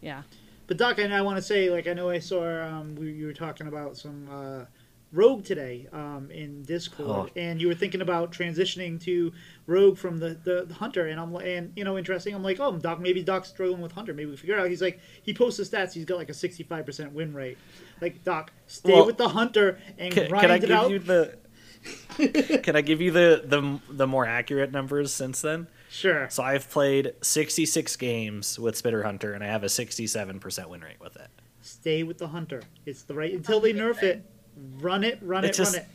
Yeah. 0.00 0.22
But 0.68 0.78
Doc, 0.78 0.98
and 0.98 1.12
I 1.12 1.20
want 1.20 1.36
to 1.36 1.42
say, 1.42 1.68
like, 1.68 1.86
I 1.86 1.92
know 1.92 2.08
I 2.08 2.18
saw 2.18 2.44
um, 2.64 2.94
we, 2.94 3.12
you 3.12 3.26
were 3.26 3.34
talking 3.34 3.66
about 3.66 3.98
some 3.98 4.26
uh, 4.30 4.64
Rogue 5.10 5.44
today 5.44 5.86
um, 5.92 6.30
in 6.30 6.62
Discord, 6.64 7.08
Oh. 7.08 7.28
and 7.34 7.60
you 7.60 7.68
were 7.68 7.74
thinking 7.74 8.02
about 8.02 8.30
transitioning 8.32 9.00
to 9.04 9.32
Rogue 9.66 9.96
from 9.96 10.18
the, 10.18 10.38
the, 10.44 10.64
the 10.68 10.74
Hunter, 10.74 11.06
and 11.06 11.18
I'm 11.18 11.34
and 11.36 11.72
you 11.76 11.84
know, 11.84 11.96
interesting. 11.96 12.34
I'm 12.34 12.42
like, 12.42 12.60
oh, 12.60 12.76
Doc, 12.76 13.00
maybe 13.00 13.22
Doc's 13.22 13.48
struggling 13.48 13.80
with 13.80 13.92
Hunter. 13.92 14.12
Maybe 14.12 14.30
we 14.30 14.36
figure 14.36 14.58
out. 14.58 14.68
He's 14.68 14.82
like, 14.82 15.00
he 15.22 15.32
posts 15.32 15.56
the 15.66 15.76
stats. 15.76 15.92
He's 15.94 16.04
got 16.04 16.18
like 16.18 16.28
a 16.28 16.34
65 16.34 16.84
percent 16.84 17.12
win 17.14 17.32
rate. 17.32 17.56
Like, 18.02 18.22
Doc, 18.22 18.52
stay 18.66 18.92
Well, 18.92 19.06
with 19.06 19.16
the 19.16 19.28
Hunter 19.30 19.78
and 19.98 20.12
Can, 20.12 20.28
grind 20.28 20.42
can 20.42 20.50
I 20.50 20.56
it 20.56 20.60
give 20.60 20.70
out. 20.72 20.90
you 20.90 20.98
the? 20.98 21.38
can 22.62 22.76
I 22.76 22.80
give 22.80 23.00
you 23.00 23.10
the, 23.10 23.42
the 23.46 23.80
the 23.90 24.06
more 24.06 24.26
accurate 24.26 24.72
numbers 24.72 25.12
since 25.14 25.40
then? 25.40 25.68
Sure. 25.88 26.28
So 26.28 26.42
I've 26.42 26.68
played 26.68 27.14
66 27.22 27.96
games 27.96 28.58
with 28.58 28.76
Spitter 28.76 29.04
Hunter, 29.04 29.32
and 29.32 29.42
I 29.42 29.46
have 29.46 29.62
a 29.62 29.68
67% 29.68 30.66
win 30.68 30.80
rate 30.82 31.00
with 31.00 31.16
it. 31.16 31.28
Stay 31.62 32.02
with 32.02 32.18
the 32.18 32.28
Hunter. 32.28 32.62
It's 32.84 33.02
the 33.04 33.14
right 33.14 33.32
until 33.32 33.60
they 33.60 33.72
nerf 33.72 34.02
it. 34.02 34.22
Run 34.80 35.04
it, 35.04 35.18
run 35.22 35.44
It 35.44 35.48
it, 35.50 35.54
just- 35.54 35.74
run 35.76 35.82
it. 35.84 35.88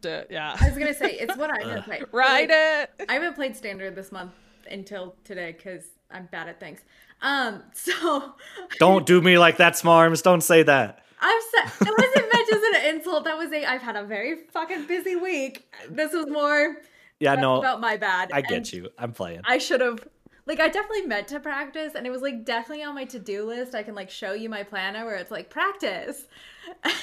D- 0.00 0.34
yeah. 0.34 0.56
I 0.58 0.68
was 0.70 0.78
gonna 0.78 0.94
say 0.94 1.12
it's 1.12 1.36
what 1.36 1.50
I'm 1.50 1.60
gonna 1.62 1.82
play. 1.82 2.02
Ride 2.12 2.48
it. 2.50 2.90
I 3.10 3.12
haven't 3.12 3.34
played 3.34 3.54
standard 3.54 3.94
this 3.94 4.10
month 4.10 4.32
until 4.70 5.14
today 5.24 5.52
because 5.52 5.84
I'm 6.10 6.26
bad 6.32 6.48
at 6.48 6.58
things. 6.58 6.80
Um, 7.20 7.62
so 7.74 8.34
Don't 8.78 9.04
do 9.04 9.20
me 9.20 9.36
like 9.38 9.58
that, 9.58 9.74
Smarms. 9.74 10.22
Don't 10.22 10.40
say 10.40 10.62
that. 10.62 11.00
I'm 11.20 11.40
sa- 11.54 11.84
it 11.84 11.94
wasn't 11.98 12.32
meant 12.32 12.52
as 12.52 12.62
an 12.90 12.96
insult. 12.96 13.24
That 13.24 13.36
was 13.36 13.52
a 13.52 13.64
I've 13.66 13.82
had 13.82 13.96
a 13.96 14.02
very 14.04 14.46
fucking 14.52 14.86
busy 14.86 15.14
week. 15.14 15.70
This 15.90 16.12
was 16.14 16.26
more 16.26 16.78
Yeah, 17.20 17.34
no, 17.34 17.58
about 17.58 17.80
my 17.82 17.98
bad. 17.98 18.30
I 18.32 18.40
get 18.40 18.52
and 18.52 18.72
you. 18.72 18.88
I'm 18.98 19.12
playing. 19.12 19.42
I 19.44 19.58
should 19.58 19.82
have 19.82 20.00
like 20.46 20.60
I 20.60 20.68
definitely 20.68 21.06
meant 21.06 21.28
to 21.28 21.40
practice 21.40 21.94
and 21.94 22.06
it 22.06 22.10
was 22.10 22.22
like 22.22 22.44
definitely 22.44 22.84
on 22.84 22.94
my 22.94 23.04
to-do 23.04 23.44
list. 23.46 23.74
I 23.74 23.82
can 23.82 23.94
like 23.94 24.10
show 24.10 24.32
you 24.32 24.48
my 24.48 24.62
planner 24.62 25.04
where 25.04 25.16
it's 25.16 25.30
like 25.30 25.50
practice. 25.50 26.26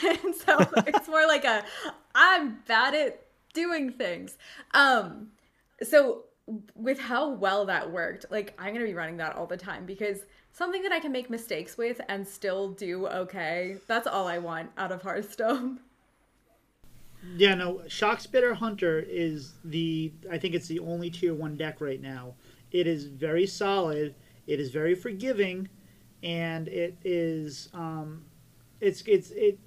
And 0.02 0.34
so 0.34 0.58
it's 0.88 1.08
more 1.08 1.28
like 1.28 1.44
a 1.46 1.64
I'm 2.16 2.60
bad 2.68 2.96
at 2.96 3.22
doing 3.54 3.92
things. 3.92 4.38
Um 4.74 5.30
so 5.84 6.24
with 6.76 7.00
how 7.00 7.30
well 7.30 7.66
that 7.66 7.92
worked, 7.92 8.26
like 8.30 8.54
I'm 8.58 8.74
going 8.74 8.80
to 8.80 8.86
be 8.86 8.94
running 8.94 9.18
that 9.18 9.36
all 9.36 9.46
the 9.46 9.58
time 9.58 9.86
because 9.86 10.20
something 10.52 10.82
that 10.84 10.92
I 10.92 11.00
can 11.00 11.12
make 11.12 11.30
mistakes 11.30 11.78
with 11.78 12.02
and 12.10 12.28
still 12.28 12.70
do 12.70 13.08
okay. 13.08 13.78
That's 13.88 14.08
all 14.08 14.28
I 14.28 14.40
want 14.40 14.72
out 14.78 14.92
of 14.92 15.02
Hearthstone. 15.02 15.80
Yeah, 17.36 17.56
no, 17.56 17.82
Shockspitter 17.88 18.56
Hunter 18.56 19.00
is 19.08 19.54
the 19.64 20.12
I 20.32 20.38
think 20.38 20.56
it's 20.56 20.68
the 20.68 20.80
only 20.80 21.10
tier 21.10 21.34
one 21.34 21.58
deck 21.58 21.82
right 21.82 22.02
now. 22.02 22.34
It 22.72 22.88
is 22.88 23.06
very 23.06 23.46
solid, 23.48 24.16
it 24.48 24.60
is 24.60 24.70
very 24.72 24.96
forgiving, 24.96 25.70
and 26.24 26.68
it 26.68 26.98
is 27.04 27.70
um 27.74 28.24
it's 28.82 29.02
it's 29.06 29.32
it 29.32 29.60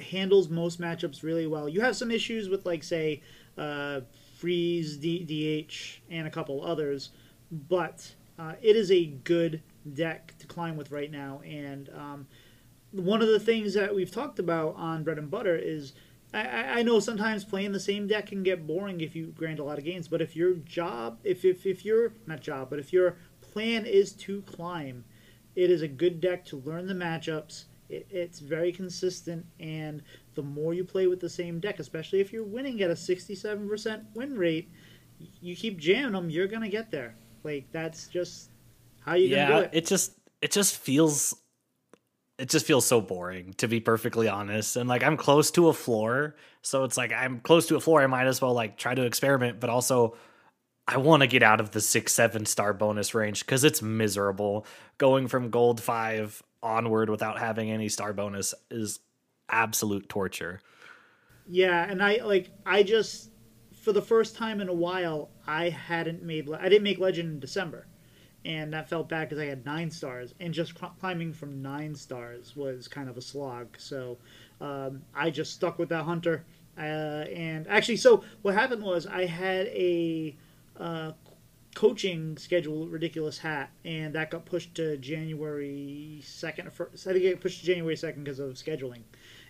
handles 0.00 0.48
most 0.48 0.80
matchups 0.80 1.22
really 1.22 1.46
well. 1.46 1.68
You 1.68 1.80
have 1.80 1.96
some 1.96 2.10
issues 2.10 2.48
with 2.48 2.66
like 2.66 2.82
say 2.82 3.22
uh 3.56 4.00
freeze 4.38 4.96
D- 4.96 5.24
DH 5.68 6.00
and 6.10 6.26
a 6.26 6.30
couple 6.30 6.64
others, 6.64 7.10
but 7.50 8.14
uh, 8.38 8.52
it 8.62 8.76
is 8.76 8.90
a 8.92 9.06
good 9.06 9.62
deck 9.94 10.34
to 10.38 10.46
climb 10.46 10.76
with 10.76 10.90
right 10.92 11.10
now 11.10 11.40
and 11.44 11.88
um 11.96 12.26
one 12.90 13.20
of 13.20 13.28
the 13.28 13.40
things 13.40 13.74
that 13.74 13.94
we've 13.94 14.10
talked 14.10 14.38
about 14.38 14.74
on 14.76 15.04
bread 15.04 15.18
and 15.18 15.30
butter 15.30 15.56
is 15.56 15.92
I, 16.32 16.80
I 16.80 16.82
know 16.82 17.00
sometimes 17.00 17.44
playing 17.44 17.72
the 17.72 17.80
same 17.80 18.06
deck 18.06 18.26
can 18.26 18.42
get 18.42 18.66
boring 18.66 19.00
if 19.00 19.16
you 19.16 19.28
grind 19.28 19.58
a 19.58 19.64
lot 19.64 19.78
of 19.78 19.84
games, 19.84 20.08
but 20.08 20.20
if 20.20 20.36
your 20.36 20.54
job, 20.54 21.18
if 21.24 21.44
if 21.44 21.64
if 21.64 21.84
your 21.84 22.12
not 22.26 22.40
job, 22.40 22.68
but 22.70 22.78
if 22.78 22.92
your 22.92 23.16
plan 23.40 23.86
is 23.86 24.12
to 24.12 24.42
climb, 24.42 25.04
it 25.56 25.70
is 25.70 25.82
a 25.82 25.88
good 25.88 26.20
deck 26.20 26.44
to 26.46 26.58
learn 26.58 26.86
the 26.86 26.94
matchups. 26.94 27.64
It, 27.88 28.06
it's 28.10 28.40
very 28.40 28.72
consistent, 28.72 29.46
and 29.58 30.02
the 30.34 30.42
more 30.42 30.74
you 30.74 30.84
play 30.84 31.06
with 31.06 31.20
the 31.20 31.30
same 31.30 31.60
deck, 31.60 31.78
especially 31.78 32.20
if 32.20 32.32
you're 32.32 32.44
winning 32.44 32.82
at 32.82 32.90
a 32.90 32.94
67% 32.94 34.04
win 34.14 34.36
rate, 34.36 34.70
you 35.40 35.56
keep 35.56 35.78
jamming 35.78 36.12
them, 36.12 36.28
you're 36.28 36.46
gonna 36.46 36.68
get 36.68 36.90
there. 36.90 37.16
Like 37.42 37.66
that's 37.72 38.08
just 38.08 38.50
how 39.00 39.14
you 39.14 39.34
gonna 39.34 39.46
do 39.48 39.58
it. 39.64 39.70
it 39.72 39.86
just 39.86 40.12
it 40.42 40.52
just 40.52 40.76
feels 40.76 41.34
it 42.38 42.48
just 42.48 42.66
feels 42.66 42.86
so 42.86 43.00
boring 43.00 43.52
to 43.54 43.66
be 43.66 43.80
perfectly 43.80 44.28
honest. 44.28 44.76
And 44.76 44.88
like 44.88 45.02
I'm 45.02 45.16
close 45.16 45.50
to 45.52 45.68
a 45.68 45.72
floor, 45.72 46.36
so 46.62 46.84
it's 46.84 46.96
like 46.96 47.12
I'm 47.12 47.40
close 47.40 47.66
to 47.66 47.76
a 47.76 47.80
floor. 47.80 48.00
I 48.00 48.06
might 48.06 48.26
as 48.26 48.40
well 48.40 48.54
like 48.54 48.78
try 48.78 48.94
to 48.94 49.02
experiment, 49.02 49.60
but 49.60 49.70
also 49.70 50.16
I 50.86 50.96
want 50.96 51.22
to 51.22 51.26
get 51.26 51.42
out 51.42 51.60
of 51.60 51.72
the 51.72 51.80
six 51.80 52.14
seven 52.14 52.46
star 52.46 52.72
bonus 52.72 53.14
range 53.14 53.40
because 53.40 53.64
it's 53.64 53.82
miserable. 53.82 54.64
Going 54.98 55.26
from 55.26 55.50
gold 55.50 55.82
five 55.82 56.42
onward 56.62 57.10
without 57.10 57.38
having 57.38 57.70
any 57.70 57.88
star 57.88 58.12
bonus 58.12 58.54
is 58.70 59.00
absolute 59.48 60.08
torture. 60.08 60.60
Yeah, 61.48 61.84
and 61.88 62.02
I 62.02 62.22
like 62.24 62.50
I 62.64 62.84
just 62.84 63.30
for 63.82 63.92
the 63.92 64.02
first 64.02 64.36
time 64.36 64.60
in 64.60 64.68
a 64.68 64.74
while 64.74 65.30
I 65.46 65.70
hadn't 65.70 66.22
made 66.22 66.48
I 66.52 66.68
didn't 66.68 66.84
make 66.84 66.98
legend 66.98 67.32
in 67.32 67.40
December, 67.40 67.88
and 68.48 68.72
that 68.72 68.88
felt 68.88 69.10
bad 69.10 69.28
because 69.28 69.42
I 69.42 69.46
had 69.46 69.66
nine 69.66 69.90
stars, 69.90 70.34
and 70.40 70.54
just 70.54 70.76
cl- 70.76 70.94
climbing 70.98 71.34
from 71.34 71.60
nine 71.60 71.94
stars 71.94 72.56
was 72.56 72.88
kind 72.88 73.10
of 73.10 73.18
a 73.18 73.20
slog. 73.20 73.76
So 73.78 74.16
um, 74.60 75.02
I 75.14 75.28
just 75.28 75.52
stuck 75.52 75.78
with 75.78 75.90
that 75.90 76.04
hunter, 76.04 76.44
uh, 76.78 76.80
and 76.80 77.68
actually, 77.68 77.98
so 77.98 78.24
what 78.40 78.54
happened 78.54 78.82
was 78.82 79.06
I 79.06 79.26
had 79.26 79.66
a 79.66 80.34
uh, 80.78 81.12
coaching 81.74 82.38
schedule 82.38 82.88
ridiculous 82.88 83.36
hat, 83.36 83.70
and 83.84 84.14
that 84.14 84.30
got 84.30 84.46
pushed 84.46 84.74
to 84.76 84.96
January 84.96 86.22
second. 86.24 86.68
I 86.68 86.96
think 86.96 87.24
it 87.24 87.40
pushed 87.42 87.60
to 87.60 87.66
January 87.66 87.96
second 87.96 88.24
because 88.24 88.38
of 88.38 88.54
scheduling 88.54 89.02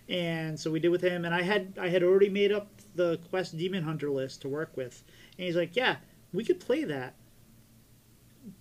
and 0.09 0.59
so 0.59 0.71
we 0.71 0.79
did 0.79 0.89
with 0.89 1.01
him 1.01 1.23
and 1.23 1.35
i 1.35 1.43
had 1.43 1.71
i 1.79 1.87
had 1.87 2.01
already 2.01 2.29
made 2.29 2.51
up 2.51 2.67
the 2.95 3.19
quest 3.29 3.55
demon 3.55 3.83
hunter 3.83 4.09
list 4.09 4.41
to 4.41 4.49
work 4.49 4.75
with 4.75 5.03
and 5.37 5.45
he's 5.45 5.55
like 5.55 5.75
yeah 5.75 5.97
we 6.33 6.43
could 6.43 6.59
play 6.59 6.83
that 6.83 7.13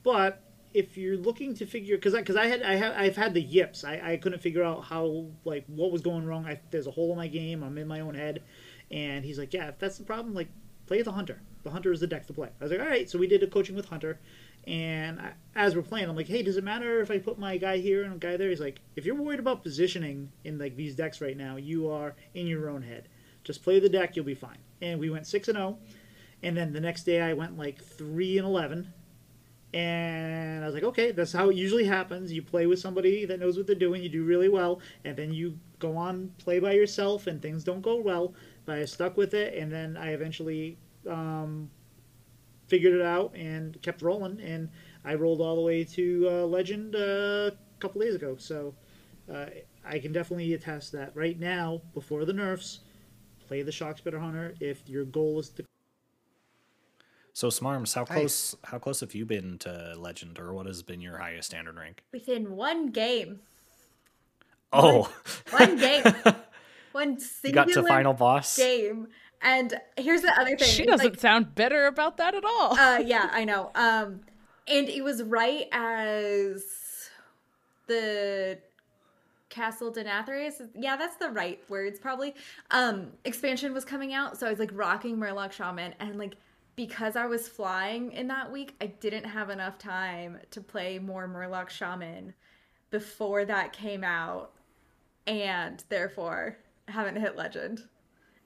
but 0.03 0.42
if 0.74 0.96
you're 0.96 1.16
looking 1.16 1.55
to 1.55 1.66
figure 1.66 1.96
because 1.96 2.14
I, 2.14 2.22
cause 2.22 2.37
I 2.37 2.46
had 2.46 2.62
I 2.62 2.77
have 2.77 2.94
I've 2.96 3.16
had 3.16 3.35
the 3.35 3.40
yips. 3.40 3.85
I, 3.85 4.01
I 4.12 4.16
couldn't 4.16 4.40
figure 4.40 4.62
out 4.62 4.85
how 4.85 5.27
like 5.44 5.64
what 5.66 5.90
was 5.90 6.03
going 6.03 6.27
wrong. 6.27 6.46
I, 6.46 6.61
there's 6.70 6.87
a 6.87 6.90
hole 6.90 7.11
in 7.12 7.16
my 7.16 7.29
game. 7.29 7.62
I'm 7.62 7.79
in 7.79 7.88
my 7.88 8.01
own 8.01 8.14
head. 8.14 8.42
And 8.90 9.24
he's 9.24 9.38
like 9.38 9.53
yeah 9.53 9.68
if 9.68 9.79
that's 9.79 9.98
the 9.98 10.05
problem 10.05 10.35
like 10.35 10.48
play 10.87 11.03
the 11.03 11.12
hunter. 11.12 11.40
The 11.64 11.70
hunter 11.70 11.92
is 11.92 12.01
the 12.01 12.07
deck 12.07 12.27
to 12.27 12.33
play. 12.33 12.48
I 12.61 12.64
was 12.64 12.70
like 12.70 12.81
all 12.81 12.87
right 12.87 13.09
so 13.09 13.18
we 13.18 13.27
did 13.27 13.42
a 13.42 13.46
coaching 13.46 13.77
with 13.77 13.87
hunter. 13.87 14.18
And 14.66 15.18
I, 15.18 15.33
as 15.55 15.74
we're 15.74 15.83
playing, 15.83 16.11
I'm 16.11 16.16
like, 16.16 16.29
hey, 16.29 16.42
does 16.42 16.59
it 16.59 16.64
matter 16.64 17.01
if 17.01 17.11
I 17.11 17.18
put 17.18 17.38
my 17.38 17.57
guy 17.57 17.79
here 17.79 18.05
and 18.05 18.12
a 18.12 18.18
guy 18.18 18.37
there? 18.37 18.51
He's 18.51 18.61
like, 18.61 18.81
if 18.96 19.07
you're 19.07 19.14
worried 19.14 19.40
about 19.40 19.62
positioning 19.62 20.31
in 20.44 20.59
like 20.59 20.77
these 20.77 20.94
decks 20.94 21.22
right 21.22 21.37
now, 21.37 21.57
you 21.57 21.90
are 21.90 22.14
in 22.35 22.46
your 22.46 22.68
own 22.68 22.83
head. 22.83 23.09
Just 23.44 23.62
play 23.62 23.81
the 23.81 23.88
deck, 23.88 24.14
you'll 24.14 24.27
be 24.27 24.35
fine. 24.35 24.59
And 24.83 25.01
we 25.01 25.09
went 25.09 25.27
six 25.27 25.48
and 25.48 25.57
zero, 25.57 25.79
and 26.42 26.55
then 26.55 26.74
the 26.74 26.81
next 26.81 27.05
day 27.05 27.22
I 27.22 27.33
went 27.33 27.57
like 27.57 27.83
three 27.83 28.37
and 28.37 28.46
eleven, 28.46 28.92
and 29.74 30.62
I 30.62 30.66
was 30.66 30.74
like, 30.74 30.85
okay, 30.85 31.12
that's 31.12 31.33
how 31.33 31.50
it 31.50 31.57
usually 31.57 31.85
happens. 31.85 32.33
You 32.33 32.42
play 32.42 32.66
with 32.66 32.78
somebody 32.78 33.26
that 33.26 33.38
knows 33.38 33.57
what 33.57 33.66
they're 33.66 33.76
doing, 33.76 34.02
you 34.02 34.09
do 34.09 34.24
really 34.24 34.48
well, 34.48 34.81
and 35.04 35.16
then 35.16 35.33
you 35.33 35.59
go 35.78 35.96
on 35.96 36.33
play 36.38 36.59
by 36.59 36.72
yourself, 36.72 37.26
and 37.26 37.40
things 37.40 37.64
don't 37.64 37.83
go 37.83 37.96
well. 37.96 38.35
But 38.64 38.78
I 38.78 38.85
stuck 38.87 39.16
with 39.16 39.35
it, 39.35 39.54
and 39.54 39.70
then 39.70 39.96
I 39.96 40.12
eventually 40.12 40.78
um, 41.09 41.70
figured 42.66 42.94
it 42.94 43.02
out 43.02 43.35
and 43.35 43.81
kept 43.83 44.00
rolling. 44.00 44.40
And 44.40 44.70
I 45.04 45.14
rolled 45.14 45.40
all 45.40 45.57
the 45.57 45.62
way 45.62 45.85
to 45.85 46.28
uh, 46.31 46.46
Legend 46.46 46.94
uh, 46.96 47.50
a 47.50 47.81
couple 47.81 48.00
days 48.00 48.14
ago. 48.14 48.37
So 48.38 48.74
uh, 49.33 49.46
I 49.85 49.98
can 49.98 50.12
definitely 50.12 50.54
attest 50.54 50.92
that 50.92 51.12
right 51.14 51.38
now, 51.38 51.83
before 51.92 52.24
the 52.24 52.33
nerfs, 52.33 52.81
play 53.46 53.62
the 53.62 53.70
Shockspitter 53.70 54.20
Hunter 54.20 54.54
if 54.61 54.88
your 54.88 55.04
goal 55.04 55.40
is 55.40 55.50
to. 55.50 55.64
So 57.38 57.51
Smarms, 57.51 57.94
how 57.94 58.01
Nice. 58.01 58.09
close 58.09 58.57
how 58.64 58.79
close 58.81 58.98
have 58.98 59.14
you 59.14 59.24
been 59.24 59.59
to 59.59 59.94
legend, 59.96 60.40
or 60.40 60.53
what 60.53 60.66
has 60.66 60.83
been 60.83 61.01
your 61.01 61.18
highest 61.18 61.51
standard 61.51 61.77
rank? 61.77 62.03
Within 62.11 62.57
one 62.57 62.88
game. 62.88 63.38
Oh, 64.72 65.09
One 65.51 65.77
game. 65.77 66.03
one 66.92 67.12
you 67.12 67.20
singular 67.20 67.64
got 67.66 67.72
to 67.74 67.83
final 67.87 68.12
boss. 68.12 68.57
game. 68.57 69.07
And 69.40 69.72
here's 69.96 70.22
the 70.22 70.33
other 70.37 70.57
thing. 70.57 70.66
She 70.68 70.83
it's 70.83 70.90
doesn't 70.90 71.11
like- 71.12 71.20
sound 71.20 71.55
bitter 71.55 71.87
about 71.87 72.16
that 72.16 72.35
at 72.35 72.44
all. 72.44 72.77
uh 72.77 72.98
yeah 73.07 73.31
i 73.33 73.44
know 73.44 73.70
um 73.77 74.22
and 74.66 74.88
it 74.88 75.05
was 75.05 75.22
right 75.22 75.68
as 75.70 76.64
the 77.87 78.59
castle 79.48 79.92
denathrius 79.92 80.55
yeah 80.74 80.96
that's 80.96 81.14
the 81.18 81.29
right 81.31 81.61
words 81.70 82.01
probably 82.01 82.35
um 82.72 83.12
expansion 83.24 83.72
was 83.72 83.85
coming 83.85 84.12
out 84.12 84.37
so 84.37 84.44
i 84.46 84.51
was 84.51 84.59
like 84.59 84.70
rocking 84.74 85.16
murloc 85.16 85.53
shaman 85.53 85.94
and 86.01 86.18
like 86.18 86.35
because 86.78 87.16
i 87.16 87.26
was 87.26 87.48
flying 87.48 88.12
in 88.12 88.28
that 88.28 88.52
week 88.52 88.76
i 88.80 88.86
didn't 88.86 89.24
have 89.24 89.50
enough 89.50 89.78
time 89.78 90.38
to 90.52 90.60
play 90.60 90.96
more 90.96 91.26
murloc 91.26 91.68
shaman 91.68 92.32
before 92.90 93.44
that 93.44 93.72
came 93.72 94.04
out 94.04 94.52
and 95.26 95.82
therefore 95.88 96.56
haven't 96.86 97.16
hit 97.16 97.36
legend 97.36 97.82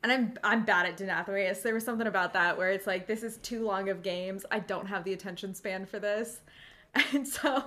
and 0.02 0.10
I'm 0.10 0.34
I'm 0.42 0.64
bad 0.64 0.86
at 0.86 0.98
Denathrius. 0.98 1.62
There 1.62 1.74
was 1.74 1.84
something 1.84 2.08
about 2.08 2.32
that 2.32 2.58
where 2.58 2.70
it's 2.70 2.88
like 2.88 3.06
this 3.06 3.22
is 3.22 3.36
too 3.38 3.64
long 3.64 3.88
of 3.88 4.02
games. 4.02 4.44
I 4.50 4.58
don't 4.58 4.86
have 4.86 5.04
the 5.04 5.12
attention 5.12 5.54
span 5.54 5.86
for 5.86 6.00
this, 6.00 6.40
and 7.12 7.26
so 7.26 7.62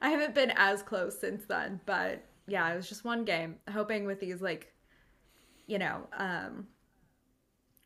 I 0.00 0.08
haven't 0.08 0.34
been 0.34 0.50
as 0.56 0.82
close 0.82 1.18
since 1.18 1.44
then. 1.44 1.80
But 1.84 2.24
yeah, 2.46 2.72
it 2.72 2.76
was 2.76 2.88
just 2.88 3.04
one 3.04 3.26
game. 3.26 3.56
Hoping 3.70 4.06
with 4.06 4.18
these 4.18 4.40
like, 4.40 4.72
you 5.66 5.78
know, 5.78 6.06
um, 6.16 6.68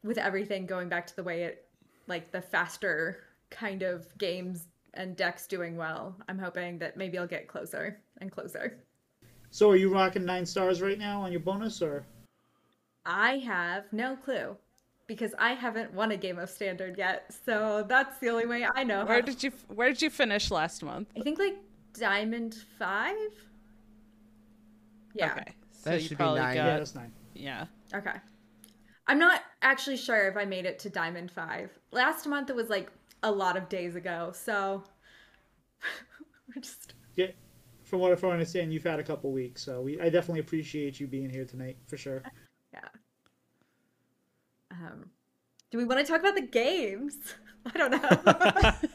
with 0.05 0.19
everything 0.19 0.67
going 0.67 0.88
back 0.88 1.07
to 1.09 1.17
the 1.17 1.23
way 1.25 1.43
it, 1.45 1.67
like 2.07 2.31
the 2.31 2.40
faster 2.40 3.19
kind 3.51 3.83
of 3.83 4.07
games 4.19 4.69
and 4.93 5.17
decks 5.17 5.47
doing 5.49 5.77
well. 5.77 6.14
I'm 6.29 6.38
hoping 6.38 6.79
that 6.79 6.97
maybe 6.97 7.19
I'll 7.19 7.27
get 7.27 7.49
closer 7.49 7.99
and 8.21 8.31
closer. 8.31 8.79
So 9.51 9.71
are 9.71 9.77
you 9.77 9.93
rocking 9.93 10.25
nine 10.25 10.45
stars 10.47 10.83
right 10.83 10.99
now 10.99 11.23
on 11.23 11.33
your 11.33 11.40
bonus, 11.40 11.81
or? 11.83 12.05
I 13.07 13.38
have 13.38 13.85
no 13.93 14.17
clue 14.17 14.57
because 15.07 15.35
I 15.38 15.53
haven't 15.53 15.93
won 15.93 16.11
a 16.12 16.17
game 16.17 16.38
of 16.38 16.49
standard 16.51 16.97
yet. 16.99 17.33
So 17.45 17.85
that's 17.88 18.19
the 18.19 18.29
only 18.31 18.47
way 18.47 18.67
I 18.75 18.85
know. 18.85 19.05
Where 19.05 19.17
how- 19.17 19.27
did 19.27 19.43
you 19.43 19.53
Where 19.69 19.88
did 19.88 20.03
you 20.03 20.11
finish 20.11 20.51
last 20.51 20.83
month? 20.83 21.09
I 21.17 21.21
think 21.21 21.38
like 21.38 21.57
diamond 21.93 22.57
five. 22.79 23.14
Yeah. 25.14 25.33
Okay, 25.33 25.53
so 25.73 25.90
That 25.90 25.95
you 25.97 26.01
should 26.03 26.11
be 26.11 26.17
probably 26.17 26.40
nine. 26.40 26.57
Yeah, 26.57 26.67
got 26.73 26.79
that's 26.79 26.95
nine. 26.95 27.12
yeah. 27.35 27.67
Okay. 27.95 28.14
I'm 29.07 29.19
not 29.19 29.43
actually 29.62 29.97
sure 29.97 30.29
if 30.29 30.37
I 30.37 30.45
made 30.45 30.64
it 30.64 30.79
to 30.81 30.90
diamond 30.90 31.31
five. 31.31 31.71
Last 31.93 32.27
month 32.27 32.51
it 32.51 32.57
was 32.57 32.71
like 32.71 32.90
a 33.23 33.31
lot 33.31 33.57
of 33.57 33.69
days 33.69 33.97
ago. 33.97 34.33
So 34.35 34.83
we're 36.49 36.62
just 36.62 36.95
Yeah, 37.17 37.29
from 37.83 38.01
what 38.01 38.23
I 38.23 38.27
understand, 38.29 38.73
you've 38.73 38.85
had 38.85 38.99
a 38.99 39.05
couple 39.05 39.33
weeks, 39.33 39.62
so 39.62 39.83
we 39.83 40.01
I 40.01 40.09
definitely 40.09 40.40
appreciate 40.40 41.01
you 41.01 41.07
being 41.07 41.31
here 41.31 41.45
tonight 41.45 41.77
for 41.87 41.97
sure. 41.97 42.23
yeah. 42.73 42.88
Um, 44.71 45.11
do 45.71 45.79
we 45.79 45.85
want 45.85 46.05
to 46.05 46.11
talk 46.11 46.21
about 46.21 46.35
the 46.35 46.43
games? 46.43 47.17
I 47.75 47.79
don't 47.79 47.90
know. 47.90 48.90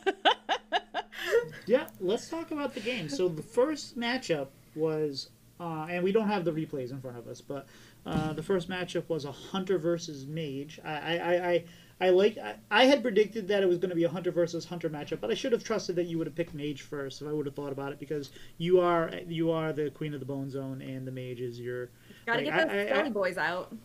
Yeah, 1.69 1.87
let's 1.99 2.27
talk 2.27 2.49
about 2.49 2.73
the 2.73 2.79
game. 2.79 3.07
So 3.09 3.27
the 3.27 3.43
first 3.43 3.95
matchup 3.95 4.47
was, 4.73 5.29
uh, 5.59 5.85
and 5.87 6.03
we 6.03 6.11
don't 6.11 6.27
have 6.27 6.43
the 6.43 6.51
replays 6.51 6.89
in 6.89 6.99
front 6.99 7.15
of 7.15 7.27
us, 7.27 7.41
but 7.41 7.67
uh, 8.05 8.33
the 8.33 8.43
first 8.43 8.69
matchup 8.69 9.07
was 9.09 9.25
a 9.25 9.31
hunter 9.31 9.77
versus 9.77 10.25
mage. 10.25 10.79
I 10.83 11.17
I 11.17 11.49
I, 11.51 11.63
I, 12.01 12.09
like 12.11 12.37
I, 12.37 12.55
I 12.71 12.85
had 12.85 13.01
predicted 13.01 13.47
that 13.49 13.61
it 13.61 13.65
was 13.67 13.77
going 13.77 13.89
to 13.89 13.95
be 13.95 14.05
a 14.05 14.09
hunter 14.09 14.31
versus 14.31 14.63
hunter 14.65 14.89
matchup, 14.89 15.19
but 15.19 15.29
I 15.31 15.33
should 15.33 15.51
have 15.51 15.63
trusted 15.63 15.97
that 15.97 16.05
you 16.05 16.17
would 16.17 16.27
have 16.27 16.35
picked 16.35 16.53
mage 16.53 16.81
first 16.81 17.21
if 17.21 17.27
I 17.27 17.33
would 17.33 17.45
have 17.45 17.55
thought 17.55 17.73
about 17.73 17.91
it 17.91 17.99
because 17.99 18.31
you 18.57 18.79
are 18.79 19.11
you 19.27 19.51
are 19.51 19.73
the 19.73 19.89
queen 19.91 20.13
of 20.13 20.19
the 20.21 20.25
bone 20.25 20.49
zone 20.49 20.81
and 20.81 21.05
the 21.05 21.11
mage 21.11 21.41
is 21.41 21.59
your. 21.59 21.89
Gotta 22.25 22.37
like, 22.41 22.45
get 22.45 22.69
those 22.69 22.97
I- 22.97 23.01
I- 23.05 23.09
boys 23.09 23.37
out. 23.37 23.75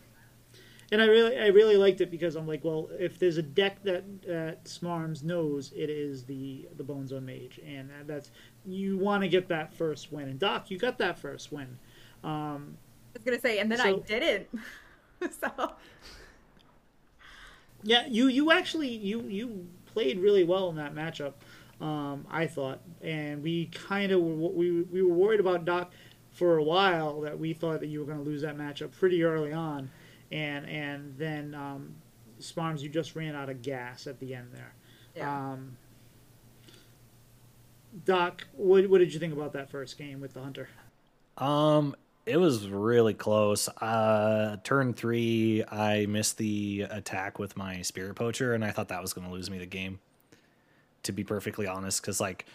and 0.93 1.03
I 1.03 1.07
really, 1.07 1.39
I 1.39 1.47
really 1.49 1.77
liked 1.77 2.01
it 2.03 2.11
because 2.11 2.37
I'm 2.37 2.47
like, 2.47 2.63
well, 2.63 2.89
if 3.01 3.19
there's 3.19 3.37
a 3.39 3.43
deck 3.43 3.83
that 3.83 4.05
that 4.23 4.65
Smarms 4.65 5.25
knows, 5.25 5.73
it 5.75 5.91
is 5.91 6.25
the 6.25 6.69
the 6.77 6.85
Bone 6.85 7.09
Zone 7.09 7.27
Mage, 7.27 7.59
and 7.67 7.91
that's 8.07 8.31
you 8.65 8.97
want 8.97 9.23
to 9.25 9.29
get 9.29 9.49
that 9.49 9.75
first 9.75 10.13
win. 10.13 10.29
And 10.29 10.39
Doc, 10.39 10.71
you 10.71 10.79
got 10.79 10.99
that 10.99 11.19
first 11.19 11.51
win. 11.51 11.79
Um, 12.23 12.79
was 13.15 13.23
gonna 13.23 13.41
say, 13.41 13.59
and 13.59 13.71
then 13.71 13.81
I 13.81 13.95
didn't. 13.95 14.49
so 15.41 15.73
yeah, 17.83 18.07
you 18.07 18.29
you 18.29 18.51
actually 18.51 18.89
you 18.89 19.23
you 19.23 19.67
played 19.87 20.19
really 20.19 20.45
well 20.45 20.69
in 20.69 20.77
that 20.77 20.95
matchup. 20.95 21.35
Um, 21.81 22.27
I 22.31 22.47
thought, 22.47 22.81
and 23.03 23.43
we 23.43 23.67
kind 23.67 24.13
of 24.13 24.21
were, 24.21 24.51
we 24.51 24.83
we 24.83 25.03
were 25.03 25.15
worried 25.15 25.41
about 25.41 25.65
Doc 25.65 25.93
for 26.31 26.57
a 26.57 26.63
while 26.63 27.21
that 27.23 27.39
we 27.39 27.53
thought 27.53 27.81
that 27.81 27.87
you 27.87 28.01
were 28.01 28.07
going 28.07 28.19
to 28.19 28.25
lose 28.25 28.43
that 28.43 28.57
matchup 28.57 28.93
pretty 28.93 29.23
early 29.23 29.53
on, 29.53 29.91
and 30.31 30.69
and 30.69 31.15
then 31.17 31.55
um, 31.55 31.95
Smarms, 32.41 32.81
you 32.81 32.89
just 32.89 33.17
ran 33.17 33.35
out 33.35 33.49
of 33.49 33.63
gas 33.63 34.07
at 34.07 34.19
the 34.21 34.35
end 34.35 34.49
there. 34.53 34.75
yeah. 35.17 35.53
Um, 35.53 35.77
Doc, 38.05 38.47
what, 38.53 38.89
what 38.91 38.99
did 38.99 39.15
you 39.15 39.21
think 39.21 39.33
about 39.33 39.53
that 39.53 39.71
first 39.71 39.97
game 39.97 40.21
with 40.21 40.35
the 40.35 40.43
Hunter? 40.43 40.69
Um, 41.39 41.95
it 42.27 42.37
was 42.39 42.69
really 42.69 43.15
close. 43.15 43.69
Uh, 43.69 44.57
turn 44.65 44.95
three, 44.95 45.65
I 45.71 46.07
missed 46.07 46.39
the 46.39 46.87
attack 46.91 47.39
with 47.39 47.57
my 47.57 47.83
spirit 47.83 48.15
poacher, 48.15 48.55
and 48.55 48.65
I 48.65 48.71
thought 48.71 48.89
that 48.89 49.03
was 49.03 49.13
going 49.13 49.27
to 49.27 49.33
lose 49.33 49.51
me 49.51 49.59
the 49.59 49.67
game. 49.67 50.01
To 51.05 51.13
be 51.13 51.23
perfectly 51.23 51.67
honest, 51.67 52.01
because 52.01 52.19
like 52.19 52.47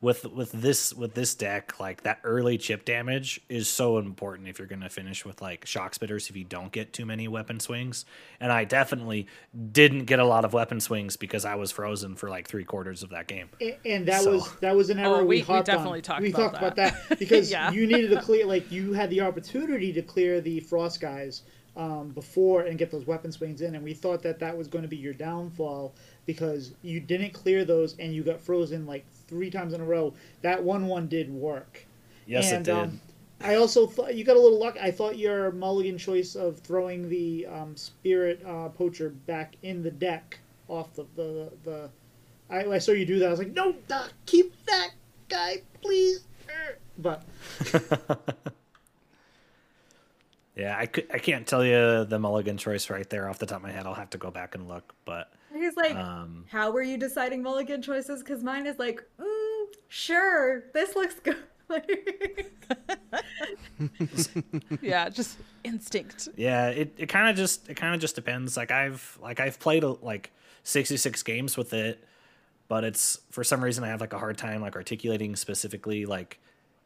with 0.00 0.26
with 0.26 0.52
this 0.52 0.92
with 0.92 1.14
this 1.14 1.34
deck, 1.34 1.80
like 1.80 2.02
that 2.02 2.18
early 2.22 2.58
chip 2.58 2.84
damage 2.84 3.40
is 3.48 3.66
so 3.66 3.96
important 3.96 4.46
if 4.46 4.58
you're 4.58 4.68
going 4.68 4.82
to 4.82 4.90
finish 4.90 5.24
with 5.24 5.40
like 5.40 5.64
shock 5.66 5.94
spitters. 5.94 6.28
If 6.28 6.36
you 6.36 6.44
don't 6.44 6.70
get 6.70 6.92
too 6.92 7.06
many 7.06 7.28
weapon 7.28 7.60
swings, 7.60 8.04
and 8.38 8.52
I 8.52 8.64
definitely 8.64 9.26
didn't 9.72 10.04
get 10.04 10.18
a 10.18 10.24
lot 10.24 10.44
of 10.44 10.52
weapon 10.52 10.80
swings 10.80 11.16
because 11.16 11.46
I 11.46 11.54
was 11.54 11.72
frozen 11.72 12.14
for 12.14 12.28
like 12.28 12.46
three 12.46 12.64
quarters 12.64 13.02
of 13.02 13.10
that 13.10 13.26
game. 13.26 13.48
A- 13.62 13.78
And 13.86 14.06
that 14.06 14.22
So- 14.22 14.32
was 14.32 14.52
that 14.60 14.76
was 14.76 14.90
an 14.90 14.98
error 14.98 15.16
Oh, 15.16 15.24
we, 15.24 15.42
we- 15.42 15.54
we 15.56 15.62
definitely 15.62 16.00
on. 16.00 16.02
talked 16.02 16.22
we 16.22 16.28
about 16.28 16.38
talked 16.52 16.56
about 16.58 16.76
that. 16.76 17.08
that 17.08 17.18
because 17.18 17.50
Yeah. 17.50 17.70
you 17.72 17.86
needed 17.86 18.10
to 18.10 18.20
clear 18.20 18.44
like 18.44 18.70
you 18.70 18.92
had 18.92 19.08
the 19.08 19.22
opportunity 19.22 19.92
to 19.94 20.02
clear 20.02 20.42
the 20.42 20.60
frost 20.60 21.00
guys 21.00 21.42
um, 21.74 22.08
before 22.10 22.62
and 22.62 22.78
get 22.78 22.90
those 22.90 23.06
weapon 23.06 23.30
swings 23.32 23.60
in, 23.60 23.74
and 23.74 23.84
we 23.84 23.92
thought 23.92 24.22
that 24.22 24.38
that 24.38 24.56
was 24.56 24.66
going 24.66 24.80
to 24.82 24.88
be 24.88 24.96
your 24.96 25.12
downfall 25.12 25.94
because 26.24 26.72
you 26.82 27.00
didn't 27.00 27.32
clear 27.34 27.64
those 27.66 27.96
and 27.98 28.14
you 28.14 28.22
got 28.22 28.40
frozen 28.40 28.86
like 28.86 29.04
three 29.28 29.50
times 29.50 29.72
in 29.72 29.80
a 29.80 29.84
row. 29.84 30.14
That 30.42 30.62
one 30.62 30.86
one 30.86 31.08
did 31.08 31.30
work. 31.32 31.84
Yes, 32.26 32.52
and, 32.52 32.66
it 32.66 32.72
did. 32.72 32.80
Um, 32.80 33.00
I 33.40 33.56
also 33.56 33.86
thought 33.86 34.14
you 34.14 34.24
got 34.24 34.36
a 34.36 34.40
little 34.40 34.58
luck. 34.58 34.76
I 34.80 34.90
thought 34.90 35.18
your 35.18 35.52
mulligan 35.52 35.98
choice 35.98 36.34
of 36.34 36.58
throwing 36.60 37.08
the 37.08 37.46
um, 37.46 37.76
spirit 37.76 38.42
uh, 38.46 38.68
poacher 38.70 39.10
back 39.10 39.56
in 39.62 39.82
the 39.82 39.90
deck 39.90 40.38
off 40.68 40.94
the 40.94 41.06
the, 41.16 41.52
the 41.64 41.90
I, 42.48 42.64
I 42.64 42.78
saw 42.78 42.92
you 42.92 43.06
do 43.06 43.18
that. 43.18 43.26
I 43.26 43.30
was 43.30 43.38
like, 43.38 43.52
no, 43.52 43.74
Doc, 43.88 44.12
keep 44.24 44.54
that 44.66 44.90
guy, 45.28 45.62
please. 45.82 46.24
But 46.98 47.24
Yeah, 50.56 50.74
I 50.78 50.86
could, 50.86 51.06
I 51.12 51.18
can't 51.18 51.46
tell 51.46 51.62
you 51.62 52.06
the 52.06 52.18
mulligan 52.18 52.56
choice 52.56 52.88
right 52.88 53.08
there 53.10 53.28
off 53.28 53.38
the 53.38 53.44
top 53.44 53.58
of 53.58 53.62
my 53.64 53.72
head. 53.72 53.86
I'll 53.86 53.94
have 53.94 54.10
to 54.10 54.18
go 54.18 54.30
back 54.30 54.54
and 54.54 54.66
look, 54.66 54.94
but 55.04 55.30
He's 55.56 55.76
like, 55.76 55.96
um, 55.96 56.44
how 56.50 56.70
were 56.70 56.82
you 56.82 56.96
deciding 56.96 57.42
mulligan 57.42 57.82
choices? 57.82 58.22
Because 58.22 58.42
mine 58.42 58.66
is 58.66 58.78
like, 58.78 59.02
mm, 59.20 59.64
sure, 59.88 60.64
this 60.72 60.94
looks 60.96 61.16
good. 61.20 61.36
Yeah, 64.80 65.08
just 65.08 65.38
instinct. 65.64 66.28
yeah, 66.36 66.68
it, 66.68 66.94
it 66.96 67.08
kind 67.08 67.28
of 67.28 67.36
just 67.36 67.68
it 67.68 67.74
kind 67.74 67.94
of 67.94 68.00
just 68.00 68.14
depends. 68.14 68.56
Like 68.56 68.70
I've 68.70 69.18
like 69.20 69.40
I've 69.40 69.58
played 69.58 69.82
like 69.82 70.30
66 70.62 71.22
games 71.24 71.56
with 71.56 71.72
it, 71.72 72.04
but 72.68 72.84
it's 72.84 73.18
for 73.30 73.44
some 73.44 73.62
reason 73.62 73.84
I 73.84 73.88
have 73.88 74.00
like 74.00 74.12
a 74.12 74.18
hard 74.18 74.38
time 74.38 74.60
like 74.60 74.76
articulating 74.76 75.36
specifically 75.36 76.06
like 76.06 76.38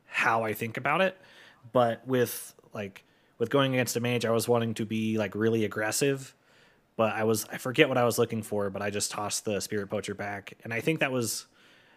how 0.06 0.44
I 0.44 0.54
think 0.54 0.76
about 0.76 1.00
it. 1.00 1.16
But 1.72 2.06
with 2.06 2.54
like 2.72 3.04
with 3.38 3.50
going 3.50 3.74
against 3.74 3.96
a 3.96 4.00
mage, 4.00 4.24
I 4.24 4.30
was 4.30 4.48
wanting 4.48 4.74
to 4.74 4.84
be 4.84 5.18
like 5.18 5.34
really 5.34 5.64
aggressive, 5.64 6.34
but 7.00 7.14
I 7.14 7.24
was 7.24 7.46
I 7.50 7.56
forget 7.56 7.88
what 7.88 7.96
I 7.96 8.04
was 8.04 8.18
looking 8.18 8.42
for, 8.42 8.68
but 8.68 8.82
I 8.82 8.90
just 8.90 9.10
tossed 9.10 9.46
the 9.46 9.58
spirit 9.60 9.88
poacher 9.88 10.14
back, 10.14 10.52
and 10.64 10.74
I 10.74 10.80
think 10.82 11.00
that 11.00 11.10
was 11.10 11.46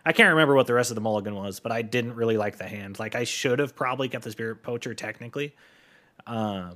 I 0.06 0.14
can't 0.14 0.30
remember 0.30 0.56
what 0.56 0.66
the 0.66 0.74
rest 0.74 0.92
of 0.92 0.96
the 0.96 1.02
mulligan 1.02 1.36
was, 1.36 1.60
but 1.60 1.74
I 1.74 1.82
didn't 1.82 2.16
really 2.16 2.38
like 2.38 2.58
the 2.58 2.64
hand. 2.68 3.00
Like 3.00 3.14
I 3.14 3.26
should 3.26 3.60
have 3.60 3.76
probably 3.76 4.08
kept 4.08 4.24
the 4.24 4.32
spirit 4.32 4.64
poacher 4.64 4.94
technically, 4.94 5.54
um, 6.26 6.76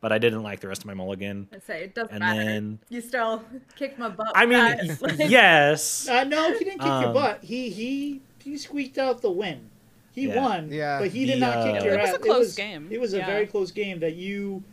but 0.00 0.10
I 0.10 0.18
didn't 0.18 0.42
like 0.42 0.58
the 0.58 0.66
rest 0.66 0.82
of 0.82 0.86
my 0.86 0.94
mulligan. 0.94 1.46
I 1.54 1.60
say 1.60 1.84
it 1.84 1.94
doesn't 1.94 2.10
And 2.12 2.20
matter. 2.20 2.42
then- 2.44 2.78
You 2.88 3.00
still 3.02 3.44
kicked 3.76 4.00
my 4.00 4.08
butt. 4.08 4.32
I 4.34 4.46
mean, 4.46 4.58
that. 4.58 5.00
Like, 5.00 5.18
yes, 5.30 6.08
uh, 6.08 6.24
no, 6.24 6.52
he 6.58 6.64
didn't 6.64 6.80
kick 6.80 6.88
your 6.88 7.06
Um, 7.06 7.12
butt. 7.14 7.44
He 7.44 7.70
he 7.70 8.20
he 8.42 8.58
squeaked 8.58 8.98
out 8.98 9.22
the 9.22 9.30
win. 9.30 9.70
He 10.12 10.26
Yeah. 10.26 10.42
won, 10.42 10.72
Yeah. 10.72 10.98
but 10.98 11.10
he 11.10 11.24
did 11.24 11.36
The, 11.36 11.46
not 11.46 11.64
kick 11.64 11.82
uh, 11.82 11.84
your 11.84 11.94
It 11.94 12.00
was 12.00 12.10
ass. 12.10 12.16
a 12.16 12.18
close 12.18 12.54
game. 12.56 12.88
It 12.90 13.00
was 13.00 13.14
a 13.14 13.18
Yeah. 13.18 13.26
very 13.26 13.46
close 13.46 13.70
game 13.70 14.00
that 14.00 14.16
you 14.16 14.64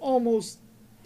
almost 0.00 0.58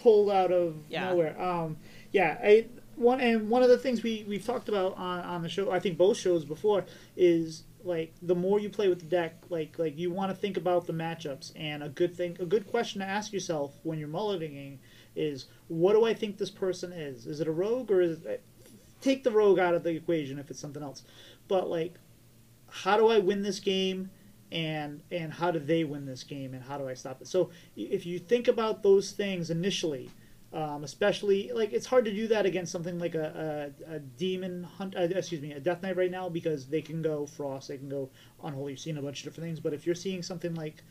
pulled 0.04 0.30
out 0.30 0.52
of 0.52 0.76
Yeah. 0.90 1.08
nowhere. 1.08 1.40
Um, 1.40 1.78
yeah, 2.12 2.38
I, 2.42 2.66
one 2.94 3.20
and 3.20 3.48
one 3.48 3.62
of 3.62 3.70
the 3.70 3.78
things 3.78 4.02
we 4.02 4.24
we've 4.28 4.44
talked 4.44 4.68
about 4.68 4.96
on, 4.98 5.20
on 5.20 5.42
the 5.42 5.48
show, 5.48 5.70
I 5.70 5.80
think 5.80 5.96
both 5.96 6.18
shows 6.18 6.44
before, 6.44 6.84
is 7.16 7.64
like 7.82 8.12
the 8.22 8.34
more 8.34 8.60
you 8.60 8.68
play 8.68 8.88
with 8.88 9.00
the 9.00 9.06
deck, 9.06 9.42
like 9.48 9.78
like 9.78 9.98
you 9.98 10.10
want 10.10 10.30
to 10.30 10.36
think 10.36 10.58
about 10.58 10.86
the 10.86 10.92
matchups. 10.92 11.52
And 11.56 11.82
a 11.82 11.88
good 11.88 12.14
thing, 12.14 12.36
a 12.38 12.44
good 12.44 12.66
question 12.66 13.00
to 13.00 13.06
ask 13.06 13.32
yourself 13.32 13.74
when 13.82 13.98
you're 13.98 14.08
mulliganing 14.08 14.76
is, 15.16 15.46
what 15.68 15.94
do 15.94 16.04
I 16.04 16.12
think 16.12 16.36
this 16.36 16.50
person 16.50 16.92
is? 16.92 17.26
Is 17.26 17.40
it 17.40 17.48
a 17.48 17.52
rogue 17.52 17.90
or 17.90 18.00
is 18.02 18.22
it, 18.26 18.42
take 19.00 19.24
the 19.24 19.30
rogue 19.30 19.58
out 19.58 19.74
of 19.74 19.82
the 19.84 19.90
equation 19.90 20.38
if 20.38 20.50
it's 20.50 20.60
something 20.60 20.82
else? 20.82 21.02
But 21.48 21.68
like, 21.70 21.94
how 22.68 22.96
do 22.98 23.08
I 23.08 23.18
win 23.20 23.42
this 23.42 23.58
game? 23.58 24.10
And 24.54 25.02
and 25.10 25.32
how 25.32 25.50
do 25.50 25.58
they 25.58 25.84
win 25.84 26.06
this 26.06 26.22
game 26.22 26.54
and 26.54 26.62
how 26.62 26.78
do 26.78 26.88
I 26.88 26.94
stop 26.94 27.20
it? 27.20 27.26
So 27.26 27.50
if 27.76 28.06
you 28.06 28.18
think 28.18 28.48
about 28.48 28.82
those 28.82 29.10
things 29.10 29.50
initially, 29.50 30.08
um, 30.52 30.84
especially 30.84 31.50
like 31.52 31.72
it's 31.72 31.86
hard 31.86 32.04
to 32.04 32.12
do 32.12 32.28
that 32.28 32.46
against 32.46 32.70
something 32.70 32.98
like 32.98 33.16
a, 33.16 33.72
a, 33.90 33.94
a 33.96 33.98
demon 33.98 34.62
hunt, 34.62 34.96
uh, 34.96 35.00
excuse 35.00 35.42
me, 35.42 35.52
a 35.52 35.60
death 35.60 35.82
knight 35.82 35.96
right 35.96 36.10
now 36.10 36.28
because 36.28 36.66
they 36.66 36.80
can 36.80 37.02
go 37.02 37.26
frost, 37.26 37.68
they 37.68 37.76
can 37.76 37.88
go 37.88 38.08
unholy. 38.44 38.72
You've 38.72 38.80
seen 38.80 38.96
a 38.96 39.02
bunch 39.02 39.18
of 39.20 39.24
different 39.24 39.48
things, 39.48 39.58
but 39.58 39.74
if 39.74 39.84
you're 39.84 39.96
seeing 39.96 40.22
something 40.22 40.54
like 40.54 40.84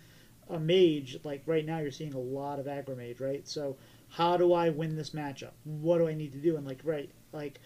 a 0.50 0.60
mage, 0.60 1.18
like 1.24 1.44
right 1.46 1.66
now, 1.66 1.80
you're 1.80 1.92
seeing 1.92 2.14
a 2.14 2.20
lot 2.20 2.60
of 2.60 2.66
aggro 2.66 2.98
mage, 2.98 3.22
right? 3.22 3.48
So 3.48 3.78
how 4.10 4.36
do 4.36 4.52
I 4.52 4.70
win 4.70 4.98
this 4.98 5.12
matchup? 5.12 5.52
What 5.64 6.00
do 6.00 6.10
I 6.10 6.14
need 6.14 6.34
to 6.34 6.40
do? 6.40 6.58
And 6.58 6.68
like, 6.68 6.82
right, 6.84 7.10
like, 7.32 7.62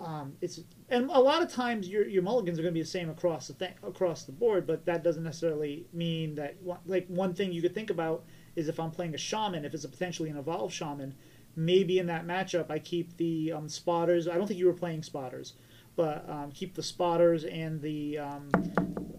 um, 0.00 0.36
it's 0.40 0.60
and 0.88 1.08
a 1.10 1.20
lot 1.20 1.42
of 1.42 1.52
times 1.52 1.88
your 1.88 2.06
your 2.06 2.22
mulligans 2.22 2.58
are 2.58 2.62
going 2.62 2.74
to 2.74 2.78
be 2.78 2.82
the 2.82 2.88
same 2.88 3.08
across 3.10 3.46
the 3.46 3.54
thing 3.54 3.74
across 3.82 4.24
the 4.24 4.32
board, 4.32 4.66
but 4.66 4.84
that 4.86 5.04
doesn't 5.04 5.22
necessarily 5.22 5.86
mean 5.92 6.34
that 6.34 6.56
like 6.86 7.06
one 7.08 7.34
thing 7.34 7.52
you 7.52 7.62
could 7.62 7.74
think 7.74 7.90
about 7.90 8.24
is 8.56 8.68
if 8.68 8.80
I'm 8.80 8.90
playing 8.90 9.14
a 9.14 9.18
shaman, 9.18 9.64
if 9.64 9.72
it's 9.74 9.84
a 9.84 9.88
potentially 9.88 10.30
an 10.30 10.36
evolved 10.36 10.74
shaman, 10.74 11.14
maybe 11.54 11.98
in 11.98 12.06
that 12.06 12.26
matchup 12.26 12.70
I 12.70 12.80
keep 12.80 13.16
the 13.16 13.52
um, 13.52 13.68
spotters. 13.68 14.26
I 14.26 14.34
don't 14.34 14.46
think 14.46 14.58
you 14.58 14.66
were 14.66 14.72
playing 14.72 15.04
spotters, 15.04 15.54
but 15.94 16.28
um, 16.28 16.50
keep 16.52 16.74
the 16.74 16.82
spotters 16.82 17.44
and 17.44 17.80
the 17.80 18.18
um, 18.18 18.50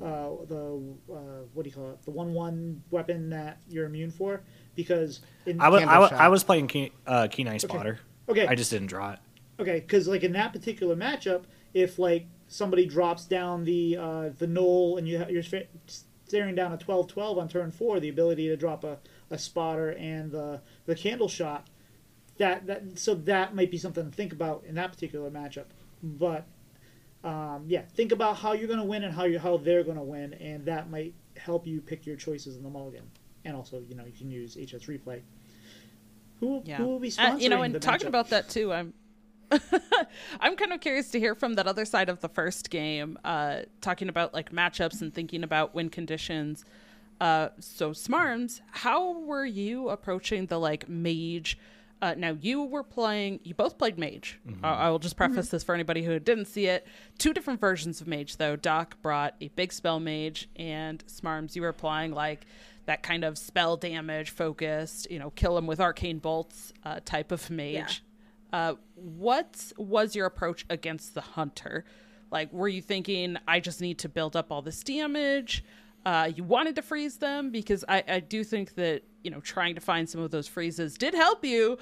uh, 0.01 0.29
the 0.45 0.81
uh, 1.09 1.45
what 1.53 1.63
do 1.63 1.69
you 1.69 1.75
call 1.75 1.91
it? 1.91 2.01
The 2.03 2.11
one 2.11 2.33
one 2.33 2.83
weapon 2.91 3.29
that 3.29 3.59
you're 3.69 3.85
immune 3.85 4.11
for 4.11 4.43
because 4.75 5.21
in, 5.45 5.61
I 5.61 5.69
was 5.69 5.81
I, 5.81 5.85
Candle 5.85 6.01
wa- 6.01 6.09
shot. 6.09 6.19
I 6.19 6.27
was 6.27 6.43
playing 6.43 6.67
Keen, 6.67 6.91
uh, 7.07 7.27
Keen 7.31 7.47
Eye 7.47 7.57
Spotter. 7.57 7.99
Okay. 8.27 8.45
I 8.45 8.55
just 8.55 8.71
didn't 8.71 8.87
draw 8.87 9.13
it. 9.13 9.19
Okay, 9.59 9.79
because 9.79 10.07
like 10.07 10.23
in 10.23 10.33
that 10.33 10.51
particular 10.53 10.95
matchup, 10.95 11.43
if 11.73 11.97
like 11.97 12.27
somebody 12.47 12.85
drops 12.85 13.25
down 13.25 13.63
the 13.63 13.97
uh, 13.97 14.29
the 14.37 14.47
knoll 14.47 14.97
and 14.97 15.07
you 15.07 15.19
ha- 15.19 15.27
you're 15.29 15.43
staring 16.27 16.55
down 16.55 16.73
a 16.73 16.77
12-12 16.77 17.37
on 17.37 17.47
turn 17.47 17.71
four, 17.71 17.99
the 17.99 18.09
ability 18.09 18.47
to 18.47 18.57
drop 18.57 18.83
a, 18.83 18.97
a 19.31 19.37
spotter 19.37 19.91
and 19.91 20.31
the 20.31 20.61
the 20.85 20.95
candle 20.95 21.29
shot, 21.29 21.67
that 22.37 22.67
that 22.67 22.83
so 22.99 23.15
that 23.15 23.55
might 23.55 23.71
be 23.71 23.77
something 23.77 24.09
to 24.09 24.15
think 24.15 24.33
about 24.33 24.63
in 24.67 24.75
that 24.75 24.91
particular 24.91 25.29
matchup. 25.31 25.65
But 26.03 26.45
um, 27.23 27.63
yeah, 27.67 27.83
think 27.95 28.11
about 28.11 28.37
how 28.37 28.51
you're 28.53 28.67
going 28.67 28.79
to 28.79 28.85
win 28.85 29.03
and 29.03 29.13
how 29.13 29.23
you 29.23 29.39
how 29.39 29.57
they're 29.57 29.83
going 29.83 29.97
to 29.97 30.03
win, 30.03 30.33
and 30.33 30.65
that 30.65 30.89
might 30.89 31.13
help 31.37 31.65
you 31.65 31.79
pick 31.81 32.05
your 32.05 32.15
choices 32.17 32.57
in 32.57 32.63
the 32.63 32.69
mulligan. 32.69 33.09
And 33.45 33.55
also, 33.55 33.79
you 33.87 33.95
know, 33.95 34.05
you 34.05 34.11
can 34.11 34.29
use 34.29 34.55
HS 34.55 34.85
replay. 34.87 35.21
Who, 36.39 36.61
Yeah. 36.65 36.77
who 36.77 36.87
will 36.87 36.99
be 36.99 37.09
sponsoring 37.09 37.33
Uh, 37.33 37.37
you 37.37 37.49
know, 37.49 37.61
and 37.61 37.81
talking 37.81 38.05
matchup? 38.05 38.09
about 38.09 38.29
that 38.29 38.49
too, 38.49 38.73
I'm 38.73 38.93
I'm 40.39 40.55
kind 40.55 40.73
of 40.73 40.81
curious 40.81 41.11
to 41.11 41.19
hear 41.19 41.35
from 41.35 41.55
that 41.55 41.67
other 41.67 41.85
side 41.85 42.09
of 42.09 42.21
the 42.21 42.29
first 42.29 42.69
game, 42.69 43.17
uh, 43.23 43.61
talking 43.81 44.09
about 44.09 44.33
like 44.33 44.51
matchups 44.51 45.01
and 45.01 45.13
thinking 45.13 45.43
about 45.43 45.73
win 45.75 45.89
conditions. 45.89 46.65
Uh, 47.21 47.49
so 47.59 47.91
Smarms, 47.91 48.61
how 48.71 49.19
were 49.19 49.45
you 49.45 49.89
approaching 49.89 50.47
the 50.47 50.59
like 50.59 50.89
mage? 50.89 51.57
Uh, 52.01 52.13
now 52.17 52.37
you 52.41 52.61
were 52.61 52.83
playing. 52.83 53.39
You 53.43 53.53
both 53.55 53.77
played 53.77 53.97
mage. 53.97 54.39
I 54.61 54.73
I 54.73 54.89
will 54.89 54.99
just 54.99 55.15
preface 55.15 55.49
this 55.49 55.63
for 55.63 55.73
anybody 55.73 56.03
who 56.03 56.19
didn't 56.19 56.45
see 56.45 56.67
it. 56.67 56.85
Two 57.17 57.33
different 57.33 57.61
versions 57.61 58.01
of 58.01 58.07
mage, 58.07 58.35
though. 58.37 58.55
Doc 58.57 59.01
brought 59.01 59.33
a 59.39 59.47
big 59.49 59.71
spell 59.71 59.99
mage, 59.99 60.49
and 60.57 61.03
Smarms, 61.07 61.55
you 61.55 61.61
were 61.61 61.69
applying 61.69 62.11
like 62.11 62.45
that 62.85 63.01
kind 63.01 63.23
of 63.23 63.37
spell 63.37 63.77
damage 63.77 64.29
focused. 64.29 65.09
You 65.09 65.19
know, 65.19 65.29
kill 65.31 65.57
him 65.57 65.67
with 65.67 65.79
arcane 65.79 66.19
bolts 66.19 66.73
uh, 66.83 66.99
type 67.05 67.31
of 67.31 67.49
mage. 67.49 68.03
Uh, 68.53 68.75
what 68.95 69.71
was 69.77 70.15
your 70.15 70.25
approach 70.25 70.65
against 70.69 71.13
the 71.13 71.21
hunter? 71.21 71.85
Like, 72.31 72.51
were 72.51 72.67
you 72.67 72.81
thinking, 72.81 73.37
I 73.47 73.59
just 73.59 73.81
need 73.81 73.99
to 73.99 74.09
build 74.09 74.35
up 74.35 74.51
all 74.51 74.61
this 74.61 74.83
damage? 74.83 75.63
Uh, 76.05 76.31
you 76.35 76.43
wanted 76.43 76.75
to 76.75 76.81
freeze 76.81 77.17
them 77.17 77.49
because 77.49 77.83
I, 77.87 78.03
I 78.07 78.19
do 78.19 78.43
think 78.43 78.75
that, 78.75 79.03
you 79.23 79.31
know, 79.31 79.39
trying 79.39 79.75
to 79.75 79.81
find 79.81 80.07
some 80.07 80.21
of 80.21 80.31
those 80.31 80.47
freezes 80.47 80.95
did 80.95 81.13
help 81.13 81.43
you, 81.43 81.77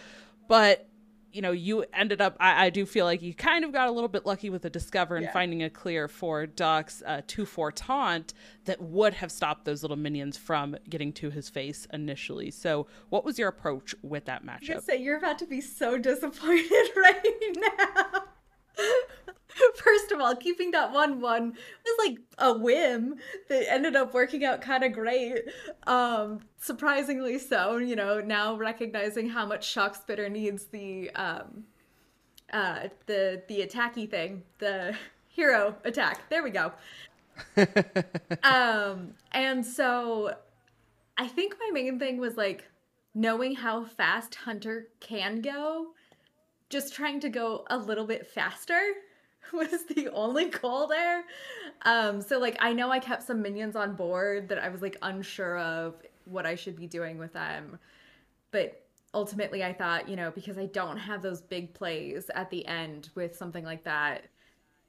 but, 0.47 0.87
you 1.33 1.41
know, 1.41 1.51
you 1.51 1.83
ended 1.93 2.21
up, 2.21 2.37
I, 2.39 2.65
I 2.65 2.69
do 2.69 2.85
feel 2.85 3.05
like 3.05 3.21
you 3.21 3.33
kind 3.33 3.65
of 3.65 3.71
got 3.71 3.87
a 3.87 3.91
little 3.91 4.07
bit 4.07 4.25
lucky 4.25 4.49
with 4.49 4.61
the 4.61 4.69
discover 4.69 5.15
and 5.15 5.25
Yeah. 5.25 5.31
finding 5.31 5.63
a 5.63 5.69
clear 5.69 6.07
for 6.07 6.45
Doc's 6.45 7.01
uh, 7.05 7.21
2 7.27 7.45
4 7.45 7.71
taunt 7.71 8.33
that 8.65 8.81
would 8.81 9.15
have 9.15 9.31
stopped 9.31 9.65
those 9.65 9.81
little 9.81 9.97
minions 9.97 10.37
from 10.37 10.77
getting 10.89 11.11
to 11.13 11.29
his 11.31 11.49
face 11.49 11.87
initially. 11.91 12.51
So, 12.51 12.87
what 13.09 13.25
was 13.25 13.39
your 13.39 13.49
approach 13.49 13.95
with 14.03 14.25
that 14.25 14.43
I 14.43 14.45
matchup? 14.45 14.67
gonna 14.67 14.81
say 14.81 14.97
you're 14.97 15.17
about 15.17 15.39
to 15.39 15.45
be 15.45 15.59
so 15.59 15.97
disappointed 15.97 16.89
right 16.95 17.23
now. 17.57 18.23
First 19.75 20.11
of 20.11 20.19
all, 20.19 20.35
keeping 20.35 20.71
that 20.71 20.91
one 20.91 21.21
one 21.21 21.51
was 21.85 22.07
like 22.07 22.17
a 22.39 22.57
whim 22.57 23.15
that 23.49 23.71
ended 23.71 23.95
up 23.95 24.13
working 24.13 24.43
out 24.43 24.61
kind 24.61 24.83
of 24.83 24.93
great. 24.93 25.43
Um, 25.85 26.39
surprisingly 26.57 27.37
so, 27.37 27.77
you 27.77 27.95
know, 27.95 28.19
now 28.19 28.55
recognizing 28.55 29.29
how 29.29 29.45
much 29.45 29.67
Shock 29.69 29.95
Spitter 29.95 30.29
needs 30.29 30.65
the 30.65 31.11
um 31.11 31.65
uh 32.51 32.87
the 33.05 33.43
the 33.47 33.65
attacky 33.65 34.09
thing, 34.09 34.43
the 34.59 34.95
hero 35.27 35.75
attack. 35.83 36.29
There 36.29 36.43
we 36.43 36.49
go. 36.49 36.71
um 38.43 39.13
and 39.31 39.65
so 39.65 40.35
I 41.17 41.27
think 41.27 41.55
my 41.59 41.69
main 41.71 41.99
thing 41.99 42.17
was 42.17 42.37
like 42.37 42.65
knowing 43.13 43.55
how 43.55 43.85
fast 43.85 44.35
Hunter 44.35 44.87
can 44.99 45.41
go, 45.41 45.87
just 46.73 46.93
trying 46.93 47.19
to 47.21 47.29
go 47.29 47.63
a 47.69 47.77
little 47.77 48.05
bit 48.05 48.27
faster 48.27 48.81
was 49.53 49.85
the 49.85 50.09
only 50.11 50.45
goal 50.49 50.87
there. 50.87 51.23
Um, 51.83 52.21
so 52.21 52.39
like 52.39 52.57
I 52.59 52.73
know 52.73 52.89
I 52.91 52.99
kept 52.99 53.23
some 53.23 53.41
minions 53.41 53.75
on 53.75 53.95
board 53.95 54.49
that 54.49 54.57
I 54.57 54.69
was 54.69 54.81
like 54.81 54.97
unsure 55.01 55.57
of 55.59 55.95
what 56.25 56.45
I 56.45 56.55
should 56.55 56.75
be 56.75 56.87
doing 56.87 57.17
with 57.17 57.33
them. 57.33 57.77
But 58.51 58.85
ultimately 59.13 59.63
I 59.63 59.71
thought, 59.73 60.09
you 60.09 60.15
know, 60.15 60.31
because 60.31 60.57
I 60.57 60.65
don't 60.65 60.97
have 60.97 61.21
those 61.21 61.41
big 61.41 61.73
plays 61.73 62.29
at 62.35 62.49
the 62.49 62.65
end 62.65 63.09
with 63.15 63.35
something 63.35 63.63
like 63.63 63.83
that, 63.83 64.23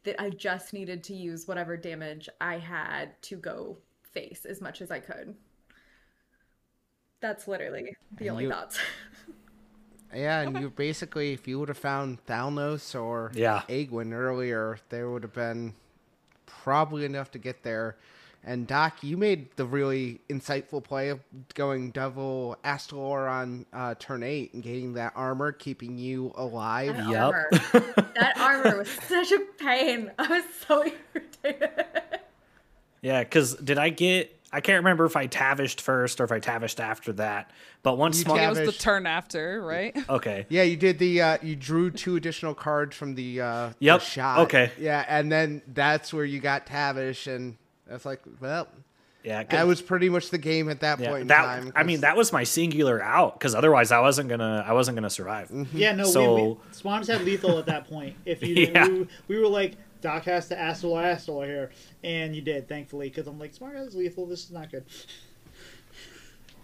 that 0.05 0.21
I 0.21 0.31
just 0.31 0.73
needed 0.73 1.03
to 1.05 1.15
use 1.15 1.47
whatever 1.49 1.77
damage 1.77 2.29
I 2.41 2.59
had 2.59 3.21
to 3.23 3.37
go 3.37 3.77
face 4.13 4.45
as 4.45 4.61
much 4.61 4.81
as 4.81 4.91
I 4.91 5.01
could. 5.01 5.35
That's 7.21 7.49
literally 7.49 7.97
the 8.17 8.25
And 8.29 8.31
only 8.33 8.45
you- 8.45 8.51
thoughts. 8.51 8.79
Yeah, 10.15 10.41
and 10.43 10.59
you 10.61 10.71
basically, 10.71 11.33
if 11.33 11.49
you 11.49 11.59
would 11.59 11.69
have 11.69 11.79
found 11.79 12.25
Thalnos 12.27 12.99
or 13.01 13.33
Yeah. 13.35 13.63
Aegwynn 13.69 14.13
earlier, 14.13 14.79
there 14.89 15.11
would 15.11 15.23
have 15.23 15.33
been 15.35 15.75
probably 16.47 17.05
enough 17.05 17.31
to 17.33 17.39
get 17.39 17.63
there. 17.63 17.97
And 18.47 18.67
Doc, 18.67 19.03
you 19.03 19.17
made 19.17 19.49
the 19.57 19.65
really 19.65 20.21
insightful 20.29 20.85
play 20.85 21.09
of 21.09 21.21
going 21.55 21.91
Devil 21.93 22.59
Astalor 22.63 23.29
on 23.31 23.65
uh, 23.73 23.95
turn 23.99 24.23
eight 24.23 24.53
and 24.53 24.63
getting 24.63 24.93
that 24.95 25.15
armor, 25.17 25.51
keeping 25.51 25.97
you 25.97 26.31
alive. 26.37 26.95
That 26.95 27.09
Yep. 27.09 27.23
armor. 27.23 27.49
that 28.19 28.35
armor 28.39 28.79
was 28.79 28.91
such 29.09 29.33
a 29.33 29.39
pain. 29.59 30.13
I 30.19 30.29
was 30.29 30.45
so 30.69 30.85
irritated. 31.15 31.71
Yeah, 33.01 33.21
because 33.25 33.55
did 33.57 33.79
I 33.79 33.89
get? 33.89 34.34
I 34.55 34.61
can't 34.61 34.77
remember 34.79 35.05
if 35.05 35.17
I 35.17 35.27
tavished 35.27 35.81
first 35.81 36.21
or 36.21 36.25
if 36.25 36.31
I 36.33 36.39
tavished 36.39 36.79
after 36.79 37.13
that. 37.15 37.51
But 37.83 37.99
once 37.99 38.19
You 38.19 38.25
smart, 38.25 38.41
it 38.41 38.49
was 38.49 38.59
the 38.61 38.71
turn 38.73 39.05
after, 39.05 39.61
right? 39.63 39.97
okay, 40.09 40.47
Yeah, 40.49 40.63
you 40.63 40.77
did 40.77 40.99
the. 41.01 41.21
Uh, 41.21 41.39
you 41.43 41.57
drew 41.57 41.91
two 41.91 42.15
additional 42.17 42.55
cards 42.55 42.97
from 42.97 43.17
the, 43.17 43.41
uh, 43.41 43.69
the 43.71 43.75
Yep, 43.81 44.01
shot. 44.03 44.39
okay. 44.41 44.71
Yeah, 44.79 45.05
and 45.09 45.31
then 45.31 45.61
that's 45.67 46.13
where 46.15 46.25
you 46.25 46.39
got 46.39 46.67
Tavish, 46.67 47.27
and 47.27 47.57
that's 47.89 48.05
like, 48.05 48.21
well, 48.41 48.69
yeah, 49.25 49.43
'cause- 49.43 49.51
that 49.53 49.67
was 49.67 49.83
pretty 49.83 50.09
much 50.09 50.31
the 50.31 50.39
game 50.39 50.69
at 50.71 50.81
that 50.81 51.01
yeah, 51.01 51.09
point 51.11 51.23
in 51.23 51.27
that. 51.29 51.43
time. 51.45 51.73
I 51.75 51.83
mean, 51.83 52.03
that 52.03 52.17
was 52.17 52.33
my 52.33 52.45
singular 52.45 53.03
out 53.03 53.39
because 53.39 53.55
otherwise 53.55 53.91
I 53.91 53.99
wasn't 54.01 54.29
gonna. 54.29 54.65
I 54.67 54.73
wasn't 54.73 54.95
gonna 54.97 55.11
survive. 55.11 55.51
Yeah, 55.73 55.93
no, 55.97 56.05
So- 56.05 56.35
we, 56.35 56.43
we, 56.43 56.57
Smarms 56.73 57.09
had 57.09 57.23
lethal 57.23 57.59
at 57.59 57.67
that 57.67 57.89
point. 57.89 58.15
If 58.25 58.43
you, 58.43 58.55
Yeah. 58.75 58.87
we, 58.89 59.07
we 59.29 59.39
were 59.41 59.49
like, 59.49 59.73
Doc 60.05 60.25
has 60.25 60.49
to 60.49 60.59
Astral 60.59 60.99
Astral 60.99 61.41
here, 61.41 61.71
and 62.05 62.37
you 62.37 62.43
did, 62.43 62.69
thankfully, 62.69 63.09
because 63.09 63.27
I'm 63.27 63.39
like, 63.39 63.57
Smarms 63.57 63.77
has 63.77 63.95
lethal. 63.95 64.27
This 64.27 64.45
is 64.45 64.51
not 64.51 64.71
good. 64.71 64.85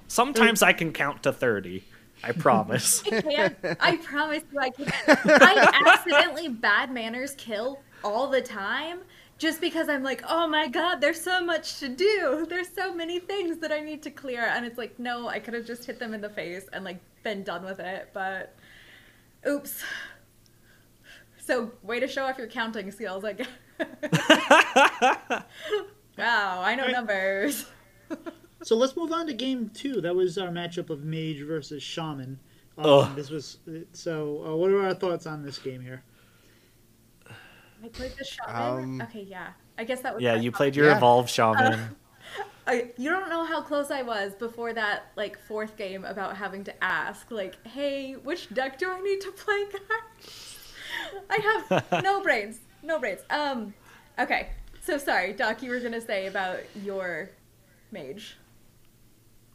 Sometimes 0.09 0.63
I 0.63 0.75
can 0.75 0.93
count 0.93 1.23
to 1.23 1.33
thirty. 1.33 1.85
I 2.23 2.33
promise. 2.33 3.03
I 3.11 3.23
can't. 3.23 3.57
I 3.81 3.97
promise 3.97 4.43
you, 4.53 4.59
I 4.61 4.69
can. 4.69 4.93
I 5.09 5.87
accidentally 5.87 6.49
bad 6.49 6.93
manners 6.93 7.35
kill 7.37 7.81
all 8.05 8.29
the 8.29 8.43
time. 8.43 9.01
Just 9.39 9.63
because 9.63 9.89
I'm 9.89 10.03
like, 10.03 10.23
oh 10.29 10.47
my 10.47 10.69
god, 10.69 11.01
there's 11.01 11.19
so 11.19 11.43
much 11.43 11.79
to 11.79 11.89
do. 11.89 12.45
There's 12.47 12.69
so 12.69 12.93
many 12.93 13.21
things 13.21 13.57
that 13.61 13.73
I 13.73 13.81
need 13.81 14.03
to 14.03 14.11
clear, 14.11 14.43
and 14.43 14.67
it's 14.67 14.77
like, 14.77 14.99
no, 14.99 15.29
I 15.29 15.39
could 15.39 15.55
have 15.55 15.65
just 15.65 15.87
hit 15.87 15.99
them 15.99 16.13
in 16.13 16.21
the 16.21 16.29
face 16.29 16.67
and 16.75 16.85
like 16.85 17.01
been 17.23 17.43
done 17.43 17.65
with 17.65 17.81
it. 17.81 18.11
But, 18.13 18.55
oops. 19.49 19.83
So, 21.43 21.71
way 21.83 22.01
to 22.01 22.07
show 22.09 22.25
off 22.27 22.39
your 22.39 22.47
counting 22.47 22.91
skills, 22.91 23.25
I 23.25 23.33
guess. 23.33 23.49
wow, 26.19 26.63
I 26.63 26.75
know 26.77 26.87
numbers. 26.89 27.67
So 28.63 28.77
let's 28.77 28.95
move 28.95 29.11
on 29.11 29.27
to 29.29 29.33
game 29.33 29.71
two. 29.73 30.03
That 30.03 30.15
was 30.15 30.37
our 30.37 30.49
matchup 30.49 30.91
of 30.91 31.03
Mage 31.03 31.41
versus 31.41 31.83
Shaman. 31.83 32.39
Um, 32.77 32.85
Ugh. 32.85 33.17
this 33.17 33.31
was 33.31 33.57
so. 33.95 34.45
Uh, 34.47 34.55
what 34.55 34.71
are 34.71 34.83
our 34.83 34.93
thoughts 34.93 35.27
on 35.27 35.43
this 35.43 35.57
game 35.57 35.81
here? 35.81 36.03
I 37.83 37.89
played 37.89 38.13
the 38.19 38.25
shaman. 38.27 39.01
Um, 39.01 39.01
okay, 39.01 39.23
yeah. 39.23 39.53
I 39.79 39.85
guess 39.85 40.03
that 40.03 40.13
was. 40.15 40.23
yeah, 40.23 40.35
you 40.35 40.51
fault. 40.51 40.57
played 40.59 40.77
your 40.77 40.89
Yeah. 40.89 40.99
evolved 40.99 41.31
shaman. 41.31 41.97
I, 42.67 42.91
you 42.99 43.09
don't 43.09 43.31
know 43.31 43.45
how 43.45 43.63
close 43.63 43.91
I 43.91 44.03
was 44.03 44.35
before 44.35 44.75
that 44.75 45.05
like 45.17 45.39
fourth 45.49 45.79
game 45.79 46.05
about 46.05 46.37
having 46.37 46.63
to 46.65 46.85
ask 46.85 47.31
like, 47.31 47.67
"Hey, 47.67 48.13
which 48.13 48.53
deck 48.53 48.79
do 48.79 48.91
I 48.91 49.01
need 49.01 49.23
to 49.23 49.33
play, 49.33 49.65
guys?" 49.73 50.50
I 51.29 51.37
have 51.71 52.03
no 52.03 52.23
brains, 52.23 52.59
no 52.83 52.99
brains. 52.99 53.21
Um, 53.31 53.75
okay. 54.19 54.51
So 54.83 54.99
sorry, 54.99 55.33
Doc. 55.33 55.63
You 55.63 55.71
were 55.71 55.81
gonna 55.81 56.01
say 56.01 56.27
about 56.27 56.61
your 56.83 57.31
mage. 57.93 58.37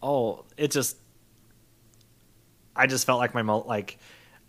oh, 0.04 0.46
it 0.58 0.72
just 0.72 0.98
I 2.76 2.88
just 2.88 3.06
felt 3.06 3.20
like 3.20 3.34
my 3.34 3.42
mul- 3.42 3.66
like 3.68 3.98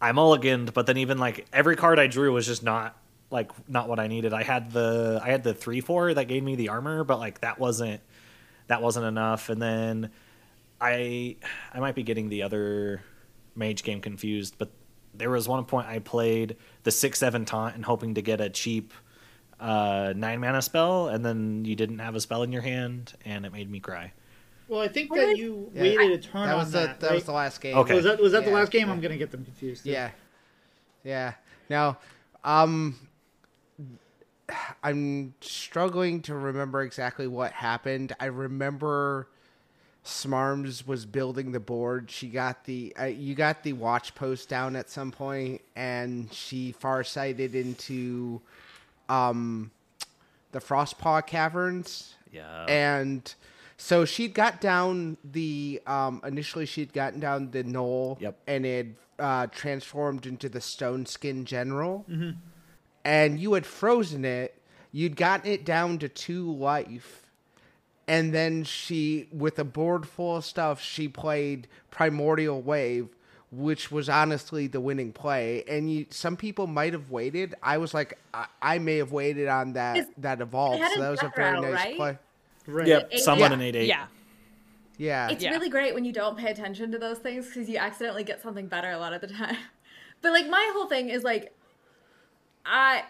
I 0.01 0.13
mulliganed, 0.13 0.75
but 0.75 0.87
then 0.87 0.99
even 0.99 1.19
like 1.19 1.47
every 1.53 1.77
card 1.77 1.99
I 1.99 2.07
drew 2.09 2.33
was 2.33 2.47
just 2.47 2.63
not 2.63 2.97
like 3.31 3.51
not 3.69 3.89
what 3.89 3.99
I 3.99 4.07
needed. 4.09 4.33
I 4.35 4.43
had 4.43 4.71
the 4.71 5.21
I 5.23 5.31
had 5.31 5.43
the 5.43 5.55
three 5.55 5.81
four 5.81 6.13
that 6.15 6.25
gave 6.29 6.43
me 6.43 6.57
the 6.57 6.69
armor, 6.69 7.05
but 7.05 7.19
like 7.19 7.41
that 7.41 7.59
wasn't 7.59 8.01
that 8.67 8.83
wasn't 8.83 9.07
enough. 9.07 9.49
And 9.49 9.61
then 9.63 10.11
I 10.81 11.37
I 11.73 11.81
might 11.81 11.95
be 11.95 12.03
getting 12.03 12.29
the 12.29 12.43
other 12.43 13.03
mage 13.55 13.83
game 13.83 14.01
confused, 14.01 14.57
but 14.59 14.71
there 15.19 15.31
was 15.31 15.49
one 15.49 15.65
point 15.65 15.87
I 15.89 15.99
played 15.99 16.57
the 16.83 16.91
six 16.91 17.19
seven 17.19 17.45
taunt 17.45 17.75
and 17.75 17.85
hoping 17.85 18.15
to 18.15 18.23
get 18.23 18.41
a 18.41 18.49
cheap 18.51 18.93
uh, 19.59 20.13
nine 20.17 20.41
mana 20.41 20.61
spell, 20.63 21.09
and 21.09 21.25
then 21.25 21.65
you 21.65 21.75
didn't 21.77 21.99
have 22.01 22.15
a 22.15 22.21
spell 22.21 22.43
in 22.43 22.53
your 22.53 22.63
hand, 22.63 23.15
and 23.25 23.47
it 23.47 23.53
made 23.53 23.71
me 23.71 23.81
cry. 23.81 24.13
Well, 24.69 24.81
I 24.81 24.89
think 24.89 25.11
Really? 25.13 25.27
that 25.35 25.39
you 25.39 25.71
Yeah. 25.75 25.83
waited 25.83 26.11
a 26.13 26.19
turn 26.19 26.47
That 26.49 26.55
on 26.55 26.59
was 26.59 26.73
the 26.73 26.79
that. 26.81 27.01
that 27.01 27.07
right? 27.07 27.15
was 27.15 27.25
the 27.25 27.33
last 27.33 27.61
game. 27.61 27.77
Okay. 27.79 27.95
Was 27.95 28.05
that 28.05 28.21
was 28.21 28.33
that 28.33 28.45
the 28.45 28.51
last 28.51 28.71
game? 28.73 28.89
yeah. 28.89 28.93
I'm 28.93 29.01
gonna 29.01 29.17
get 29.17 29.31
them 29.31 29.45
confused. 29.45 29.87
Yeah. 29.87 30.11
Yeah. 31.05 31.35
Now, 31.71 31.99
um 32.45 32.97
I'm 34.83 35.35
struggling 35.41 36.23
to 36.23 36.35
remember 36.35 36.83
exactly 36.83 37.27
what 37.27 37.53
happened. 37.53 38.15
I 38.21 38.27
remember 38.27 39.29
Smarms 40.07 40.87
was 40.87 41.05
building 41.05 41.53
the 41.53 41.61
board. 41.61 42.11
She 42.11 42.29
got 42.29 42.65
the 42.65 42.95
uh, 42.99 43.05
you 43.07 43.35
got 43.35 43.63
the 43.65 43.73
watch 43.73 44.15
post 44.15 44.49
down 44.49 44.77
at 44.77 44.89
some 44.89 45.11
point 45.11 45.61
and 45.75 46.33
she 46.33 46.73
farsighted 46.73 47.55
into 47.55 48.41
um 49.09 49.71
the 50.53 50.61
Frostpaw 50.61 51.27
Caverns 51.27 52.15
Yeah. 52.33 52.65
and 52.67 53.35
so 53.77 54.05
she'd 54.05 54.33
got 54.33 54.61
down 54.61 55.17
the 55.25 55.83
um 55.87 56.23
initially 56.25 56.67
she'd 56.67 56.93
gotten 56.93 57.19
down 57.21 57.51
the 57.51 57.63
knoll 57.65 58.17
Yep. 58.21 58.39
and 58.47 58.65
it 58.65 58.87
uh 59.19 59.49
transformed 59.49 60.25
into 60.27 60.49
the 60.49 60.61
stone 60.61 61.05
skin 61.07 61.45
general 61.45 62.07
and 63.05 63.39
you 63.41 63.55
had 63.55 63.67
frozen 63.67 64.25
it 64.25 64.55
you'd 64.93 65.17
gotten 65.17 65.51
it 65.51 65.65
down 65.65 65.99
to 65.99 66.09
two 66.09 66.51
life 66.53 67.26
and 68.09 68.33
then 68.35 68.65
she 68.65 69.29
with 69.33 69.59
a 69.59 69.65
board 69.65 70.07
full 70.07 70.37
of 70.37 70.45
stuff 70.45 70.81
she 70.81 71.09
played 71.09 71.67
primordial 71.91 72.61
wave 72.63 73.09
which 73.53 73.91
was 73.93 74.09
honestly 74.09 74.67
the 74.67 74.81
winning 74.81 75.13
play 75.13 75.65
and 75.69 75.91
you 75.93 76.05
some 76.11 76.37
people 76.37 76.67
might 76.67 76.93
have 76.93 77.11
waited 77.11 77.55
i 77.63 77.79
was 77.79 77.95
like 77.95 78.19
i, 78.35 78.47
I 78.61 78.79
may 78.79 78.97
have 78.99 79.13
waited 79.13 79.49
on 79.49 79.73
that 79.75 80.09
that 80.19 80.41
evolved 80.41 80.83
had 80.83 80.93
so 80.95 81.01
that 81.01 81.11
was 81.11 81.23
a 81.23 81.33
very 81.35 81.53
rattle, 81.55 81.63
nice 81.73 81.85
right? 81.85 81.97
play 81.97 82.19
Right. 82.69 82.87
Yep. 82.89 83.09
Eight- 83.13 83.21
Someone 83.21 83.51
Yeah. 83.53 83.55
in 83.55 83.63
eight 83.63 83.77
eight. 83.77 83.87
Yeah. 83.87 84.07
yeah 84.99 85.29
It's 85.31 85.45
Yeah. 85.45 85.51
really 85.51 85.69
great 85.69 85.95
when 85.95 86.05
you 86.05 86.13
don't 86.13 86.37
pay 86.37 86.51
attention 86.51 86.91
to 86.91 86.99
those 86.99 87.19
things 87.19 87.47
because 87.47 87.69
you 87.69 87.79
accidentally 87.79 88.25
get 88.25 88.43
something 88.43 88.67
better 88.67 88.91
a 88.91 88.99
lot 88.99 89.13
of 89.13 89.21
the 89.21 89.29
time. 89.41 89.57
But 90.21 90.33
like 90.33 90.49
my 90.49 90.69
whole 90.75 90.87
thing 90.89 91.09
is 91.09 91.23
like, 91.23 91.55
I, 92.65 93.05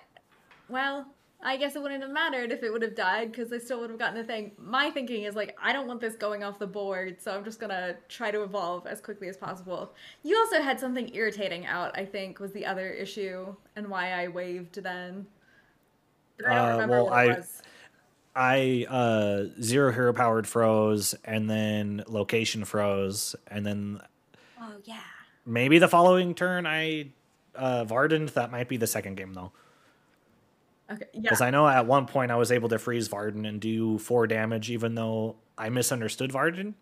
well, 0.69 1.07
I 1.43 1.57
guess 1.59 1.77
it 1.77 1.83
wouldn't 1.83 2.03
have 2.03 2.11
mattered 2.11 2.51
if 2.51 2.63
it 2.63 2.73
would 2.73 2.83
have 2.83 2.95
died 2.95 3.31
because 3.31 3.53
I 3.53 3.59
still 3.59 3.81
would 3.81 3.91
have 3.91 3.99
gotten 3.99 4.17
the 4.17 4.25
thing. 4.25 4.53
My 4.59 4.91
thinking 4.91 5.25
is 5.25 5.37
like, 5.37 5.57
I 5.63 5.73
don't 5.73 5.87
want 5.87 6.01
this 6.01 6.17
going 6.17 6.43
off 6.43 6.59
the 6.59 6.67
board, 6.67 7.21
so 7.21 7.31
I'm 7.37 7.45
just 7.45 7.61
gonna 7.61 7.95
try 8.09 8.31
to 8.31 8.43
evolve 8.43 8.87
as 8.87 9.01
quickly 9.01 9.29
as 9.29 9.37
possible. 9.37 9.93
You 10.23 10.37
also 10.39 10.61
had 10.63 10.81
something 10.81 11.15
irritating 11.15 11.67
out, 11.67 11.97
I 11.97 12.05
think, 12.07 12.41
was 12.41 12.53
the 12.53 12.65
other 12.67 12.91
issue 12.91 13.55
and 13.77 13.89
why 13.89 14.13
I 14.13 14.29
waved 14.29 14.83
then. 14.83 15.27
But 16.39 16.47
I 16.49 16.55
don't 16.55 16.65
Uh, 16.69 16.73
remember 16.73 16.95
well, 16.97 17.05
what 17.11 17.27
it 17.27 17.31
I- 17.33 17.37
was. 17.37 17.63
I 18.39 18.87
uh 18.91 19.63
zero 19.63 19.93
hero 19.93 20.13
powered 20.13 20.47
froze 20.47 21.15
and 21.25 21.49
then 21.49 22.05
location 22.07 22.67
froze 22.67 23.35
and 23.47 23.65
then 23.65 24.03
Oh 24.61 24.75
yeah. 24.85 25.01
maybe 25.47 25.79
the 25.79 25.89
following 25.89 26.35
turn 26.35 26.67
I 26.67 27.13
uh 27.55 27.85
Vardened. 27.85 28.29
That 28.31 28.51
might 28.51 28.69
be 28.69 28.77
the 28.77 28.87
second 28.87 29.15
game 29.17 29.33
though. 29.33 29.53
Okay. 30.91 31.05
Yeah. 31.13 31.21
Because 31.23 31.41
I 31.41 31.51
know 31.51 31.67
at 31.67 31.87
one 31.87 32.07
point 32.07 32.31
I 32.31 32.37
was 32.37 32.53
able 32.53 32.69
to 32.69 32.79
freeze 32.79 33.09
Varden 33.09 33.45
and 33.45 33.61
do 33.61 33.99
four 33.99 34.27
damage 34.27 34.71
even 34.71 34.95
though 34.95 35.37
I 35.59 35.69
misunderstood 35.69 36.31
Varden 36.33 36.75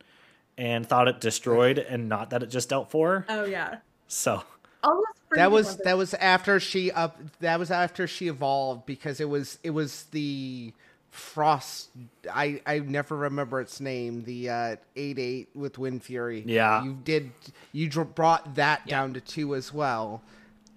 and 0.58 0.86
thought 0.86 1.08
it 1.08 1.20
destroyed 1.20 1.78
and 1.78 2.08
not 2.08 2.30
that 2.30 2.42
it 2.42 2.50
just 2.50 2.68
dealt 2.68 2.90
four. 2.90 3.24
Oh 3.28 3.44
yeah. 3.44 3.76
So 4.08 4.42
Almost 4.82 5.06
that 5.32 5.50
was 5.50 5.66
freezing 5.66 5.84
that 5.84 5.96
was 5.96 6.14
after 6.14 6.60
she 6.60 6.92
up 6.92 7.18
that 7.40 7.58
was 7.58 7.70
after 7.70 8.06
she 8.06 8.28
evolved 8.28 8.84
because 8.86 9.20
it 9.20 9.28
was 9.28 9.58
it 9.64 9.70
was 9.70 10.04
the 10.10 10.72
frost 11.10 11.90
i 12.32 12.60
i 12.66 12.80
never 12.80 13.16
remember 13.16 13.60
its 13.60 13.80
name 13.80 14.24
the 14.24 14.50
uh 14.50 14.76
8-8 14.96 15.46
with 15.54 15.78
wind 15.78 16.02
fury 16.02 16.42
Yeah. 16.44 16.82
you 16.82 16.98
did 17.04 17.30
you 17.72 17.88
dr- 17.88 18.16
brought 18.16 18.56
that 18.56 18.84
down 18.88 19.14
to 19.14 19.20
two 19.20 19.54
as 19.54 19.72
well 19.72 20.22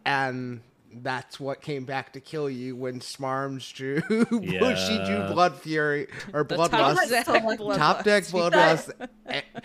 and 0.05 0.61
that's 1.03 1.39
what 1.39 1.61
came 1.61 1.85
back 1.85 2.13
to 2.13 2.19
kill 2.19 2.49
you 2.49 2.75
when 2.75 2.99
smarms 2.99 3.73
drew 3.73 4.01
she 4.75 4.97
drew 5.05 5.27
blood 5.33 5.55
fury 5.59 6.07
or 6.33 6.43
The 6.43 6.55
bloodlust 6.55 6.69
top 6.69 7.09
deck 7.09 7.25
So 7.25 7.33
much 7.39 7.59
bloodlust. 7.59 7.77
top 7.77 8.03
deck 8.03 8.23
bloodlust 8.25 9.07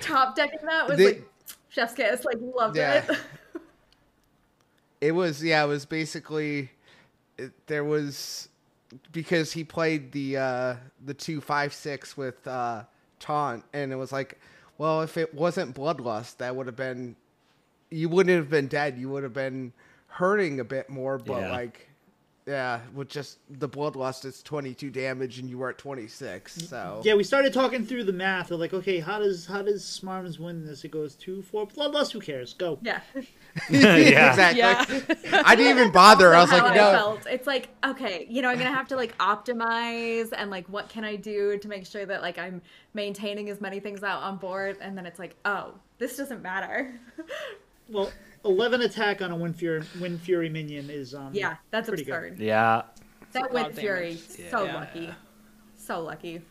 top 0.01 0.37
decking 0.37 0.59
that 0.67 0.89
was 0.89 0.99
The- 0.99 1.05
like 1.07 1.29
chef's 1.69 1.95
kiss 1.95 2.25
like 2.25 2.39
loved 2.41 2.77
Yeah. 2.77 3.05
it. 3.09 3.19
It 5.01 5.13
was 5.13 5.43
yeah, 5.43 5.65
it 5.65 5.67
was 5.67 5.85
basically 5.85 6.71
it, 7.37 7.53
there 7.67 7.83
was 7.85 8.49
because 9.11 9.53
he 9.53 9.65
played 9.65 10.13
the 10.13 10.37
uh 10.37 10.77
the 11.05 11.15
two 11.15 11.41
five 11.41 11.75
six 11.75 12.17
with 12.17 12.47
uh 12.47 12.85
taunt 13.19 13.65
and 13.73 13.91
it 13.93 13.97
was 13.97 14.13
like 14.13 14.39
well 14.79 15.03
if 15.03 15.17
it 15.17 15.35
wasn't 15.35 15.75
bloodlust 15.75 16.37
that 16.37 16.55
would 16.55 16.67
have 16.67 16.77
been 16.77 17.17
you 17.91 18.09
wouldn't 18.09 18.35
have 18.37 18.49
been 18.49 18.69
dead. 18.69 18.97
You 18.97 19.09
would 19.11 19.23
have 19.23 19.35
been 19.35 19.73
hurting 20.13 20.61
a 20.61 20.65
bit 20.65 20.89
more 20.91 21.17
but 21.19 21.41
Yeah. 21.41 21.51
like 21.53 21.89
yeah 22.45 22.81
with 22.93 23.09
just 23.09 23.39
the 23.49 23.69
bloodlust 23.69 24.25
it's 24.25 24.43
22 24.43 24.91
damage 24.91 25.39
and 25.39 25.49
you 25.49 25.57
were 25.59 25.71
at 25.71 25.79
26 25.79 26.53
so 26.69 27.01
Yeah, 27.05 27.15
we 27.15 27.23
started 27.23 27.55
talking 27.55 27.87
through 27.87 28.03
the 28.03 28.13
math 28.13 28.51
of 28.51 28.59
like, 28.59 28.75
okay, 28.75 28.99
how 28.99 29.21
does 29.21 29.47
how 29.47 29.63
does 29.63 29.85
Smarms 29.85 30.41
win 30.41 30.67
this? 30.67 30.85
It 30.85 30.91
goes 30.91 31.15
two, 31.15 31.41
four, 31.43 31.69
bloodlust. 31.69 32.11
Who 32.11 32.19
cares? 32.21 32.53
Go. 32.53 32.81
yeah 32.83 33.01
Yeah. 33.71 34.31
exactly 34.31 34.59
Yeah. 35.25 35.43
i 35.47 35.55
didn't 35.55 35.79
even 35.79 35.93
bother 35.93 36.35
i 36.35 36.41
was 36.41 36.51
like 36.51 36.75
no 36.75 36.91
felt. 36.93 37.27
it's 37.27 37.47
like 37.47 37.69
okay 37.85 38.27
you 38.29 38.43
know 38.43 38.49
i'm 38.49 38.59
gonna 38.59 38.71
have 38.73 38.89
to 38.89 38.97
like 38.97 39.17
optimize 39.19 40.31
and 40.37 40.51
like 40.51 40.67
what 40.69 40.89
can 40.89 41.05
i 41.05 41.15
do 41.17 41.57
to 41.59 41.69
make 41.69 41.87
sure 41.87 42.05
that 42.07 42.23
like 42.23 42.39
i'm 42.39 42.61
maintaining 42.95 43.51
as 43.51 43.61
many 43.61 43.79
things 43.79 44.03
out 44.03 44.23
on 44.23 44.37
board 44.39 44.79
and 44.81 44.97
then 44.99 45.05
it's 45.07 45.19
like 45.19 45.37
oh 45.45 45.75
this 45.99 46.17
doesn't 46.17 46.43
matter 46.43 46.99
Well, 47.89 48.11
eleven 48.45 48.81
attack 48.83 49.23
on 49.23 49.31
a 49.31 49.37
Wind 49.37 49.57
Fury 49.57 49.83
Wind 50.01 50.21
Fury 50.21 50.49
minion 50.49 50.91
is 50.91 51.15
um 51.15 51.31
yeah 51.33 51.57
that's 51.71 51.89
pretty 51.89 52.05
good. 52.05 52.39
Yeah. 52.39 52.83
that 53.33 53.53
lot 53.55 53.67
wind 53.69 53.75
fury 53.77 54.11
damage. 54.37 54.51
so 54.51 54.65
Yeah. 54.65 54.75
lucky 54.75 55.11
so 55.77 56.01
lucky 56.01 56.43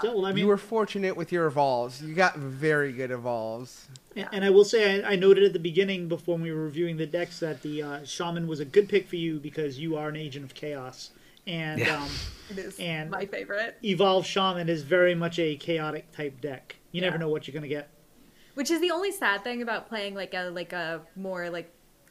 So, 0.00 0.14
well, 0.14 0.26
I 0.26 0.30
mean, 0.30 0.38
you 0.38 0.46
were 0.46 0.56
fortunate 0.56 1.16
with 1.16 1.32
your 1.32 1.46
evolves 1.46 2.00
you 2.02 2.14
got 2.14 2.36
very 2.36 2.92
good 2.92 3.10
evolves 3.10 3.88
And, 4.14 4.28
and 4.32 4.44
I 4.44 4.50
will 4.50 4.64
say, 4.64 5.02
I, 5.02 5.12
I 5.12 5.16
noted 5.16 5.42
at 5.42 5.52
the 5.52 5.58
beginning 5.58 6.06
before 6.06 6.38
we 6.38 6.52
were 6.52 6.62
reviewing 6.64 6.96
the 6.98 7.06
decks 7.06 7.40
that 7.40 7.62
the 7.62 7.82
uh, 7.82 8.04
shaman 8.04 8.46
was 8.46 8.60
a 8.60 8.64
good 8.64 8.88
pick 8.88 9.08
for 9.08 9.16
you 9.16 9.40
because 9.40 9.78
you 9.80 9.96
are 9.96 10.08
an 10.10 10.16
agent 10.16 10.44
of 10.44 10.54
chaos, 10.54 11.10
and 11.48 11.80
Yeah. 11.80 12.00
um, 12.02 12.08
it 12.50 12.58
is 12.58 12.78
And- 12.78 13.10
my 13.10 13.24
favorite 13.26 13.78
evolve 13.82 14.24
shaman 14.26 14.68
is 14.68 14.82
very 14.82 15.14
much 15.16 15.38
a 15.40 15.56
chaotic 15.56 16.12
type 16.12 16.40
deck. 16.40 16.76
You 16.92 17.00
never 17.00 17.18
know 17.18 17.28
what 17.30 17.48
you're 17.48 17.54
gonna 17.54 17.66
get. 17.68 17.88
Which 18.54 18.70
is 18.70 18.80
the 18.80 18.90
only 18.90 19.12
sad 19.12 19.42
thing 19.44 19.62
about 19.62 19.88
playing 19.88 20.14
like 20.14 20.34
a 20.34 20.50
like 20.50 20.72
a 20.72 21.00
more 21.16 21.48
like 21.50 21.70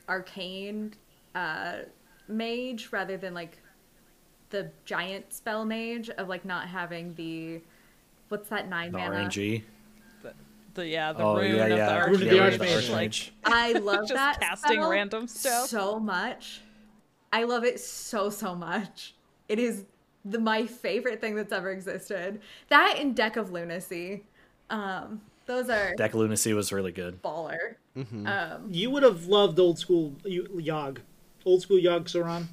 arcane 0.09 0.93
uh 1.35 1.79
mage 2.27 2.89
rather 2.91 3.15
than 3.17 3.33
like 3.33 3.57
the 4.49 4.69
giant 4.85 5.31
spell 5.33 5.63
mage 5.65 6.09
of 6.09 6.27
like 6.27 6.43
not 6.45 6.67
having 6.67 7.13
the 7.15 7.61
what's 8.29 8.49
that 8.49 8.67
nine 8.69 8.91
The 8.91 8.97
mana? 8.97 9.15
RNG. 9.29 9.63
The 10.73 10.87
yeah, 10.87 11.11
the 11.11 11.21
Oh 11.23 11.35
rune 11.35 11.55
yeah, 11.55 11.63
of 11.65 11.69
yeah. 11.77 11.99
the 12.05 12.11
Rune 12.11 12.13
of 12.15 12.29
the 12.29 12.37
archmage. 12.37 12.89
Archmage. 12.89 13.31
Like, 13.45 13.53
I 13.53 13.71
love 13.79 14.01
Just 14.07 14.13
that 14.13 14.39
casting 14.39 14.71
spell 14.79 14.89
random 14.89 15.27
stuff. 15.27 15.67
so 15.67 15.99
much. 15.99 16.61
I 17.33 17.43
love 17.43 17.63
it 17.65 17.79
so 17.79 18.29
so 18.29 18.55
much. 18.55 19.13
It 19.49 19.59
is 19.59 19.83
the 20.23 20.39
my 20.39 20.65
favorite 20.65 21.19
thing 21.19 21.35
that's 21.35 21.51
ever 21.51 21.71
existed. 21.71 22.39
That 22.69 22.97
in 22.99 23.13
Deck 23.13 23.35
of 23.35 23.51
Lunacy. 23.51 24.23
Um 24.69 25.21
those 25.55 25.69
are 25.69 25.93
Deck 25.95 26.13
Lunacy 26.13 26.53
was 26.53 26.71
really 26.71 26.91
good. 26.91 27.21
baller. 27.21 27.75
Mm-hmm. 27.97 28.25
Um 28.27 28.67
You 28.71 28.89
would 28.91 29.03
have 29.03 29.25
loved 29.25 29.59
old 29.59 29.77
school 29.79 30.15
y- 30.23 30.39
Yogg, 30.69 30.97
old 31.45 31.61
school 31.61 31.77
Yogg 31.77 32.05
Saron, 32.05 32.45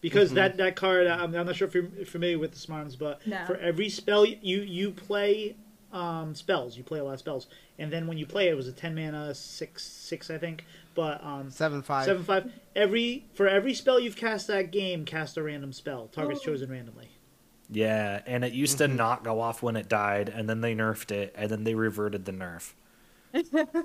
because 0.00 0.32
that 0.34 0.56
that 0.58 0.76
card. 0.76 1.06
I'm, 1.06 1.34
I'm 1.34 1.46
not 1.46 1.56
sure 1.56 1.68
if 1.68 1.74
you're 1.74 1.88
familiar 2.06 2.38
with 2.38 2.52
the 2.52 2.58
Smarms, 2.58 2.98
but 2.98 3.26
No. 3.26 3.44
for 3.46 3.56
every 3.56 3.88
spell 3.88 4.24
you 4.24 4.60
you 4.60 4.90
play 4.90 5.56
um, 5.92 6.34
spells, 6.34 6.76
you 6.76 6.82
play 6.84 6.98
a 6.98 7.04
lot 7.04 7.14
of 7.14 7.18
spells, 7.20 7.46
and 7.78 7.92
then 7.92 8.06
when 8.06 8.18
you 8.18 8.26
play 8.26 8.48
it, 8.48 8.52
it 8.52 8.56
was 8.56 8.68
a 8.68 8.72
ten 8.72 8.94
mana 8.94 9.34
six 9.34 9.82
six 9.82 10.30
I 10.30 10.36
think, 10.38 10.64
but 10.94 11.22
um, 11.24 11.48
7-5. 11.50 12.50
Every 12.74 13.24
for 13.34 13.48
every 13.48 13.72
spell 13.72 13.98
you've 13.98 14.16
cast 14.16 14.46
that 14.48 14.70
game, 14.70 15.04
cast 15.04 15.36
a 15.38 15.42
random 15.42 15.72
spell. 15.72 16.08
Targets 16.12 16.40
Oh. 16.42 16.46
chosen 16.46 16.70
randomly. 16.70 17.08
Yeah, 17.70 18.20
and 18.26 18.44
it 18.44 18.52
used 18.52 18.78
to 18.78 18.88
not 18.88 19.24
go 19.24 19.40
off 19.40 19.62
when 19.62 19.76
it 19.76 19.88
died, 19.88 20.28
and 20.28 20.48
then 20.48 20.60
they 20.60 20.74
nerfed 20.74 21.10
it, 21.10 21.34
and 21.36 21.50
then 21.50 21.64
they 21.64 21.74
reverted 21.74 22.24
the 22.24 22.32
nerf. 22.32 22.74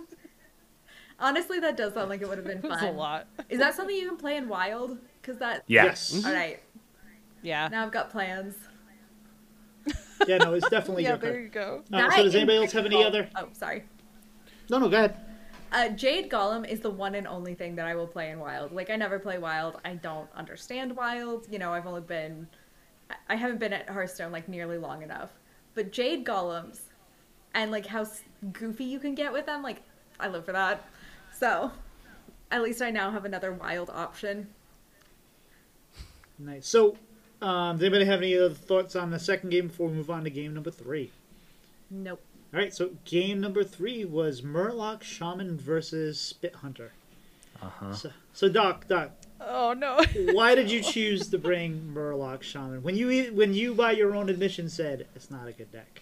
Honestly, 1.19 1.59
that 1.59 1.77
does 1.77 1.93
sound 1.93 2.09
like 2.09 2.21
it 2.21 2.27
would 2.27 2.37
have 2.37 2.47
been 2.47 2.61
fun. 2.69 2.83
a 2.83 2.91
lot. 2.91 3.27
Is 3.49 3.59
that 3.59 3.75
something 3.75 3.95
you 3.95 4.07
can 4.07 4.17
play 4.17 4.37
in 4.37 4.47
Wild? 4.49 4.97
Because 5.21 5.37
that. 5.37 5.63
Yeah. 5.67 5.85
Yes. 5.85 6.23
All 6.25 6.33
right. 6.33 6.59
Yeah. 7.43 7.67
Now 7.69 7.83
I've 7.85 7.91
got 7.91 8.09
plans. 8.09 8.55
Yeah, 10.27 10.37
no, 10.37 10.53
it's 10.53 10.69
definitely 10.69 11.01
yeah, 11.01 11.17
good. 11.17 11.21
there 11.33 11.39
you 11.41 11.47
go. 11.49 11.83
Uh, 11.91 12.11
so 12.11 12.23
does 12.23 12.35
anybody 12.35 12.59
else 12.59 12.71
have 12.73 12.85
any 12.85 12.97
Pitfall- 12.97 13.07
other? 13.07 13.29
Oh, 13.35 13.47
sorry. 13.53 13.83
No, 14.69 14.77
no, 14.77 14.87
go 14.87 14.97
ahead. 14.97 15.17
Uh, 15.71 15.89
Jade 15.89 16.29
Golem 16.29 16.63
is 16.67 16.79
the 16.79 16.91
one 16.91 17.15
and 17.15 17.25
only 17.25 17.55
thing 17.55 17.75
that 17.77 17.87
I 17.87 17.95
will 17.95 18.05
play 18.05 18.29
in 18.29 18.37
Wild. 18.39 18.71
Like 18.71 18.91
I 18.91 18.97
never 18.97 19.17
play 19.17 19.39
Wild. 19.39 19.81
I 19.83 19.95
don't 19.95 20.29
understand 20.35 20.95
Wild. 20.95 21.47
You 21.49 21.57
know, 21.57 21.73
I've 21.73 21.87
only 21.87 22.01
been, 22.01 22.47
I- 23.11 23.33
I 23.33 23.35
haven't 23.35 23.59
been 23.59 23.73
at 23.73 23.89
Hearthstone 23.89 24.31
like 24.31 24.47
nearly 24.47 24.77
long 24.77 25.03
enough. 25.03 25.29
But 25.73 25.91
Jade 25.91 26.25
Golems, 26.25 26.79
and 27.53 27.71
like 27.71 27.85
how 27.85 28.05
goofy 28.53 28.85
you 28.85 28.99
can 28.99 29.15
get 29.15 29.31
with 29.33 29.45
them, 29.45 29.61
like 29.63 29.81
I 30.19 30.27
live 30.27 30.45
for 30.45 30.51
that. 30.51 30.85
So, 31.33 31.71
at 32.51 32.61
least 32.61 32.81
I 32.81 32.91
now 32.91 33.11
have 33.11 33.25
another 33.25 33.51
Wild 33.51 33.89
option. 33.89 34.47
Nice. 36.37 36.67
So, 36.67 36.97
um, 37.41 37.77
does 37.77 37.83
anybody 37.83 38.05
have 38.05 38.21
any 38.21 38.37
other 38.37 38.53
thoughts 38.53 38.95
on 38.95 39.11
the 39.11 39.19
second 39.19 39.49
game 39.49 39.67
before 39.67 39.87
we 39.87 39.93
move 39.95 40.09
on 40.09 40.23
to 40.23 40.29
game 40.29 40.53
number 40.53 40.71
three? 40.71 41.11
Nope. 41.89 42.21
All 42.53 42.59
right, 42.59 42.73
so 42.73 42.91
game 43.05 43.39
number 43.39 43.63
three 43.63 44.03
was 44.03 44.41
Murloc 44.41 45.03
Shaman 45.03 45.57
versus 45.57 46.19
Spit 46.19 46.55
Hunter. 46.55 46.91
Uh-huh. 47.61 47.93
So, 47.93 48.11
so 48.33 48.49
Doc, 48.49 48.87
Doc, 48.87 49.11
Oh 49.47 49.73
no. 49.73 50.03
why 50.33 50.55
did 50.55 50.69
you 50.69 50.81
choose 50.81 51.29
to 51.29 51.37
bring 51.37 51.91
Murloc 51.93 52.41
Shaman 52.41 52.83
when 52.83 52.95
you 52.95 53.33
when 53.33 53.53
you 53.53 53.73
by 53.73 53.91
your 53.91 54.15
own 54.15 54.29
admission 54.29 54.69
said 54.69 55.07
it's 55.15 55.31
not 55.31 55.47
a 55.47 55.51
good 55.51 55.71
deck? 55.71 56.01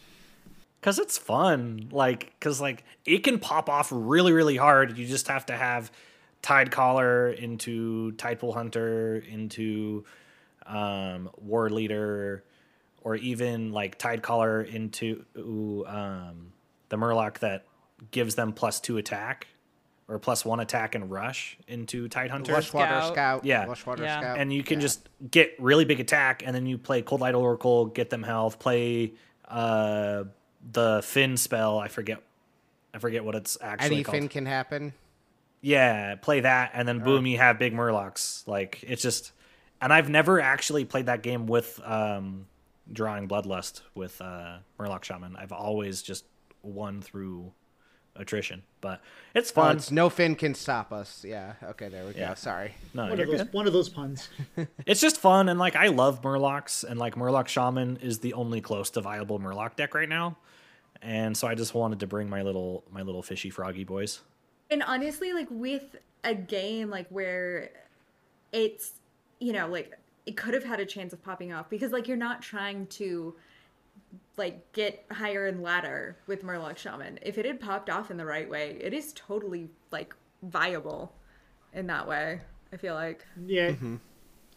Cause 0.82 0.98
it's 0.98 1.18
fun, 1.18 1.90
like, 1.92 2.40
cause 2.40 2.62
like 2.62 2.86
it 3.06 3.24
can 3.24 3.38
pop 3.38 3.70
off 3.70 3.90
really, 3.92 4.32
really 4.32 4.56
hard. 4.56 4.98
You 4.98 5.06
just 5.06 5.28
have 5.28 5.46
to 5.48 5.54
have 5.54 5.92
Tide 6.42 6.72
Caller 6.72 7.30
into 7.30 8.14
Tidepool 8.14 8.54
Hunter 8.54 9.18
into 9.30 10.06
um, 10.66 11.30
War 11.38 11.70
Leader, 11.70 12.44
or 13.02 13.16
even 13.16 13.74
like 13.74 13.98
Tide 13.98 14.22
Caller 14.22 14.62
into 14.62 15.26
um, 15.36 16.54
the 16.88 16.96
Murloc 16.96 17.40
that 17.40 17.66
gives 18.12 18.36
them 18.36 18.54
plus 18.54 18.80
two 18.80 18.98
attack 18.98 19.48
or 20.10 20.20
plus 20.20 20.44
one 20.44 20.60
attack 20.60 20.96
and 20.96 21.10
rush 21.10 21.58
into 21.68 22.08
Tide 22.10 22.32
Hunter. 22.32 22.52
Lushwater 22.54 22.64
Scout. 22.64 23.14
Scout. 23.14 23.46
Yeah. 23.46 23.66
Lushwater 23.68 24.00
Yeah. 24.00 24.20
Scout. 24.20 24.40
and 24.40 24.52
you 24.52 24.64
can 24.64 24.80
Yeah. 24.80 24.88
just 24.88 25.08
get 25.32 25.56
really 25.60 25.86
big 25.86 26.00
attack, 26.00 26.44
and 26.46 26.54
then 26.56 26.66
you 26.66 26.78
play 26.78 27.02
Cold 27.02 27.22
Light 27.22 27.36
Oracle, 27.36 27.86
get 27.86 28.10
them 28.10 28.24
health, 28.24 28.60
play 28.60 29.14
uh, 29.48 30.24
the 30.72 31.02
Fin 31.04 31.38
spell. 31.38 31.80
I 31.80 31.88
forget, 31.88 32.22
I 32.94 32.98
forget 33.00 33.24
what 33.24 33.36
it's 33.36 33.58
actually 33.62 34.04
called. 34.04 34.16
anything 34.16 34.30
can 34.30 34.46
happen. 34.46 34.94
Yeah, 35.62 36.16
play 36.16 36.40
that, 36.42 36.72
and 36.74 36.88
then 36.88 37.00
boom, 37.00 37.26
you 37.26 37.38
have 37.38 37.60
big 37.60 37.74
Murlocs. 37.74 38.48
Like 38.48 38.84
it's 38.88 39.02
just, 39.02 39.32
and 39.82 39.92
I've 39.94 40.10
never 40.10 40.40
actually 40.42 40.86
played 40.86 41.06
that 41.08 41.22
game 41.22 41.48
with 41.48 41.80
um, 41.84 42.48
drawing 42.92 43.28
Bloodlust 43.28 43.82
with 43.94 44.20
uh, 44.22 44.58
Murloc 44.80 45.04
Shaman. 45.04 45.36
I've 45.36 45.52
always 45.52 46.02
just 46.02 46.26
won 46.64 47.02
through 47.02 47.52
attrition, 48.20 48.62
but 48.82 49.02
it's 49.34 49.50
Oh, 49.52 49.56
fun. 49.56 49.78
it's 49.78 49.90
no 49.92 50.10
fin 50.10 50.36
can 50.36 50.54
stop 50.54 50.92
us. 50.92 51.24
Yeah. 51.26 51.54
Okay, 51.64 51.90
there 51.90 52.06
we 52.06 52.14
Yeah. 52.14 52.30
go. 52.30 52.34
Sorry. 52.36 52.74
no, 52.94 53.08
One 53.08 53.18
you're 53.18 53.26
of 53.26 53.32
those 53.32 53.42
good. 53.44 53.54
one 53.54 53.68
of 53.68 53.74
those 53.74 53.90
puns. 53.90 54.30
It's 54.86 55.02
just 55.02 55.18
fun, 55.18 55.50
and 55.50 55.60
like 55.60 55.76
I 55.76 55.88
love 55.88 56.22
Murlocs, 56.22 56.84
and 56.84 57.00
like 57.00 57.16
Murloc 57.16 57.48
Shaman 57.48 57.98
is 57.98 58.20
the 58.20 58.34
only 58.34 58.62
close 58.62 58.90
to 58.92 59.02
viable 59.02 59.40
Murloc 59.40 59.76
deck 59.76 59.96
right 59.96 60.10
now, 60.10 60.38
and 61.02 61.36
so 61.36 61.48
I 61.48 61.56
just 61.56 61.74
wanted 61.74 62.00
to 62.02 62.08
bring 62.08 62.30
my 62.30 62.42
little 62.44 62.84
my 62.92 63.02
little 63.02 63.24
fishy 63.24 63.50
froggy 63.50 63.84
boys. 63.84 64.20
And 64.70 64.84
honestly, 64.84 65.34
like 65.34 65.48
with 65.50 65.96
a 66.24 66.36
game 66.36 66.90
like 66.90 67.08
where 67.10 67.70
it's, 68.52 68.94
you 69.40 69.54
know, 69.54 69.68
like 69.68 69.98
it 70.26 70.36
could 70.38 70.54
have 70.54 70.64
had 70.64 70.80
a 70.80 70.86
chance 70.86 71.14
of 71.14 71.24
popping 71.24 71.54
off 71.54 71.70
because 71.70 71.92
like 71.92 72.08
you're 72.08 72.18
not 72.18 72.42
trying 72.42 72.86
to 72.88 73.36
like 74.38 74.72
get 74.74 75.06
higher 75.12 75.48
and 75.48 75.62
ladder 75.62 76.18
with 76.28 76.44
Murloc 76.44 76.78
Shaman. 76.78 77.20
If 77.22 77.38
it 77.38 77.46
had 77.46 77.60
popped 77.60 77.90
off 77.90 78.10
in 78.12 78.18
the 78.18 78.26
right 78.26 78.50
way, 78.50 78.78
it 78.80 78.94
is 78.94 79.14
totally 79.14 79.70
like 79.92 80.16
viable 80.44 81.14
in 81.74 81.88
that 81.88 82.08
way. 82.08 82.42
I 82.72 82.78
feel 82.78 82.96
like. 82.96 83.26
Yeah. 83.46 83.72
Mm-hmm. 83.72 83.96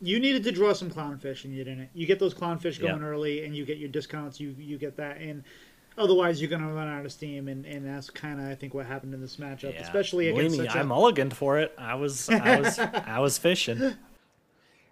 You 0.01 0.19
needed 0.19 0.43
to 0.45 0.53
draw 0.53 0.73
some 0.73 0.91
clownfish 0.91 1.45
and 1.45 1.55
you 1.55 1.65
didn't. 1.65 1.89
You 1.95 2.07
get 2.07 2.19
those 2.19 2.35
clownfish 2.35 2.81
going 2.81 3.01
Yeah. 3.03 3.07
early 3.09 3.45
and 3.45 3.55
you 3.57 3.65
get 3.65 3.79
your 3.79 3.89
discounts, 3.89 4.41
you 4.41 4.55
you 4.59 4.79
get 4.79 4.97
that 4.97 5.19
and 5.19 5.45
otherwise 5.99 6.41
you're 6.41 6.51
gonna 6.51 6.73
run 6.73 6.89
out 6.89 7.05
of 7.05 7.13
steam 7.13 7.49
and, 7.49 7.65
and 7.67 7.87
that's 7.87 8.09
kinda 8.11 8.49
I 8.51 8.55
think 8.55 8.75
what 8.75 8.87
happened 8.87 9.15
in 9.15 9.21
this 9.21 9.37
matchup. 9.37 9.75
Yeah. 9.75 9.81
Especially 9.83 10.31
Believe 10.31 10.47
against 10.47 10.59
me, 10.61 10.67
such 10.67 10.77
I 10.77 10.81
a 10.81 10.85
mulliganed 10.85 11.33
for 11.35 11.59
it. 11.59 11.73
I 11.79 11.95
was 11.95 12.29
I 12.31 12.61
was 12.61 12.79
I 12.79 13.19
was 13.21 13.39
fishing. 13.39 13.95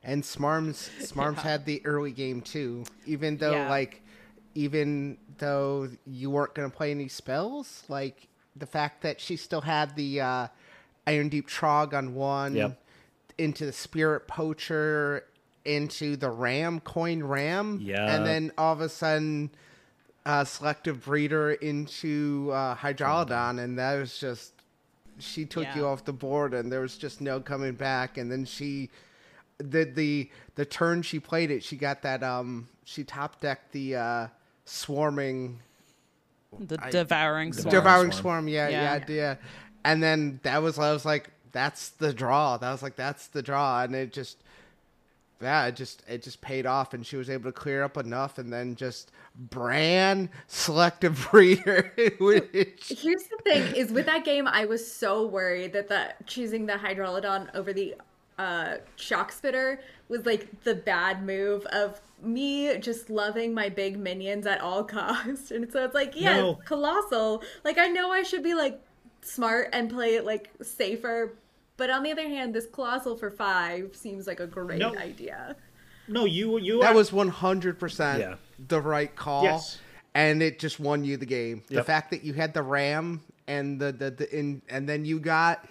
And 0.02 0.22
Smarms 0.22 0.88
Smarms 1.02 1.36
had 1.38 1.66
the 1.66 1.84
early 1.84 2.12
game 2.12 2.40
too. 2.40 2.84
Even 3.06 3.36
though 3.36 3.52
Yeah. 3.52 3.68
like 3.68 4.02
even 4.54 5.18
though 5.38 5.88
you 6.06 6.30
weren't 6.30 6.54
gonna 6.54 6.70
play 6.70 6.90
any 6.90 7.08
spells, 7.08 7.84
like 7.88 8.28
the 8.56 8.66
fact 8.66 9.02
that 9.02 9.20
she 9.20 9.36
still 9.36 9.60
had 9.62 9.94
the 9.96 10.20
uh 10.20 10.46
Iron 11.06 11.28
Deep 11.28 11.48
Trog 11.48 11.94
on 11.94 12.14
one 12.14 12.54
Yep. 12.54 12.80
into 13.38 13.66
the 13.66 13.72
Spirit 13.72 14.28
Poacher 14.28 15.24
into 15.64 16.16
the 16.16 16.30
Ram 16.30 16.80
Coin 16.80 17.22
Ram. 17.22 17.78
Yeah. 17.82 18.14
And 18.16 18.26
then 18.26 18.52
all 18.58 18.72
of 18.72 18.80
a 18.80 18.88
sudden 18.88 19.50
uh 20.26 20.44
selective 20.44 21.04
breeder 21.04 21.52
into 21.52 22.50
uh 22.52 22.74
Hydrolodon 22.76 23.58
and 23.62 23.78
that 23.78 23.96
was 23.96 24.18
just 24.18 24.52
she 25.18 25.44
took 25.44 25.66
you 25.74 25.86
off 25.86 26.04
the 26.04 26.12
board 26.12 26.54
and 26.54 26.72
there 26.72 26.80
was 26.80 26.96
just 26.96 27.20
no 27.20 27.40
coming 27.40 27.74
back 27.74 28.16
and 28.18 28.30
then 28.32 28.44
she 28.44 28.90
the 29.58 29.84
the 29.84 30.30
the 30.54 30.64
turn 30.64 31.02
she 31.02 31.18
played 31.20 31.50
it 31.50 31.62
she 31.62 31.76
got 31.76 32.02
that 32.02 32.22
um 32.22 32.68
she 32.84 33.04
top 33.04 33.40
decked 33.40 33.72
the 33.72 33.94
uh 33.96 34.26
swarming 34.64 35.60
The 36.58 36.78
I- 36.82 36.90
devouring 36.90 37.52
swarm. 37.52 37.70
devouring 37.74 38.12
Swarm. 38.12 38.22
swarm 38.22 38.48
yeah, 38.48 38.68
yeah 38.68 38.96
Yeah. 38.96 39.04
yeah 39.08 39.34
and 39.84 40.02
then 40.02 40.40
that 40.42 40.62
was 40.62 40.78
I 40.78 40.92
was 40.92 41.04
like 41.04 41.30
that's 41.52 41.90
the 41.90 42.12
draw 42.12 42.56
that 42.56 42.70
was 42.70 42.82
like 42.82 42.96
that's 42.96 43.26
the 43.28 43.42
draw 43.42 43.82
and 43.82 43.94
it 43.94 44.12
just 44.12 44.38
yeah 45.42 45.66
it 45.66 45.74
just 45.76 46.02
it 46.08 46.22
just 46.22 46.40
paid 46.40 46.66
off 46.66 46.92
and 46.94 47.04
she 47.04 47.16
was 47.16 47.30
able 47.30 47.44
to 47.44 47.52
clear 47.52 47.82
up 47.82 47.96
enough 47.96 48.38
and 48.38 48.52
then 48.52 48.76
just 48.76 49.10
Bran 49.34 50.28
selective 50.48 51.28
breeder 51.30 51.92
which 52.18 52.92
Here's 53.00 53.22
the 53.24 53.38
thing: 53.44 53.74
is 53.74 53.90
with 53.90 54.06
that 54.06 54.24
game, 54.24 54.46
I 54.48 54.64
was 54.66 54.86
so 54.92 55.26
worried 55.26 55.72
that 55.72 55.88
the 55.88 56.12
choosing 56.26 56.66
the 56.66 56.74
Hydrolodon 56.74 57.54
over 57.54 57.72
the 57.72 57.94
uh, 58.40 58.76
Shock 58.96 59.32
Spitter 59.32 59.80
was 60.08 60.24
like 60.26 60.62
the 60.64 60.74
bad 60.74 61.22
move 61.24 61.64
of 61.66 62.00
me 62.22 62.76
just 62.78 63.10
loving 63.10 63.52
my 63.54 63.68
big 63.68 63.98
minions 63.98 64.46
at 64.46 64.60
all 64.60 64.82
costs, 64.98 65.50
and 65.50 65.70
so 65.70 65.84
it's 65.84 65.94
like, 65.94 66.12
yeah, 66.18 66.36
No. 66.40 66.54
colossal. 66.64 67.42
Like 67.64 67.78
I 67.78 67.88
know 67.88 68.10
I 68.10 68.22
should 68.22 68.42
be 68.42 68.54
like 68.54 68.80
smart 69.22 69.68
and 69.72 69.90
play 69.90 70.14
it 70.14 70.24
like 70.24 70.50
safer, 70.62 71.34
but 71.76 71.90
on 71.90 72.02
the 72.02 72.10
other 72.12 72.28
hand, 72.28 72.54
this 72.54 72.66
colossal 72.66 73.16
for 73.16 73.30
five 73.30 73.94
seems 73.94 74.26
like 74.26 74.40
a 74.40 74.46
great 74.46 74.78
No. 74.78 74.96
idea. 74.96 75.56
No, 76.08 76.24
you 76.24 76.58
you 76.58 76.80
that 76.80 76.92
are- 76.92 76.94
was 76.94 77.10
100% 77.10 78.18
Yeah. 78.20 78.34
the 78.68 78.80
right 78.80 79.14
call 79.14 79.44
Yes. 79.44 79.78
and 80.14 80.42
it 80.42 80.58
just 80.58 80.80
won 80.80 81.04
you 81.04 81.16
the 81.16 81.26
game 81.26 81.62
the 81.68 81.84
fact 81.84 82.10
that 82.10 82.24
you 82.24 82.32
had 82.34 82.52
the 82.54 82.62
ram 82.62 83.20
and 83.46 83.80
the 83.80 83.92
the, 83.92 84.10
the 84.10 84.36
in, 84.38 84.60
and 84.68 84.88
then 84.88 85.04
you 85.04 85.20
got 85.20 85.68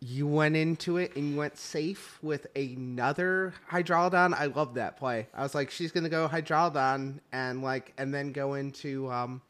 you 0.00 0.26
went 0.26 0.56
into 0.56 0.98
it 0.98 1.16
and 1.16 1.30
you 1.30 1.36
went 1.36 1.56
safe 1.56 2.18
with 2.22 2.46
another 2.54 3.54
hydrolodon 3.70 4.34
i 4.34 4.46
love 4.46 4.74
that 4.74 4.96
play. 4.96 5.26
I 5.34 5.42
was 5.42 5.54
like 5.54 5.70
she's 5.70 5.92
gonna 5.92 6.08
go 6.08 6.28
hydrolodon 6.28 7.20
and 7.32 7.62
like 7.62 7.92
and 7.98 8.12
then 8.12 8.32
go 8.32 8.54
into 8.54 9.10
um 9.10 9.40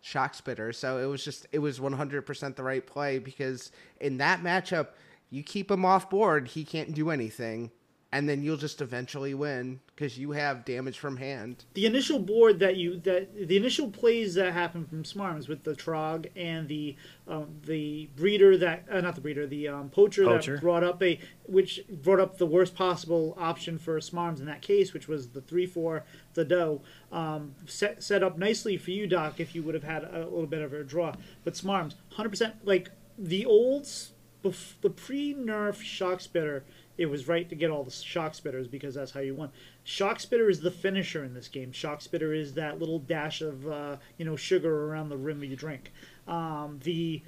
shock 0.00 0.34
spitter. 0.34 0.72
So 0.72 0.98
it 0.98 1.06
was 1.06 1.24
just 1.24 1.46
it 1.52 1.58
was 1.58 1.78
100% 1.78 2.56
the 2.56 2.62
right 2.62 2.86
play 2.86 3.18
because 3.18 3.70
in 4.00 4.18
that 4.18 4.42
matchup 4.42 4.88
you 5.30 5.42
keep 5.42 5.70
him 5.70 5.84
off 5.84 6.10
board. 6.10 6.48
He 6.48 6.64
can't 6.64 6.92
do 6.94 7.10
anything 7.10 7.70
and 8.12 8.28
then 8.28 8.42
you'll 8.42 8.56
just 8.56 8.80
eventually 8.80 9.34
win 9.34 9.78
because 9.94 10.18
you 10.18 10.32
have 10.32 10.64
damage 10.64 10.98
from 10.98 11.16
hand 11.16 11.64
the 11.74 11.86
initial 11.86 12.18
board 12.18 12.58
that 12.58 12.76
you 12.76 12.98
that 13.00 13.48
the 13.48 13.56
initial 13.56 13.88
plays 13.90 14.34
that 14.34 14.52
happened 14.52 14.88
from 14.88 15.02
Smarms 15.04 15.48
with 15.48 15.62
the 15.62 15.74
Trog 15.74 16.26
and 16.34 16.66
the 16.68 16.96
um, 17.28 17.46
the 17.66 18.08
breeder 18.16 18.56
that 18.58 18.84
uh, 18.90 19.00
not 19.00 19.14
the 19.14 19.20
breeder 19.20 19.46
the 19.46 19.68
um, 19.68 19.88
poacher, 19.90 20.24
Poacher. 20.24 20.54
that 20.54 20.60
brought 20.60 20.82
up 20.82 21.00
a 21.02 21.20
which 21.46 21.80
brought 21.88 22.18
up 22.20 22.38
the 22.38 22.46
worst 22.46 22.74
possible 22.74 23.36
option 23.38 23.78
for 23.78 23.98
Smarms 24.00 24.40
in 24.40 24.46
that 24.46 24.62
case, 24.62 24.92
which 24.92 25.06
was 25.06 25.28
the 25.28 25.40
three 25.40 25.66
four 25.66 26.04
the 26.34 26.44
doe 26.44 26.82
um, 27.12 27.54
set 27.66 28.02
set 28.02 28.22
up 28.24 28.36
nicely 28.38 28.76
for 28.76 28.90
you, 28.90 29.06
Doc, 29.06 29.38
if 29.38 29.54
you 29.54 29.62
would 29.62 29.74
have 29.74 29.84
had 29.84 30.02
a 30.04 30.20
little 30.24 30.46
bit 30.46 30.62
of 30.62 30.72
a 30.72 30.82
draw. 30.82 31.14
But 31.44 31.54
Smarms, 31.54 31.94
hundred 32.12 32.30
percent 32.30 32.54
like 32.64 32.90
the 33.16 33.44
old 33.46 33.82
s- 33.82 34.12
bef- 34.44 34.80
the 34.80 34.90
pre 34.90 35.34
nerf 35.34 35.80
shock 35.80 36.20
spitter 36.20 36.64
it 37.00 37.08
was 37.08 37.26
right 37.26 37.48
to 37.48 37.54
get 37.54 37.70
all 37.70 37.82
the 37.82 37.90
shock 37.90 38.34
spitters 38.34 38.70
because 38.70 38.94
that's 38.94 39.10
how 39.10 39.20
you 39.20 39.34
won. 39.34 39.50
Shock 39.84 40.20
spitter 40.20 40.50
is 40.50 40.60
the 40.60 40.70
finisher 40.70 41.24
in 41.24 41.32
this 41.32 41.48
game. 41.48 41.72
Shock 41.72 42.02
spitter 42.02 42.34
is 42.34 42.52
that 42.54 42.78
little 42.78 42.98
dash 42.98 43.40
of 43.40 43.66
uh, 43.66 43.96
you 44.18 44.26
know 44.26 44.36
sugar 44.36 44.84
around 44.84 45.08
the 45.08 45.16
rim 45.16 45.38
of 45.38 45.44
your 45.44 45.56
drink. 45.56 45.92
Um, 46.28 46.78
the 46.84 47.22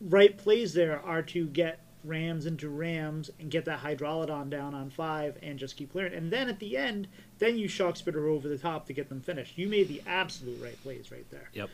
right 0.00 0.36
plays 0.36 0.74
there 0.74 1.00
are 1.00 1.22
to 1.22 1.46
get 1.46 1.78
rams 2.02 2.44
into 2.44 2.68
rams 2.68 3.30
and 3.38 3.52
get 3.52 3.64
that 3.66 3.78
hydrolodon 3.78 4.50
down 4.50 4.74
on 4.74 4.90
five 4.90 5.38
and 5.44 5.60
just 5.60 5.76
keep 5.76 5.92
clearing. 5.92 6.12
And 6.14 6.32
then 6.32 6.48
at 6.48 6.58
the 6.58 6.76
end, 6.76 7.06
then 7.38 7.56
you 7.56 7.68
shock 7.68 7.96
spitter 7.96 8.26
over 8.26 8.48
the 8.48 8.58
top 8.58 8.88
to 8.88 8.92
get 8.92 9.08
them 9.08 9.20
finished. 9.20 9.56
You 9.56 9.68
made 9.68 9.86
the 9.86 10.02
absolute 10.08 10.60
right 10.60 10.82
plays 10.82 11.12
right 11.12 11.30
there. 11.30 11.48
Yep. 11.52 11.70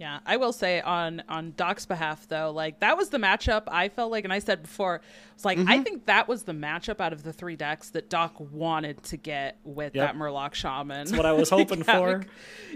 Yeah, 0.00 0.20
I 0.24 0.38
will 0.38 0.52
say 0.54 0.80
on 0.80 1.22
on 1.28 1.52
Doc's 1.58 1.84
behalf 1.84 2.26
though, 2.26 2.50
like 2.50 2.80
that 2.80 2.96
was 2.96 3.10
the 3.10 3.18
matchup 3.18 3.64
I 3.68 3.90
felt 3.90 4.10
like, 4.10 4.24
and 4.24 4.32
I 4.32 4.38
said 4.38 4.62
before, 4.62 5.02
it's 5.34 5.44
like 5.44 5.58
I 5.58 5.82
think 5.82 6.06
that 6.06 6.26
was 6.26 6.44
the 6.44 6.52
matchup 6.52 7.00
out 7.00 7.12
of 7.12 7.22
the 7.22 7.34
three 7.34 7.54
decks 7.54 7.90
that 7.90 8.08
Doc 8.08 8.34
wanted 8.38 9.02
to 9.04 9.18
get 9.18 9.58
with 9.62 9.94
Yep. 9.94 10.06
that 10.14 10.18
Murloc 10.18 10.54
Shaman. 10.54 11.04
That's 11.04 11.12
what 11.12 11.26
I 11.26 11.32
was 11.32 11.50
hoping 11.58 11.84
Yeah, 11.86 11.98
for. 11.98 12.18
bec- 12.20 12.28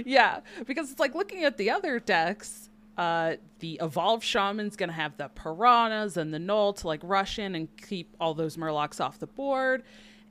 yeah, 0.04 0.40
because 0.66 0.90
it's 0.90 1.00
like 1.00 1.14
looking 1.14 1.44
at 1.44 1.56
the 1.56 1.70
other 1.70 1.98
decks. 1.98 2.68
Uh, 2.96 3.34
the 3.58 3.76
evolved 3.82 4.22
shaman's 4.22 4.76
gonna 4.76 4.92
have 4.92 5.16
the 5.16 5.28
piranhas 5.34 6.16
and 6.16 6.32
the 6.32 6.38
null 6.38 6.72
to 6.74 6.86
like 6.86 7.00
rush 7.02 7.40
in 7.40 7.56
and 7.56 7.68
keep 7.76 8.14
all 8.20 8.34
those 8.34 8.56
murlocs 8.56 9.00
off 9.04 9.18
the 9.18 9.26
board, 9.26 9.82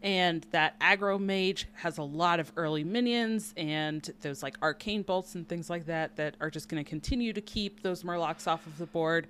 and 0.03 0.45
that 0.51 0.79
aggro 0.79 1.19
mage 1.19 1.67
has 1.73 1.97
a 1.97 2.03
lot 2.03 2.39
of 2.39 2.51
early 2.57 2.83
minions 2.83 3.53
and 3.57 4.13
those 4.21 4.43
like 4.43 4.57
arcane 4.61 5.01
bolts 5.01 5.33
and 5.35 5.47
things 5.47 5.69
like 5.69 5.85
that 5.85 6.17
that 6.17 6.35
are 6.41 6.49
just 6.49 6.67
gonna 6.69 6.83
continue 6.83 7.33
to 7.33 7.41
keep 7.41 7.81
those 7.81 8.03
murlocs 8.03 8.45
off 8.45 8.67
of 8.67 8.77
the 8.77 8.85
board. 8.85 9.27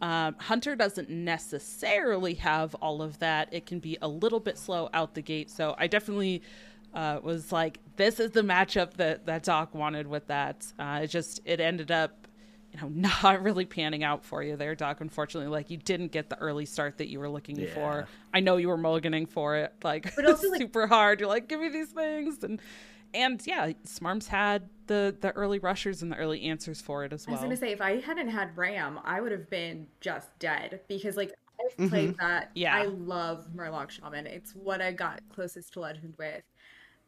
Um, 0.00 0.34
Hunter 0.38 0.74
doesn't 0.74 1.08
necessarily 1.08 2.34
have 2.34 2.74
all 2.76 3.00
of 3.00 3.18
that. 3.20 3.48
It 3.52 3.64
can 3.66 3.78
be 3.78 3.96
a 4.02 4.08
little 4.08 4.40
bit 4.40 4.58
slow 4.58 4.90
out 4.92 5.14
the 5.14 5.22
gate. 5.22 5.50
So 5.50 5.74
I 5.78 5.86
definitely 5.86 6.42
uh, 6.94 7.20
was 7.22 7.52
like, 7.52 7.78
this 7.96 8.20
is 8.20 8.32
the 8.32 8.42
matchup 8.42 8.94
that, 8.94 9.26
that 9.26 9.44
Doc 9.44 9.74
wanted 9.74 10.06
with 10.06 10.26
that. 10.26 10.66
Uh, 10.78 11.00
it 11.04 11.08
just, 11.08 11.40
it 11.44 11.60
ended 11.60 11.90
up, 11.90 12.23
you 12.74 12.80
know, 12.80 12.88
not 13.22 13.42
really 13.42 13.64
panning 13.64 14.02
out 14.04 14.24
for 14.24 14.42
you 14.42 14.56
there, 14.56 14.74
Doc. 14.74 15.00
Unfortunately, 15.00 15.48
like 15.50 15.70
you 15.70 15.76
didn't 15.76 16.12
get 16.12 16.28
the 16.28 16.38
early 16.38 16.66
start 16.66 16.98
that 16.98 17.08
you 17.08 17.20
were 17.20 17.28
looking 17.28 17.56
Yeah. 17.56 17.72
for. 17.74 18.08
I 18.32 18.40
know 18.40 18.56
you 18.56 18.68
were 18.68 18.78
mulliganing 18.78 19.28
for 19.28 19.56
it, 19.56 19.72
like, 19.82 20.14
But 20.16 20.26
also, 20.28 20.50
like- 20.50 20.60
super 20.60 20.86
hard. 20.86 21.20
You're 21.20 21.28
like, 21.28 21.48
give 21.48 21.60
me 21.60 21.68
these 21.68 21.88
things. 21.90 22.42
And, 22.42 22.60
and 23.12 23.40
yeah, 23.46 23.70
Smarms 23.86 24.26
had 24.26 24.68
the, 24.88 25.16
the 25.20 25.30
early 25.32 25.60
rushers 25.60 26.02
and 26.02 26.10
the 26.10 26.16
early 26.16 26.42
answers 26.42 26.80
for 26.80 27.04
it 27.04 27.12
as 27.12 27.26
well. 27.26 27.36
I 27.36 27.40
was 27.40 27.44
gonna 27.44 27.56
say 27.56 27.70
if 27.72 27.80
I 27.80 28.00
hadn't 28.00 28.28
had 28.28 28.56
Ram, 28.56 28.98
I 29.04 29.20
would 29.20 29.30
have 29.32 29.48
been 29.48 29.86
just 30.00 30.36
dead 30.38 30.80
because 30.88 31.16
like 31.16 31.30
I've 31.30 31.76
Mm-hmm. 31.78 31.88
played 31.88 32.16
that. 32.18 32.50
Yeah. 32.54 32.74
I 32.76 32.84
love 32.86 33.46
Murloc 33.56 33.88
Shaman. 33.90 34.26
It's 34.26 34.54
what 34.54 34.82
I 34.82 34.90
got 34.92 35.20
closest 35.32 35.72
to 35.74 35.80
legend 35.80 36.14
with. 36.18 36.42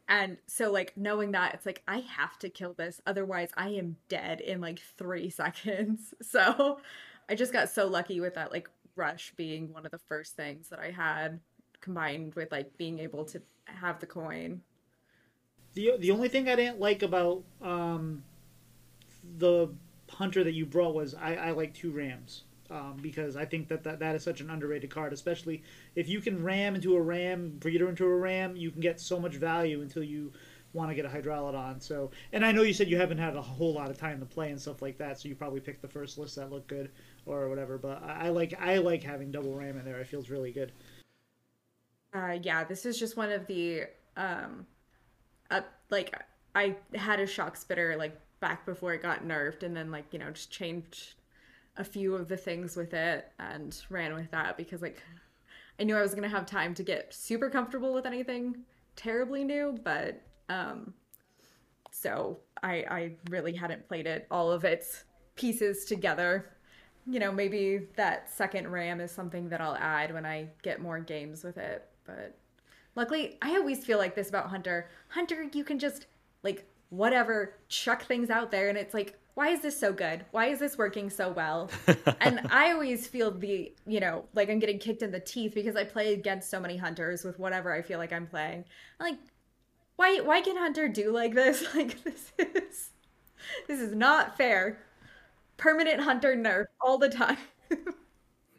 And 0.09 0.37
so 0.47 0.71
like 0.71 0.95
knowing 0.95 1.31
that 1.31 1.53
it's 1.53 1.65
like 1.65 1.83
I 1.87 1.99
have 1.99 2.39
to 2.39 2.49
kill 2.49 2.73
this, 2.73 3.01
otherwise 3.05 3.49
I 3.57 3.69
am 3.69 3.97
dead 4.07 4.41
in 4.41 4.61
like 4.61 4.79
three 4.97 5.29
seconds. 5.41 6.13
So 6.21 6.79
I 7.29 7.35
just 7.35 7.53
got 7.53 7.69
so 7.69 7.87
lucky 7.87 8.19
with 8.19 8.35
that 8.35 8.51
like 8.51 8.69
rush 8.95 9.33
being 9.35 9.73
one 9.73 9.85
of 9.85 9.91
the 9.91 9.99
first 9.99 10.35
things 10.35 10.69
that 10.69 10.79
I 10.79 10.91
had 10.91 11.39
combined 11.81 12.35
with 12.35 12.51
like 12.51 12.77
being 12.77 12.99
able 12.99 13.25
to 13.25 13.41
have 13.65 13.99
the 13.99 14.05
coin. 14.05 14.61
The 15.73 15.93
the 15.99 16.11
only 16.11 16.29
thing 16.29 16.49
I 16.49 16.55
didn't 16.55 16.79
like 16.79 17.03
about 17.03 17.43
um, 17.61 18.23
the 19.37 19.69
hunter 20.09 20.43
that 20.43 20.53
you 20.53 20.65
brought 20.65 20.95
was 20.95 21.13
I, 21.13 21.35
I 21.35 21.51
like 21.51 21.73
two 21.73 21.91
rams 21.91 22.43
um, 22.69 22.97
because 23.01 23.35
I 23.35 23.45
think 23.45 23.67
that, 23.69 23.83
that 23.83 23.99
that 23.99 24.15
is 24.15 24.23
such 24.23 24.41
an 24.41 24.49
underrated 24.49 24.89
card, 24.89 25.13
especially 25.13 25.63
if 25.95 26.07
you 26.07 26.21
can 26.21 26.43
ram 26.43 26.75
into 26.75 26.95
a 26.95 27.01
ram, 27.01 27.57
breeder 27.59 27.89
into 27.89 28.05
a 28.05 28.15
ram, 28.15 28.55
you 28.55 28.71
can 28.71 28.81
get 28.81 28.99
so 28.99 29.19
much 29.19 29.35
value 29.35 29.81
until 29.81 30.03
you 30.03 30.31
want 30.73 30.89
to 30.91 30.95
get 30.95 31.05
a 31.05 31.09
hydrolodon. 31.09 31.81
So, 31.81 32.11
and 32.31 32.45
I 32.45 32.51
know 32.51 32.61
you 32.61 32.73
said 32.73 32.89
you 32.89 32.97
haven't 32.97 33.17
had 33.17 33.35
a 33.35 33.41
whole 33.41 33.73
lot 33.73 33.89
of 33.89 33.97
time 33.97 34.19
to 34.19 34.25
play 34.25 34.51
and 34.51 34.61
stuff 34.61 34.81
like 34.81 34.97
that, 34.97 35.19
so 35.19 35.29
you 35.29 35.35
probably 35.35 35.59
picked 35.59 35.81
the 35.81 35.87
first 35.87 36.17
list 36.17 36.35
that 36.35 36.51
looked 36.51 36.67
good 36.67 36.91
or 37.25 37.49
whatever. 37.49 37.77
But 37.77 38.03
I, 38.03 38.27
I 38.27 38.29
like 38.29 38.53
I 38.59 38.77
like 38.77 39.03
having 39.03 39.31
double 39.31 39.53
ram 39.53 39.77
in 39.77 39.85
there. 39.85 39.99
It 39.99 40.07
feels 40.07 40.29
really 40.29 40.51
good. 40.51 40.71
Uh, 42.13 42.37
yeah, 42.41 42.63
this 42.63 42.85
is 42.85 42.97
just 42.97 43.17
one 43.17 43.31
of 43.31 43.45
the 43.47 43.83
um, 44.15 44.65
like 45.89 46.15
I 46.55 46.75
had 46.95 47.19
a 47.19 47.27
shock 47.27 47.55
spitter 47.55 47.95
like 47.97 48.19
back 48.39 48.65
before 48.65 48.93
it 48.93 49.01
got 49.01 49.25
nerfed, 49.25 49.63
and 49.63 49.75
then 49.75 49.91
like 49.91 50.05
you 50.11 50.19
know 50.19 50.31
just 50.31 50.51
changed 50.51 51.15
a 51.77 51.83
few 51.83 52.15
of 52.15 52.27
the 52.27 52.37
things 52.37 52.75
with 52.75 52.93
it 52.93 53.31
and 53.39 53.81
ran 53.89 54.13
with 54.13 54.31
that 54.31 54.57
because 54.57 54.81
like 54.81 55.01
I 55.79 55.83
knew 55.83 55.95
I 55.95 56.01
was 56.01 56.15
gonna 56.15 56.27
have 56.27 56.45
time 56.45 56.73
to 56.75 56.83
get 56.83 57.13
super 57.13 57.49
comfortable 57.49 57.93
with 57.93 58.05
anything 58.05 58.63
terribly 58.95 59.43
new, 59.43 59.77
but 59.83 60.21
um, 60.49 60.93
so 61.91 62.39
I 62.63 62.85
I 62.89 63.11
really 63.29 63.53
hadn't 63.53 63.87
played 63.87 64.07
it 64.07 64.27
all 64.31 64.51
of 64.51 64.65
its 64.65 65.05
pieces 65.35 65.85
together. 65.85 66.51
You 67.05 67.19
know, 67.19 67.31
maybe 67.31 67.87
that 67.95 68.29
second 68.29 68.69
RAM 68.69 68.99
is 68.99 69.11
something 69.11 69.47
that 69.49 69.61
I'll 69.61 69.75
add 69.77 70.13
when 70.13 70.25
I 70.25 70.49
get 70.61 70.81
more 70.81 70.99
games 70.99 71.43
with 71.43 71.57
it. 71.57 71.87
But 72.05 72.37
luckily, 72.95 73.37
I 73.41 73.55
always 73.55 73.85
feel 73.85 73.97
like 73.97 74.15
this 74.15 74.29
about 74.29 74.47
Hunter. 74.49 74.89
Hunter, 75.07 75.43
you 75.53 75.63
can 75.63 75.79
just 75.79 76.07
like 76.43 76.67
whatever 76.89 77.53
chuck 77.69 78.03
things 78.03 78.29
out 78.29 78.51
there, 78.51 78.67
and 78.69 78.77
it's 78.77 78.93
like, 78.93 79.17
why 79.37 79.49
is 79.49 79.61
this 79.61 79.79
so 79.79 79.93
good? 79.93 80.25
Why 80.31 80.47
is 80.47 80.57
this 80.57 80.79
working 80.79 81.11
so 81.11 81.29
well? 81.29 81.69
and 82.21 82.41
I 82.49 82.71
always 82.71 83.05
feel 83.05 83.29
the 83.29 83.71
you 83.85 83.99
know 83.99 84.25
like 84.33 84.49
I'm 84.49 84.57
getting 84.57 84.79
kicked 84.79 85.03
in 85.03 85.11
the 85.11 85.19
teeth 85.19 85.53
because 85.53 85.75
I 85.75 85.83
play 85.83 86.13
against 86.13 86.49
so 86.49 86.59
many 86.59 86.75
hunters 86.75 87.23
with 87.23 87.37
whatever 87.37 87.71
I 87.71 87.83
feel 87.83 87.99
like 87.99 88.11
I'm 88.11 88.25
playing. 88.25 88.65
I'm 88.99 89.11
like, 89.11 89.19
why 89.95 90.21
why 90.21 90.41
can 90.41 90.57
Hunter 90.57 90.87
do 90.87 91.11
like 91.11 91.35
this? 91.35 91.63
Like 91.75 92.03
this 92.03 92.31
is 92.39 92.89
this 93.67 93.79
is 93.79 93.93
not 93.93 94.35
fair. 94.37 94.79
Permanent 95.57 96.01
Hunter 96.01 96.35
nerf 96.35 96.65
all 96.81 96.97
the 96.97 97.09
time. 97.09 97.37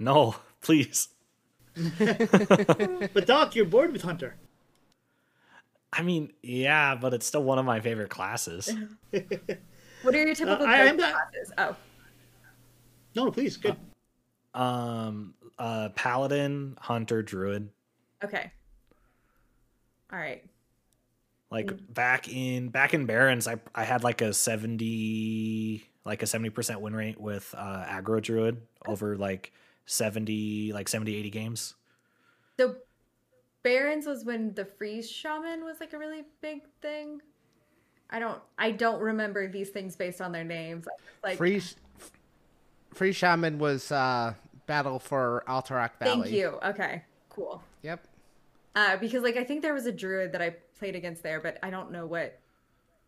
No, 0.00 0.36
please. 0.60 1.08
But 1.98 3.26
Doc, 3.26 3.56
you're 3.56 3.64
bored 3.64 3.92
with 3.92 4.02
hunter. 4.02 4.36
I 5.92 6.02
mean, 6.02 6.32
yeah, 6.40 6.94
but 6.94 7.14
it's 7.14 7.26
still 7.26 7.42
one 7.42 7.58
of 7.58 7.64
my 7.64 7.80
favorite 7.80 8.08
classes. 8.08 8.72
What 10.02 10.14
are 10.14 10.24
your 10.24 10.34
typical 10.34 10.66
I- 10.66 10.82
I'm 10.82 10.96
not- 10.96 11.12
classes? 11.12 11.52
Oh, 11.58 11.76
No, 13.14 13.24
no, 13.26 13.30
please, 13.30 13.56
good. 13.56 13.76
Um, 14.54 15.34
uh, 15.58 15.88
paladin, 15.90 16.76
hunter, 16.80 17.22
druid. 17.22 17.68
okay. 18.22 18.52
All 20.12 20.18
right. 20.18 20.44
Like 21.50 21.70
back 21.92 22.28
in 22.28 22.68
back 22.68 22.92
in 22.94 23.06
Barrens, 23.06 23.46
I 23.48 23.56
I 23.74 23.84
had 23.84 24.04
like 24.04 24.20
a 24.20 24.32
seventy 24.34 25.88
like 26.04 26.22
a 26.22 26.26
seventy 26.26 26.50
percent 26.50 26.80
win 26.80 26.94
rate 26.94 27.18
with 27.20 27.54
uh, 27.56 27.84
aggro 27.86 28.20
druid 28.22 28.60
over 28.86 29.16
like 29.16 29.52
seventy 29.86 30.72
like 30.72 30.88
70, 30.88 31.14
80 31.16 31.30
games. 31.30 31.74
So 32.58 32.76
Barrens 33.62 34.06
was 34.06 34.24
when 34.24 34.52
the 34.54 34.64
freeze 34.66 35.10
shaman 35.10 35.64
was 35.64 35.80
like 35.80 35.92
a 35.94 35.98
really 35.98 36.24
big 36.42 36.62
thing. 36.82 37.20
I 38.10 38.18
don't 38.18 38.40
I 38.58 38.70
don't 38.70 39.00
remember 39.00 39.48
these 39.48 39.70
things 39.70 39.96
based 39.96 40.20
on 40.20 40.32
their 40.32 40.44
names. 40.44 40.86
Like 41.22 41.36
Free, 41.36 41.62
Free 42.94 43.12
Shaman 43.12 43.58
was 43.58 43.92
uh, 43.92 44.34
battle 44.66 44.98
for 44.98 45.44
Alterac 45.48 45.90
Valley. 45.98 46.22
thank 46.22 46.30
you. 46.34 46.58
Okay. 46.64 47.02
Cool. 47.30 47.62
Yep. 47.82 48.06
Uh, 48.74 48.96
because 48.96 49.22
like 49.22 49.36
I 49.36 49.44
think 49.44 49.62
there 49.62 49.74
was 49.74 49.86
a 49.86 49.92
druid 49.92 50.32
that 50.32 50.42
I 50.42 50.56
played 50.78 50.94
against 50.96 51.22
there, 51.22 51.40
but 51.40 51.58
I 51.62 51.70
don't 51.70 51.90
know 51.90 52.06
what 52.06 52.38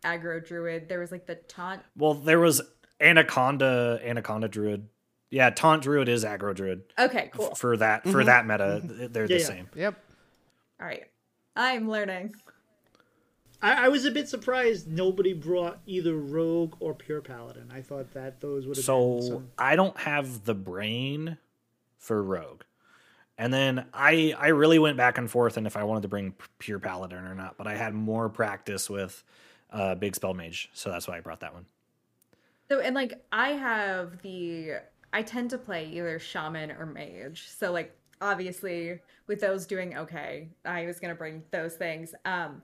aggro 0.03 0.45
druid. 0.45 0.87
There 0.89 0.99
was 0.99 1.11
like 1.11 1.25
the 1.25 1.35
taunt. 1.35 1.81
Well, 1.97 2.13
there 2.13 2.39
was 2.39 2.61
anaconda 2.99 3.99
anaconda 4.03 4.47
druid. 4.47 4.87
Yeah, 5.29 5.49
taunt 5.49 5.81
druid 5.83 6.09
is 6.09 6.25
aggro 6.25 6.53
druid 6.53 6.83
Okay, 6.99 7.29
cool. 7.33 7.55
for 7.55 7.77
that 7.77 8.07
for 8.07 8.23
that 8.23 8.45
meta. 8.45 8.81
They're 8.83 9.23
Yeah, 9.23 9.27
the 9.27 9.39
yeah. 9.39 9.45
same. 9.47 9.69
Yep. 9.75 9.95
All 10.79 10.85
right. 10.87 11.03
I'm 11.55 11.89
learning. 11.89 12.35
I, 13.61 13.85
I 13.85 13.87
was 13.89 14.05
a 14.05 14.11
bit 14.11 14.27
surprised 14.27 14.87
nobody 14.87 15.33
brought 15.33 15.79
either 15.85 16.15
rogue 16.15 16.75
or 16.79 16.93
pure 16.93 17.21
paladin. 17.21 17.71
I 17.73 17.81
thought 17.81 18.13
that 18.13 18.41
those 18.41 18.65
would 18.65 18.77
have 18.77 18.85
been 18.85 19.19
So 19.19 19.21
some. 19.21 19.51
I 19.57 19.75
don't 19.75 19.97
have 19.99 20.45
the 20.45 20.55
brain 20.55 21.37
for 21.97 22.21
rogue. 22.23 22.63
And 23.37 23.53
then 23.53 23.85
I 23.93 24.35
I 24.37 24.47
really 24.49 24.79
went 24.79 24.97
back 24.97 25.17
and 25.17 25.29
forth 25.29 25.57
and 25.57 25.65
if 25.65 25.75
I 25.75 25.83
wanted 25.83 26.01
to 26.01 26.07
bring 26.07 26.35
pure 26.59 26.79
paladin 26.79 27.25
or 27.25 27.35
not, 27.35 27.57
but 27.57 27.67
I 27.67 27.75
had 27.75 27.93
more 27.93 28.29
practice 28.29 28.89
with 28.89 29.23
uh, 29.71 29.95
big 29.95 30.15
spell 30.15 30.33
mage, 30.33 30.69
so 30.73 30.89
that's 30.91 31.07
why 31.07 31.17
I 31.17 31.21
brought 31.21 31.39
that 31.39 31.53
one. 31.53 31.65
So 32.69 32.79
and 32.79 32.95
like 32.95 33.23
I 33.31 33.49
have 33.49 34.21
the 34.21 34.73
I 35.13 35.23
tend 35.23 35.49
to 35.51 35.57
play 35.57 35.87
either 35.87 36.19
shaman 36.19 36.71
or 36.71 36.85
mage. 36.85 37.47
So 37.47 37.71
like 37.71 37.95
obviously 38.21 38.99
with 39.27 39.41
those 39.41 39.65
doing 39.65 39.97
okay, 39.97 40.49
I 40.65 40.85
was 40.85 40.99
gonna 40.99 41.15
bring 41.15 41.43
those 41.51 41.75
things. 41.75 42.13
Um 42.25 42.61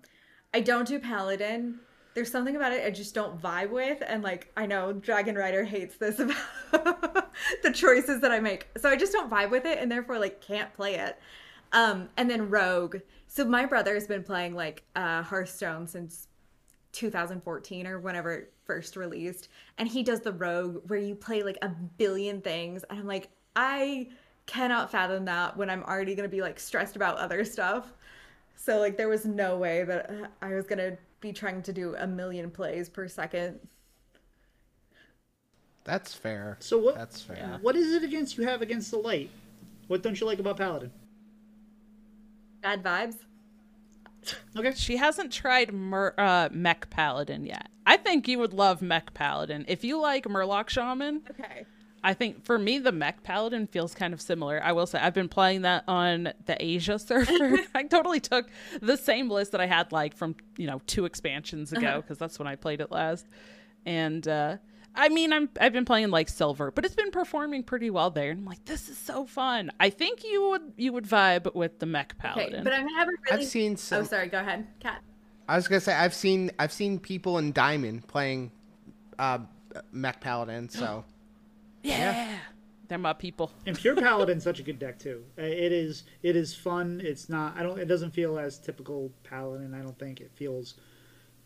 I 0.54 0.62
don't 0.62 0.88
do 0.88 1.00
paladin. 1.00 1.80
There's 2.14 2.32
something 2.32 2.56
about 2.56 2.72
it 2.74 2.86
I 2.86 2.90
just 2.90 3.14
don't 3.14 3.40
vibe 3.40 3.70
with, 3.70 4.02
and 4.06 4.24
like 4.24 4.52
I 4.58 4.66
know 4.66 4.92
Dragon 4.92 5.36
Rider 5.36 5.64
hates 5.64 5.98
this 5.98 6.20
about 6.74 7.34
the 7.64 7.72
choices 7.72 8.22
that 8.22 8.32
I 8.32 8.40
make. 8.40 8.68
So 8.78 8.90
I 8.90 8.96
just 8.96 9.14
don't 9.14 9.30
vibe 9.30 9.52
with 9.52 9.66
it 9.66 9.78
and 9.80 9.92
therefore 9.92 10.18
like 10.20 10.42
can't 10.42 10.74
play 10.74 10.96
it. 10.96 11.20
Um 11.74 12.10
and 12.18 12.30
then 12.30 12.50
Rogue. 12.50 12.98
So 13.28 13.46
my 13.46 13.66
brother's 13.66 14.08
been 14.08 14.24
playing 14.24 14.56
like 14.56 14.84
uh 14.96 15.22
Hearthstone 15.22 15.88
since 15.88 16.28
2014 16.94 17.86
or 17.86 18.00
whenever 18.00 18.34
it 18.34 18.54
first 18.66 18.96
released 18.96 19.50
and 19.78 19.88
he 19.88 20.02
does 20.02 20.22
the 20.22 20.32
Rogue 20.32 20.82
where 20.90 21.00
you 21.00 21.14
play 21.14 21.44
like 21.44 21.58
a 21.62 21.70
billion 21.70 22.42
things 22.42 22.84
and 22.90 23.00
I'm 23.00 23.06
like 23.06 23.30
I 23.56 24.08
cannot 24.48 24.90
fathom 24.90 25.26
that 25.26 25.56
when 25.56 25.70
I'm 25.70 25.84
already 25.84 26.16
to 26.16 26.28
be 26.28 26.42
like 26.42 26.60
stressed 26.60 26.96
about 26.96 27.18
other 27.18 27.46
stuff. 27.46 27.94
So 28.58 28.80
like 28.80 28.98
there 28.98 29.08
was 29.08 29.26
no 29.26 29.58
way 29.58 29.84
that 29.84 30.10
uh, 30.10 30.28
I 30.42 30.54
was 30.54 30.66
going 30.66 30.80
to 30.80 30.98
be 31.22 31.32
trying 31.32 31.62
to 31.64 31.72
do 31.74 31.96
a 31.98 32.06
million 32.06 32.52
plays 32.52 32.90
per 32.90 33.08
second. 33.08 33.60
That's 35.84 36.14
fair. 36.14 36.58
So 36.60 36.78
what? 36.78 36.96
That's 36.96 37.22
fair. 37.22 37.60
What 37.62 37.76
is 37.78 37.94
it 37.94 38.04
against 38.04 38.38
you 38.38 38.46
have 38.46 38.62
against 38.62 38.92
the 38.92 38.98
light? 38.98 39.30
What 39.88 40.04
don't 40.04 40.20
you 40.20 40.28
like 40.28 40.40
about 40.40 40.58
Paladin? 40.58 40.92
Bad 42.62 42.84
vibes. 42.84 43.16
Okay. 44.58 44.74
She 44.76 44.98
hasn't 44.98 45.32
tried 45.32 45.72
Mer- 45.72 46.14
uh, 46.18 46.50
Mech 46.52 46.90
Paladin 46.90 47.46
yet. 47.46 47.70
I 47.86 47.96
think 47.96 48.28
you 48.28 48.40
would 48.40 48.52
love 48.52 48.82
Mech 48.82 49.14
Paladin. 49.14 49.64
If 49.70 49.86
you 49.86 49.98
like 50.02 50.26
Murloc 50.26 50.68
Shaman, 50.68 51.22
Okay. 51.30 51.66
I 52.08 52.14
think 52.14 52.46
for 52.46 52.58
me 52.58 52.80
the 52.80 52.94
Mech 52.94 53.22
Paladin 53.24 53.68
feels 53.68 53.94
kind 53.94 54.14
of 54.14 54.22
similar. 54.22 54.62
I 54.64 54.72
will 54.72 54.86
say 54.86 54.98
I've 54.98 55.14
been 55.14 55.28
playing 55.28 55.64
that 55.64 55.84
on 55.90 56.32
the 56.46 56.56
Asia 56.58 56.98
server. 57.00 57.60
I 57.76 57.84
totally 57.84 58.22
took 58.22 58.48
the 58.82 58.96
same 58.96 59.30
list 59.30 59.52
that 59.52 59.60
I 59.60 59.66
had 59.66 59.92
like 59.92 60.16
from 60.16 60.38
you 60.56 60.68
know 60.68 60.80
two 60.88 61.04
expansions 61.04 61.74
ago 61.74 62.00
because 62.00 62.18
that's 62.18 62.40
when 62.40 62.48
I 62.48 62.56
played 62.56 62.80
it 62.80 62.92
last. 62.92 63.28
And 63.86 64.26
uh, 64.26 64.56
I 64.96 65.10
mean 65.10 65.34
I'm 65.34 65.50
I've 65.60 65.74
been 65.74 65.84
playing 65.84 66.10
like 66.10 66.30
Silver, 66.30 66.72
but 66.72 66.86
it's 66.86 66.96
been 66.96 67.12
performing 67.12 67.62
pretty 67.64 67.90
well 67.90 68.10
there. 68.10 68.32
And 68.32 68.40
I'm 68.40 68.46
like 68.46 68.64
this 68.64 68.88
is 68.88 68.98
so 68.98 69.26
fun. 69.26 69.70
I 69.78 69.90
think 69.90 70.24
you 70.24 70.48
would 70.52 70.72
you 70.78 70.94
would 70.94 71.06
vibe 71.06 71.54
with 71.56 71.80
the 71.80 71.88
Mech 71.88 72.18
Paladin. 72.18 72.54
Okay, 72.54 72.64
but 72.64 72.72
I'm 72.72 72.86
gonna 72.88 73.00
have 73.00 73.10
a 73.10 73.12
really. 73.30 73.44
I've 73.44 73.50
seen 73.50 73.74
Oh, 73.92 74.04
sorry. 74.04 74.30
Go 74.30 74.40
ahead, 74.40 74.66
Kat. 74.80 75.02
I 75.50 75.58
was 75.58 75.68
gonna 75.68 75.82
say 75.82 75.94
I've 75.94 76.14
seen 76.14 76.52
I've 76.58 76.72
seen 76.72 77.00
people 77.00 77.38
in 77.38 77.52
Diamond 77.52 78.08
playing 78.08 78.52
uh, 79.20 79.40
Mech 79.92 80.22
Paladin. 80.22 80.70
So 80.70 81.04
yeah. 81.88 82.38
They're 82.88 82.98
my 82.98 83.14
people. 83.14 83.52
And 83.66 83.78
pure 83.78 83.96
paladin's 83.96 84.44
such 84.44 84.60
a 84.60 84.64
good 84.64 84.80
deck 84.80 84.98
too. 85.00 85.24
Uh, 85.38 85.42
It 85.42 85.72
is. 85.72 86.04
It 86.24 86.36
is 86.36 86.56
fun. 86.56 87.02
It's 87.04 87.28
not. 87.30 87.58
I 87.58 87.64
don't. 87.64 87.80
It 87.80 87.86
doesn't 87.86 88.12
feel 88.12 88.40
as 88.40 88.58
typical 88.60 89.12
paladin. 89.24 89.74
I 89.74 89.82
don't 89.82 89.98
think 90.00 90.22
it 90.22 90.32
feels. 90.36 90.76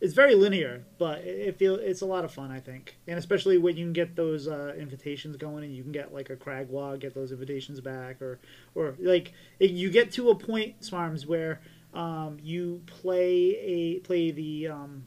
It's 0.01 0.13
very 0.13 0.33
linear, 0.33 0.83
but 0.97 1.19
it, 1.19 1.47
it 1.47 1.57
feel. 1.57 1.75
It's 1.75 2.01
a 2.01 2.05
lot 2.05 2.25
of 2.25 2.31
fun. 2.31 2.51
I 2.51 2.59
think, 2.59 2.97
and 3.07 3.17
especially 3.17 3.57
when 3.57 3.75
you 3.75 3.85
can 3.85 3.93
get 3.93 4.15
those 4.15 4.47
uh, 4.47 4.75
invitations 4.77 5.35
going, 5.37 5.63
and 5.63 5.75
you 5.75 5.81
can 5.83 5.91
get 5.91 6.13
like 6.13 6.29
a 6.29 6.35
Cragwa, 6.35 6.99
get 6.99 7.15
those 7.15 7.31
invitations 7.31 7.79
back, 7.81 8.21
or 8.21 8.39
or 8.75 8.95
like 8.99 9.33
it, 9.59 9.71
you 9.71 9.89
get 9.89 10.11
to 10.13 10.29
a 10.29 10.35
point, 10.35 10.81
Smarms, 10.81 11.25
where 11.25 11.61
um, 11.93 12.37
you 12.41 12.81
play 12.85 13.55
a 13.57 13.99
play 13.99 14.31
the 14.31 14.67
um, 14.67 15.05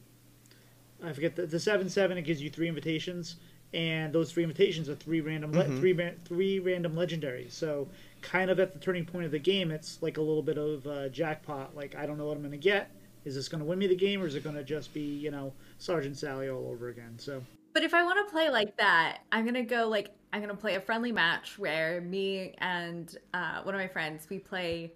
I 1.03 1.13
forget 1.13 1.37
the, 1.37 1.47
the 1.47 1.61
seven 1.61 1.89
seven. 1.89 2.19
It 2.19 2.23
gives 2.23 2.43
you 2.43 2.51
three 2.51 2.69
invitations, 2.69 3.37
and 3.75 4.13
those 4.13 4.33
three 4.33 4.45
invitations 4.45 4.89
are 4.89 4.95
three 4.95 5.21
random 5.21 5.53
le- 5.53 5.65
three 5.79 5.93
ra- 5.93 6.11
three 6.25 6.61
random 6.61 6.95
legendaries. 6.95 7.53
So 7.53 7.89
kind 8.23 8.51
of 8.51 8.61
at 8.61 8.73
the 8.73 8.79
turning 8.79 9.05
point 9.05 9.27
of 9.27 9.33
the 9.33 9.39
game, 9.39 9.71
it's 9.71 10.01
like 10.01 10.17
a 10.17 10.21
little 10.21 10.43
bit 10.43 10.57
of 10.57 10.87
uh, 10.87 11.09
jackpot. 11.09 11.75
Like 11.77 11.95
I 11.95 12.07
don't 12.07 12.17
know 12.17 12.27
what 12.27 12.37
I'm 12.37 12.43
going 12.43 12.53
to 12.53 12.57
get. 12.59 12.91
Is 13.25 13.35
this 13.35 13.49
going 13.49 13.61
to 13.61 13.65
win 13.65 13.79
me 13.79 13.87
the 13.87 13.97
game, 13.97 14.23
or 14.23 14.27
is 14.27 14.35
it 14.35 14.45
going 14.45 14.57
to 14.57 14.65
just 14.65 14.95
be 14.95 15.01
you 15.01 15.31
know 15.31 15.53
Sergeant 15.79 16.17
Sally 16.17 16.49
all 16.49 16.69
over 16.69 16.89
again? 16.89 17.15
So 17.19 17.43
But 17.73 17.83
if 17.83 17.95
I 17.95 18.03
want 18.05 18.27
to 18.27 18.33
play 18.33 18.49
like 18.49 18.77
that, 18.77 19.19
I'm 19.33 19.45
gonna 19.45 19.65
go 19.65 19.89
like 19.89 20.11
I'm 20.33 20.41
gonna 20.41 20.55
play 20.55 20.77
a 20.77 20.81
friendly 20.81 21.13
match 21.13 21.59
where 21.59 22.01
me 22.01 22.55
and 22.59 23.17
uh, 23.35 23.63
one 23.63 23.75
of 23.75 23.81
my 23.81 23.89
friends 23.89 24.29
we 24.31 24.39
play 24.39 24.95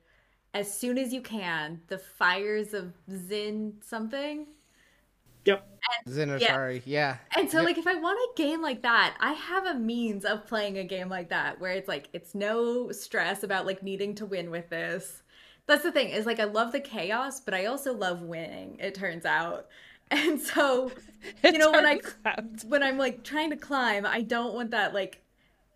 as 0.55 0.73
soon 0.73 0.99
as 0.99 1.13
you 1.13 1.21
can 1.21 1.81
the 1.89 1.99
fires 1.99 2.75
of 2.75 2.93
Zin 3.11 3.75
something. 3.85 4.47
Yep, 5.49 5.67
Zin-Azshari, 6.09 6.83
yeah. 6.85 7.17
And 7.37 7.51
so, 7.51 7.63
like, 7.63 7.79
if 7.79 7.87
I 7.87 7.95
want 7.95 8.19
a 8.19 8.43
game 8.43 8.61
like 8.61 8.83
that, 8.83 9.17
I 9.21 9.33
have 9.33 9.67
a 9.67 9.75
means 9.75 10.25
of 10.25 10.47
playing 10.47 10.79
a 10.79 10.85
game 10.85 11.09
like 11.09 11.31
that 11.31 11.61
where 11.61 11.73
it's 11.73 11.89
like, 11.89 12.09
it's 12.13 12.35
no 12.35 12.93
stress 12.93 13.43
about 13.43 13.67
like 13.67 13.83
needing 13.83 14.15
to 14.17 14.27
win 14.27 14.51
with 14.51 14.69
this. 14.69 15.23
That's 15.67 15.83
the 15.83 15.93
thing 15.93 16.09
is 16.09 16.27
like, 16.27 16.41
I 16.41 16.45
love 16.45 16.73
the 16.73 16.81
chaos, 16.81 17.41
but 17.41 17.55
I 17.55 17.67
also 17.67 17.95
love 17.95 18.23
winning, 18.23 18.77
it 18.81 18.95
turns 18.95 19.25
out. 19.25 19.67
And 20.11 20.41
so, 20.41 20.91
you 21.45 21.59
know, 21.59 21.71
when 21.71 21.85
I 21.85 21.99
turns 21.99 22.15
out. 22.25 22.65
when 22.67 22.83
I'm 22.83 22.97
like 22.97 23.25
trying 23.25 23.51
to 23.51 23.57
climb, 23.57 24.07
I 24.07 24.23
don't 24.23 24.55
want 24.55 24.71
that 24.71 24.95
like 24.95 25.21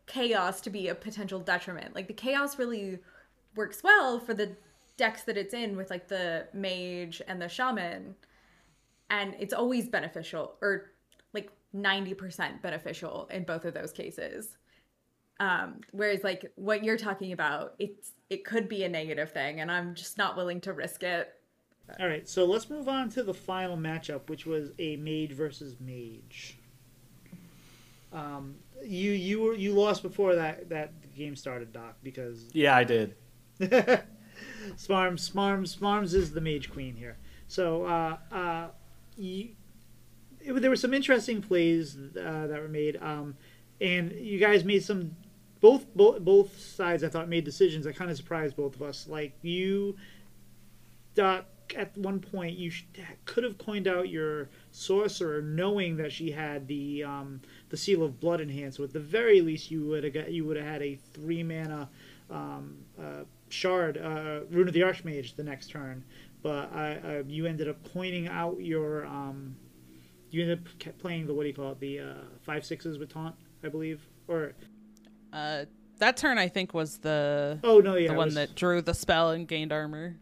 chaos 0.07 0.63
to 0.63 0.71
be 0.71 0.89
a 0.89 0.95
potential 0.95 1.39
detriment. 1.39 1.95
Like 1.95 2.07
the 2.07 2.15
chaos 2.15 2.59
really 2.59 3.01
works 3.55 3.83
well 3.83 4.19
for 4.19 4.33
the 4.33 4.57
decks 4.97 5.25
that 5.25 5.37
it's 5.37 5.53
in 5.53 5.77
with 5.77 5.91
like 5.91 6.09
the 6.09 6.47
mage 6.55 7.21
and 7.29 7.43
the 7.43 7.49
shaman. 7.51 8.15
And 9.13 9.37
it's 9.39 9.55
always 9.55 9.89
beneficial 9.89 10.57
or 10.61 10.91
like 11.35 11.51
90% 11.75 12.61
beneficial 12.63 13.29
in 13.31 13.45
both 13.45 13.65
of 13.65 13.75
those 13.75 13.93
cases. 13.93 14.57
Um 15.39 15.81
whereas 15.93 16.25
like 16.25 16.51
what 16.57 16.83
you're 16.83 16.99
talking 16.99 17.33
about, 17.33 17.75
it's 17.79 18.13
it 18.31 18.45
could 18.45 18.69
be 18.69 18.83
a 18.85 18.89
negative 18.89 19.31
thing 19.31 19.61
and 19.61 19.71
I'm 19.71 19.95
just 19.95 20.19
not 20.19 20.37
willing 20.37 20.61
to 20.63 20.73
risk 20.73 21.03
it. 21.05 21.33
All 22.01 22.07
right, 22.09 22.27
so 22.29 22.45
let's 22.45 22.71
move 22.71 22.89
on 22.89 23.11
to 23.11 23.23
the 23.23 23.35
final 23.35 23.77
matchup, 23.77 24.29
which 24.29 24.47
was 24.47 24.71
a 24.79 24.97
mage 24.97 25.33
versus 25.33 25.77
mage. 25.81 26.59
Um, 28.13 28.57
you 28.85 29.13
you 29.13 29.41
were 29.41 29.55
you 29.55 29.73
lost 29.73 30.03
before 30.03 30.35
that 30.35 30.69
that 30.71 31.15
game 31.15 31.37
started, 31.37 31.73
Doc, 31.73 31.97
because 32.03 32.49
Yeah, 32.53 32.77
I 32.77 32.85
did. 32.85 33.15
Smarms 33.61 34.03
Smarms 35.31 35.77
Smarms 35.77 36.15
is 36.15 36.33
the 36.33 36.41
mage 36.41 36.71
queen 36.71 36.95
here. 36.95 37.17
So 37.49 37.85
uh, 37.85 38.17
uh, 38.31 38.69
you, 39.17 39.51
it, 40.41 40.53
there 40.61 40.71
were 40.71 40.77
some 40.77 40.95
interesting 40.95 41.43
plays 41.43 41.97
uh, 41.97 42.47
that 42.47 42.61
were 42.61 42.69
made, 42.69 42.97
um, 43.01 43.37
and 43.81 44.13
you 44.13 44.39
guys 44.39 44.65
made 44.65 44.83
some. 44.83 45.17
Both, 45.61 45.87
both 45.95 46.19
both 46.19 46.59
sides 46.59 47.05
I 47.05 47.09
thought 47.09 47.29
made 47.29 47.45
decisions 47.45 47.85
that 47.85 47.95
kind 47.95 48.11
of 48.11 48.17
surprised 48.17 48.57
both 48.57 48.75
of 48.75 48.83
us. 48.83 49.07
Like 49.07 49.33
you, 49.43 49.97
Doc, 51.15 51.45
at 51.77 51.97
one 51.97 52.21
point 52.21 52.57
you 52.57 52.73
could 53.25 53.45
have 53.45 53.59
coined 53.59 53.87
out 53.87 54.09
your 54.09 54.49
sorcerer, 54.71 55.41
knowing 55.43 55.97
that 55.97 56.13
she 56.13 56.31
had 56.31 56.67
the 56.67 57.05
um, 57.05 57.41
the 57.69 57.77
seal 57.77 58.03
of 58.03 58.21
blood 58.21 58.41
in 58.41 58.49
hand. 58.49 58.75
So 58.75 58.85
at 58.85 58.93
the 58.93 59.01
very 59.01 59.41
least, 59.41 59.71
you 59.71 59.87
would 59.87 60.05
have 60.05 60.15
got 60.15 60.31
you 60.31 60.45
would 60.45 60.57
have 60.57 60.67
had 60.67 60.83
a 60.83 60.97
three 61.15 61.43
mana 61.43 61.89
um, 62.31 62.79
uh, 63.01 63.25
shard, 63.49 63.99
uh, 63.99 64.41
rune 64.51 64.69
of 64.69 64.75
the 64.75 64.81
archmage, 64.81 65.37
the 65.37 65.45
next 65.45 65.71
turn. 65.71 66.05
But 66.43 66.73
I, 66.75 66.95
uh, 66.97 67.23
you 67.29 67.47
ended 67.47 67.69
up 67.69 67.83
pointing 67.93 68.29
out 68.29 68.61
your 68.61 69.07
um, 69.07 69.55
you 70.31 70.43
ended 70.43 70.67
up 70.87 70.99
playing 70.99 71.27
the 71.27 71.35
what 71.35 71.43
do 71.43 71.49
you 71.49 71.55
call 71.55 71.73
it 71.73 71.81
the 71.81 72.01
uh, 72.01 72.15
five 72.43 72.65
sixes 72.65 72.99
with 72.99 73.13
taunt, 73.13 73.37
I 73.63 73.69
believe, 73.69 74.01
or 74.29 74.53
Uh, 75.33 75.67
that 75.99 76.17
turn 76.17 76.39
I 76.39 76.49
think 76.49 76.75
was 76.75 76.99
the 76.99 77.61
oh 77.63 77.79
no, 77.79 77.95
yeah, 77.95 78.09
the 78.09 78.15
one 78.15 78.27
was- 78.27 78.35
that 78.35 78.55
drew 78.57 78.83
the 78.83 78.95
spell 78.95 79.31
and 79.31 79.47
gained 79.47 79.73
armor. 79.73 80.17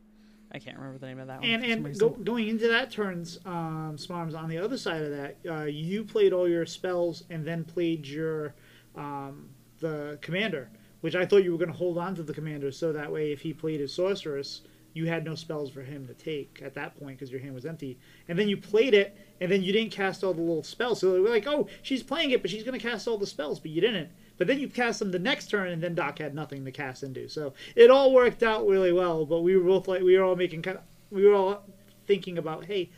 I 0.53 0.59
can't 0.59 0.77
remember 0.77 0.99
the 0.99 1.07
name 1.07 1.21
of 1.21 1.29
that 1.29 1.41
one. 1.41 1.49
And 1.49 1.65
and 1.65 1.99
go, 1.99 2.11
going 2.11 2.49
into 2.49 2.67
that 2.69 2.91
turns, 2.91 3.39
um, 3.47 3.97
Smarms, 3.97 4.37
on 4.37 4.49
the 4.49 4.59
other 4.59 4.77
side 4.77 5.01
of 5.03 5.11
that, 5.13 5.37
uh, 5.49 5.65
you 5.65 6.05
played 6.05 6.33
all 6.33 6.49
your 6.49 6.67
spells 6.67 7.23
and 7.31 7.47
then 7.47 7.65
played 7.65 8.05
your 8.07 8.55
um, 8.97 9.49
the 9.79 10.19
commander, 10.21 10.69
which 11.03 11.15
I 11.15 11.25
thought 11.25 11.45
you 11.45 11.53
were 11.53 11.59
going 11.59 11.71
to 11.71 11.77
hold 11.77 11.97
on 11.99 12.17
to 12.17 12.25
the 12.25 12.35
commander 12.35 12.73
so 12.73 12.93
that 12.93 13.11
way 13.13 13.31
if 13.33 13.41
he 13.43 13.53
played 13.55 13.79
his 13.79 13.95
sorceress, 13.95 14.63
you 14.93 15.07
had 15.07 15.25
no 15.25 15.35
spells 15.35 15.71
for 15.71 15.83
him 15.83 16.07
to 16.07 16.15
take 16.15 16.61
at 16.65 16.75
that 16.75 16.99
point 16.99 17.19
because 17.19 17.31
your 17.31 17.41
hand 17.41 17.55
was 17.55 17.65
empty. 17.65 17.99
And 18.29 18.39
then 18.39 18.49
you 18.49 18.57
played 18.57 18.95
it, 18.95 19.17
and 19.41 19.51
then 19.51 19.63
you 19.63 19.73
didn't 19.73 19.93
cast 19.93 20.25
all 20.25 20.35
the 20.35 20.41
little 20.41 20.63
spells. 20.63 21.01
So 21.01 21.13
they 21.13 21.21
were 21.21 21.29
like, 21.29 21.47
oh, 21.47 21.69
she's 21.83 22.03
playing 22.03 22.33
it, 22.33 22.43
but 22.43 22.51
she's 22.51 22.65
going 22.65 22.79
to 22.79 22.89
cast 22.89 23.07
all 23.07 23.19
the 23.19 23.27
spells, 23.27 23.61
but 23.61 23.71
you 23.71 23.81
didn't. 23.81 24.11
But 24.37 24.47
then 24.47 24.59
you 24.59 24.69
cast 24.69 24.99
them 24.99 25.13
the 25.13 25.19
next 25.19 25.51
turn, 25.51 25.69
and 25.69 25.83
then 25.83 25.95
Doc 25.95 26.19
had 26.19 26.35
nothing 26.35 26.65
to 26.65 26.73
cast 26.73 27.03
into. 27.03 27.29
So 27.29 27.53
it 27.77 27.91
all 27.91 28.13
worked 28.13 28.43
out 28.43 28.67
really 28.67 28.93
well. 28.93 29.27
But 29.27 29.43
we 29.43 29.57
were 29.57 29.65
both 29.65 29.87
like, 29.87 30.03
we 30.03 30.17
were 30.19 30.25
all 30.25 30.37
making 30.37 30.63
kind 30.63 30.79
of, 30.79 30.85
we 31.11 31.27
were 31.27 31.35
all 31.35 31.63
thinking 32.07 32.39
about, 32.39 32.65
hey, 32.65 32.91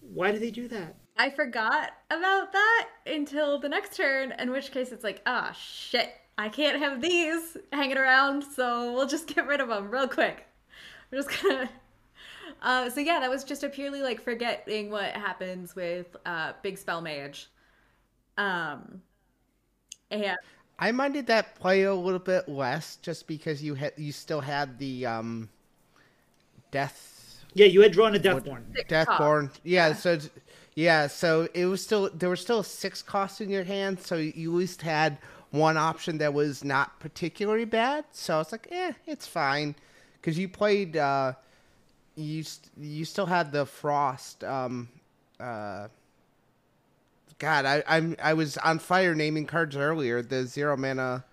why 0.00 0.30
did 0.30 0.42
they 0.42 0.50
do 0.50 0.68
that? 0.68 0.96
I 1.16 1.30
forgot 1.30 1.92
about 2.10 2.52
that 2.52 2.88
until 3.06 3.58
the 3.58 3.68
next 3.68 3.96
turn, 3.96 4.32
in 4.38 4.50
which 4.50 4.72
case 4.72 4.92
it's 4.92 5.04
like, 5.04 5.22
ah, 5.26 5.52
shit, 5.52 6.12
I 6.36 6.48
can't 6.48 6.80
have 6.80 7.00
these 7.00 7.56
hanging 7.72 7.96
around, 7.96 8.42
so 8.42 8.92
we'll 8.92 9.06
just 9.06 9.28
get 9.28 9.46
rid 9.46 9.60
of 9.60 9.68
them 9.68 9.90
real 9.90 10.08
quick. 10.08 10.44
We're 11.14 11.22
just 11.22 11.42
gonna. 11.42 11.70
Uh, 12.62 12.88
so 12.88 13.00
yeah, 13.00 13.20
that 13.20 13.28
was 13.28 13.44
just 13.44 13.62
a 13.62 13.68
purely 13.68 14.00
like 14.00 14.22
forgetting 14.22 14.90
what 14.90 15.10
happens 15.10 15.76
with 15.76 16.16
uh, 16.24 16.52
Big 16.62 16.78
Spell 16.78 17.02
Mage. 17.02 17.50
Um, 18.38 19.02
and 20.10 20.36
I 20.78 20.90
minded 20.92 21.26
that 21.26 21.56
play 21.56 21.82
a 21.82 21.94
little 21.94 22.18
bit 22.18 22.48
less 22.48 22.96
just 23.02 23.26
because 23.26 23.62
you 23.62 23.74
had 23.74 23.92
you 23.98 24.12
still 24.12 24.40
had 24.40 24.78
the 24.78 25.04
um 25.04 25.50
death 26.70 27.44
Yeah, 27.52 27.66
you 27.66 27.82
had 27.82 27.92
drawn 27.92 28.14
a 28.14 28.18
Deathborn. 28.18 28.62
Deathborn. 28.88 29.50
Yeah, 29.62 29.92
so 29.92 30.18
Yeah, 30.74 31.06
so 31.08 31.48
it 31.52 31.66
was 31.66 31.82
still 31.82 32.08
there 32.14 32.30
were 32.30 32.36
still 32.36 32.62
six 32.62 33.02
costs 33.02 33.42
in 33.42 33.50
your 33.50 33.64
hand, 33.64 34.00
so 34.00 34.16
you 34.16 34.52
at 34.52 34.56
least 34.56 34.80
had 34.80 35.18
one 35.50 35.76
option 35.76 36.16
that 36.18 36.32
was 36.32 36.64
not 36.64 36.98
particularly 36.98 37.66
bad. 37.66 38.06
So 38.12 38.36
I 38.36 38.38
was 38.38 38.52
like, 38.52 38.68
eh, 38.70 38.92
it's 39.06 39.26
fine, 39.26 39.74
because 40.24 40.38
you 40.38 40.48
played, 40.48 40.96
uh, 40.96 41.34
you 42.16 42.42
st- 42.42 42.70
you 42.80 43.04
still 43.04 43.26
had 43.26 43.52
the 43.52 43.66
frost. 43.66 44.42
Um, 44.42 44.88
uh, 45.38 45.88
God, 47.38 47.66
I 47.66 47.82
I'm 47.86 48.16
I 48.22 48.32
was 48.32 48.56
on 48.56 48.78
fire 48.78 49.14
naming 49.14 49.44
cards 49.44 49.76
earlier. 49.76 50.22
The 50.22 50.46
zero 50.46 50.78
mana 50.78 51.24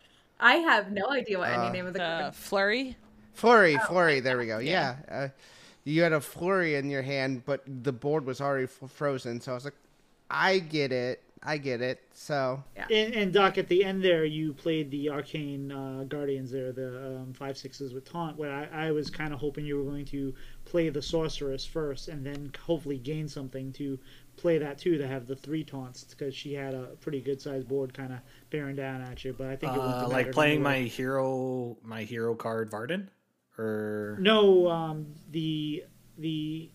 I 0.42 0.56
have 0.56 0.92
no 0.92 1.10
idea 1.10 1.38
what 1.40 1.50
any 1.50 1.68
Uh, 1.68 1.72
name 1.72 1.86
of 1.88 1.94
the 1.94 2.04
Uh, 2.04 2.22
card. 2.24 2.36
flurry. 2.36 2.98
flurry, 3.34 3.78
flurry. 3.88 4.20
There 4.20 4.38
we 4.38 4.46
go. 4.48 4.58
Yeah, 4.58 4.96
uh, 5.10 5.28
you 5.86 6.02
had 6.02 6.12
a 6.12 6.20
flurry 6.20 6.76
in 6.76 6.90
your 6.90 7.02
hand, 7.04 7.44
but 7.46 7.64
the 7.84 7.94
board 7.94 8.26
was 8.26 8.42
already 8.42 8.66
f- 8.66 8.92
frozen. 8.92 9.40
So 9.40 9.52
I 9.54 9.56
was 9.56 9.64
like, 9.66 9.76
I 10.30 10.60
get 10.60 10.92
it, 10.92 11.24
I 11.44 11.58
get 11.58 11.82
it. 11.82 12.00
So 12.14 12.64
And, 12.92 13.16
and 13.16 13.34
Doc, 13.34 13.58
at 13.58 13.68
the 13.68 13.84
end 13.84 14.04
there, 14.04 14.26
you 14.26 14.54
played 14.54 14.92
the 14.92 15.10
arcane 15.10 15.72
uh, 15.72 16.04
guardians 16.08 16.52
there, 16.52 16.72
the 16.72 17.18
um, 17.18 17.34
five 17.34 17.58
sixes 17.58 17.94
with 17.94 18.06
taunt. 18.06 18.38
Where 18.38 18.52
I, 18.52 18.88
I 18.88 18.92
was 18.92 19.10
kind 19.10 19.34
of 19.34 19.40
hoping 19.40 19.66
you 19.66 19.78
were 19.78 19.90
going 19.90 20.06
to 20.06 20.36
play 20.66 20.90
the 20.90 21.02
sorceress 21.02 21.66
first, 21.66 22.10
and 22.10 22.24
then 22.24 22.52
hopefully 22.64 22.98
gain 23.00 23.28
something 23.28 23.72
to 23.74 23.98
play 24.38 24.60
that 24.60 24.78
too 24.78 24.98
to 24.98 25.08
have 25.08 25.26
the 25.28 25.36
three 25.36 25.64
taunts 25.64 26.04
because 26.04 26.36
she 26.36 26.54
had 26.54 26.74
a 26.74 26.96
pretty 27.02 27.22
good 27.22 27.42
sized 27.42 27.68
board 27.68 27.94
kind 27.94 28.14
of 28.14 28.20
bearing 28.52 28.76
down 28.76 29.02
at 29.02 29.24
you. 29.26 29.34
But 29.34 29.48
I 29.48 29.56
think 29.56 29.74
it 29.74 29.80
wouldn't 29.80 29.96
Uh, 30.04 30.08
like 30.10 30.32
playing 30.32 30.62
my 30.62 30.80
hero, 30.80 31.76
my 31.84 32.04
hero 32.04 32.36
card 32.36 32.70
Varden, 32.70 33.10
or 33.58 34.18
No, 34.22 34.70
um, 34.70 35.08
the 35.32 35.86
the 36.20 36.70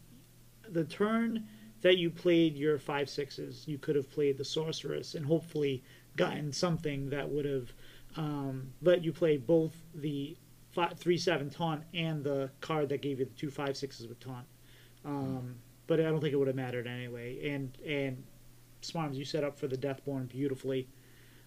the 0.69 0.85
turn 0.85 1.47
that 1.87 1.99
you 1.99 2.11
played 2.11 2.57
your 2.57 2.81
five 2.81 3.09
sixes, 3.09 3.63
you 3.69 3.79
could 3.79 3.95
have 3.95 4.11
played 4.11 4.37
the 4.37 4.45
sorceress 4.45 5.15
and 5.15 5.25
hopefully 5.25 5.85
gotten 6.17 6.53
something 6.53 7.09
that 7.11 7.31
would 7.31 7.45
have 7.45 7.73
um, 8.17 8.73
let 8.83 9.05
you 9.05 9.13
play 9.13 9.37
both 9.37 9.73
the 9.95 10.37
five, 10.73 10.99
three 10.99 11.17
seven 11.17 11.49
taunt 11.49 11.85
and 11.95 12.25
the 12.25 12.51
card 12.61 12.89
that 12.89 13.03
gave 13.03 13.21
you 13.21 13.25
the 13.25 13.31
two 13.35 13.53
five 13.53 13.77
sixes 13.77 14.09
with 14.09 14.19
taunt. 14.19 14.47
Um, 15.05 15.55
but 15.87 16.01
I 16.01 16.03
don't 16.03 16.21
think 16.21 16.33
it 16.33 16.37
would 16.37 16.49
have 16.49 16.57
mattered 16.57 16.89
anyway. 16.89 17.51
And 17.51 17.79
and 17.87 18.25
Smarms, 18.83 19.15
you 19.15 19.25
set 19.25 19.45
up 19.45 19.57
for 19.57 19.69
the 19.69 19.77
Deathborn 19.77 20.29
beautifully. 20.29 20.89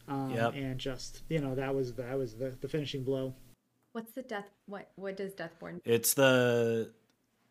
Um, 0.07 0.31
Yep. 0.31 0.53
And 0.55 0.79
just 0.79 1.23
you 1.27 1.39
know 1.39 1.53
that 1.55 1.75
was 1.75 1.91
that 1.95 2.17
was 2.17 2.35
the, 2.35 2.55
the 2.61 2.69
finishing 2.69 3.03
blow. 3.03 3.33
What's 3.91 4.13
the 4.13 4.21
death? 4.21 4.49
What 4.67 4.89
what 4.95 5.17
does 5.17 5.33
Deathborn? 5.33 5.81
it's 5.83 6.13
the 6.13 6.93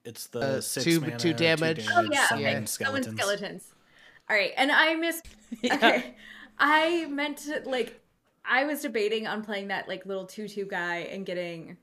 it's 0.09 0.27
the 0.27 0.41
Uh, 0.41 0.61
six 0.61 0.85
two- 0.85 1.01
mana, 1.01 1.17
two 1.19 1.33
damage. 1.35 1.87
Oh 1.91 2.09
yeah, 2.11 2.27
summon 2.29 2.45
okay. 2.45 2.55
Summon 2.55 2.67
skeletons. 2.67 3.17
skeletons. 3.21 3.75
All 4.29 4.37
right, 4.37 4.53
and 4.57 4.71
I 4.73 4.95
missed. 4.95 5.27
Okay, 5.65 6.15
I 6.59 7.07
meant 7.07 7.39
to 7.39 7.63
like. 7.65 8.01
I 8.45 8.65
was 8.65 8.81
debating 8.83 9.27
on 9.27 9.45
playing 9.45 9.69
that 9.69 9.89
like 9.89 10.07
little 10.07 10.25
tutu 10.27 10.67
guy 10.67 10.99
and 11.13 11.25
getting 11.27 11.77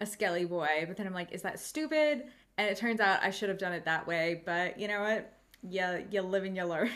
a 0.00 0.06
skelly 0.06 0.44
boy, 0.44 0.84
but 0.86 0.96
then 0.96 1.06
I'm 1.06 1.14
like, 1.14 1.32
is 1.32 1.42
that 1.42 1.58
stupid? 1.60 2.24
And 2.58 2.68
it 2.70 2.76
turns 2.76 3.00
out 3.00 3.22
I 3.22 3.30
should 3.30 3.48
have 3.48 3.58
done 3.58 3.72
it 3.72 3.84
that 3.86 4.06
way. 4.06 4.42
But 4.44 4.78
you 4.78 4.88
know 4.88 5.00
what? 5.00 5.32
Yeah, 5.62 6.00
you 6.10 6.20
live 6.22 6.44
and 6.44 6.56
you 6.56 6.64
learn. 6.64 6.90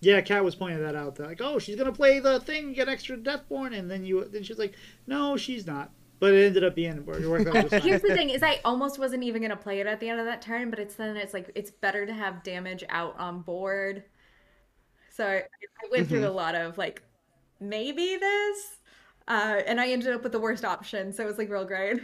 Yeah, 0.00 0.20
Kat 0.20 0.44
was 0.44 0.54
pointing 0.54 0.80
that 0.82 0.94
out. 0.94 1.16
That 1.16 1.26
like, 1.26 1.40
oh, 1.40 1.58
she's 1.58 1.74
gonna 1.76 1.90
play 1.92 2.20
the 2.20 2.38
thing, 2.40 2.72
get 2.72 2.88
extra 2.88 3.16
Deathborn, 3.16 3.76
and 3.76 3.90
then 3.90 4.04
you, 4.04 4.24
then 4.26 4.44
she's 4.44 4.58
like, 4.58 4.74
no, 5.08 5.36
she's 5.36 5.66
not. 5.66 5.90
But 6.20 6.34
it 6.34 6.46
ended 6.46 6.64
up 6.64 6.74
being 6.74 6.96
it 6.96 7.06
worked 7.06 7.46
out 7.48 7.70
just 7.70 7.84
Here's 7.84 8.02
the 8.02 8.08
thing: 8.14 8.30
is 8.30 8.42
I 8.42 8.60
almost 8.64 8.98
wasn't 8.98 9.22
even 9.22 9.42
gonna 9.42 9.56
play 9.56 9.80
it 9.80 9.86
at 9.86 10.00
the 10.00 10.08
end 10.08 10.20
of 10.20 10.26
that 10.26 10.42
turn, 10.42 10.70
but 10.70 10.78
it's 10.78 10.94
then 10.94 11.16
it's 11.16 11.32
like 11.32 11.50
it's 11.54 11.70
better 11.70 12.06
to 12.06 12.12
have 12.12 12.42
damage 12.42 12.84
out 12.88 13.18
on 13.18 13.42
board. 13.42 14.04
So 15.10 15.26
I, 15.26 15.36
I 15.36 15.88
went 15.90 16.08
through 16.08 16.26
a 16.26 16.30
lot 16.30 16.54
of 16.54 16.78
like 16.78 17.02
maybe 17.60 18.16
this, 18.16 18.78
uh, 19.28 19.60
and 19.66 19.80
I 19.80 19.90
ended 19.90 20.12
up 20.12 20.22
with 20.22 20.32
the 20.32 20.40
worst 20.40 20.64
option. 20.64 21.12
So 21.12 21.24
it 21.24 21.26
was 21.26 21.38
like 21.38 21.50
real 21.50 21.64
great. 21.64 22.00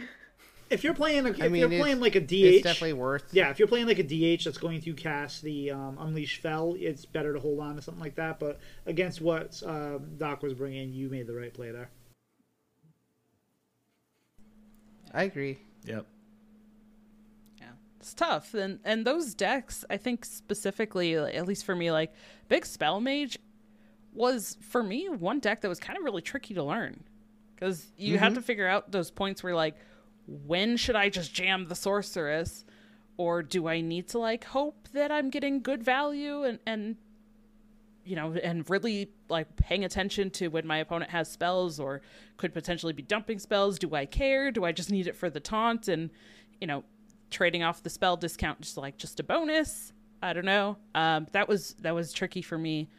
If 0.69 0.83
you're 0.83 0.95
playing, 0.95 1.27
a, 1.27 1.29
if 1.29 1.43
I 1.43 1.47
mean, 1.47 1.69
you're 1.69 1.79
playing 1.79 1.99
like 1.99 2.15
a 2.15 2.19
DH, 2.19 2.33
it's 2.33 2.63
definitely 2.63 2.93
worth. 2.93 3.23
yeah, 3.31 3.51
if 3.51 3.59
you're 3.59 3.67
playing 3.67 3.85
like 3.85 3.99
a 3.99 4.03
DH 4.03 4.45
that's 4.45 4.57
going 4.57 4.81
to 4.81 4.93
cast 4.93 5.43
the 5.43 5.69
um, 5.69 5.97
Unleash 5.99 6.41
Fel, 6.41 6.75
it's 6.79 7.05
better 7.05 7.33
to 7.33 7.39
hold 7.39 7.59
on 7.59 7.75
to 7.75 7.83
something 7.83 8.01
like 8.01 8.15
that. 8.15 8.39
But 8.39 8.59
against 8.87 9.21
what 9.21 9.61
um, 9.63 10.17
Doc 10.17 10.41
was 10.41 10.55
bringing, 10.55 10.91
you 10.91 11.09
made 11.09 11.27
the 11.27 11.35
right 11.35 11.53
play 11.53 11.71
there. 11.71 11.91
I 15.15 15.23
agree. 15.23 15.57
Yep. 15.85 16.05
Yeah, 17.59 17.67
it's 17.99 18.13
tough, 18.13 18.53
and 18.53 18.79
and 18.83 19.07
those 19.07 19.33
decks, 19.33 19.85
I 19.89 19.97
think 19.97 20.25
specifically, 20.25 21.15
at 21.15 21.47
least 21.47 21.65
for 21.65 21.75
me, 21.75 21.91
like 21.91 22.13
Big 22.49 22.65
Spell 22.65 22.99
Mage 22.99 23.39
was 24.13 24.57
for 24.61 24.83
me 24.83 25.07
one 25.07 25.39
deck 25.39 25.61
that 25.61 25.69
was 25.69 25.79
kind 25.79 25.97
of 25.97 26.03
really 26.03 26.21
tricky 26.21 26.53
to 26.53 26.63
learn. 26.63 27.03
Because 27.55 27.87
you 27.97 28.17
had 28.17 28.27
mm-hmm. 28.27 28.35
to 28.35 28.41
figure 28.41 28.67
out 28.67 28.91
those 28.91 29.09
points 29.09 29.41
where 29.41 29.55
like 29.55 29.75
when 30.27 30.75
should 30.75 30.95
I 30.95 31.07
just 31.07 31.33
jam 31.33 31.65
the 31.65 31.75
sorceress, 31.75 32.65
or 33.15 33.41
do 33.41 33.67
I 33.69 33.79
need 33.79 34.09
to 34.09 34.19
like 34.19 34.43
hope 34.43 34.89
that 34.91 35.11
I'm 35.11 35.29
getting 35.29 35.61
good 35.61 35.81
value? 35.81 36.43
And 36.43 36.59
and 36.65 36.97
you 38.05 38.15
know, 38.15 38.33
and 38.33 38.69
really 38.69 39.09
like 39.29 39.55
paying 39.55 39.83
attention 39.83 40.29
to 40.29 40.47
when 40.47 40.65
my 40.65 40.77
opponent 40.77 41.11
has 41.11 41.29
spells 41.29 41.79
or 41.79 42.01
could 42.37 42.53
potentially 42.53 42.93
be 42.93 43.01
dumping 43.01 43.39
spells. 43.39 43.79
Do 43.79 43.93
I 43.95 44.05
care? 44.05 44.51
Do 44.51 44.63
I 44.63 44.71
just 44.71 44.91
need 44.91 45.07
it 45.07 45.15
for 45.15 45.29
the 45.29 45.39
taunt 45.39 45.87
and, 45.87 46.11
you 46.61 46.67
know, 46.67 46.83
trading 47.31 47.63
off 47.63 47.81
the 47.83 47.89
spell 47.89 48.15
discount 48.15 48.61
just 48.61 48.77
like 48.77 48.97
just 48.97 49.19
a 49.19 49.23
bonus? 49.23 49.91
I 50.21 50.33
don't 50.33 50.45
know. 50.45 50.77
Um, 50.93 51.27
that 51.31 51.47
was 51.47 51.75
that 51.81 51.93
was 51.93 52.13
tricky 52.13 52.41
for 52.41 52.57
me. 52.57 52.89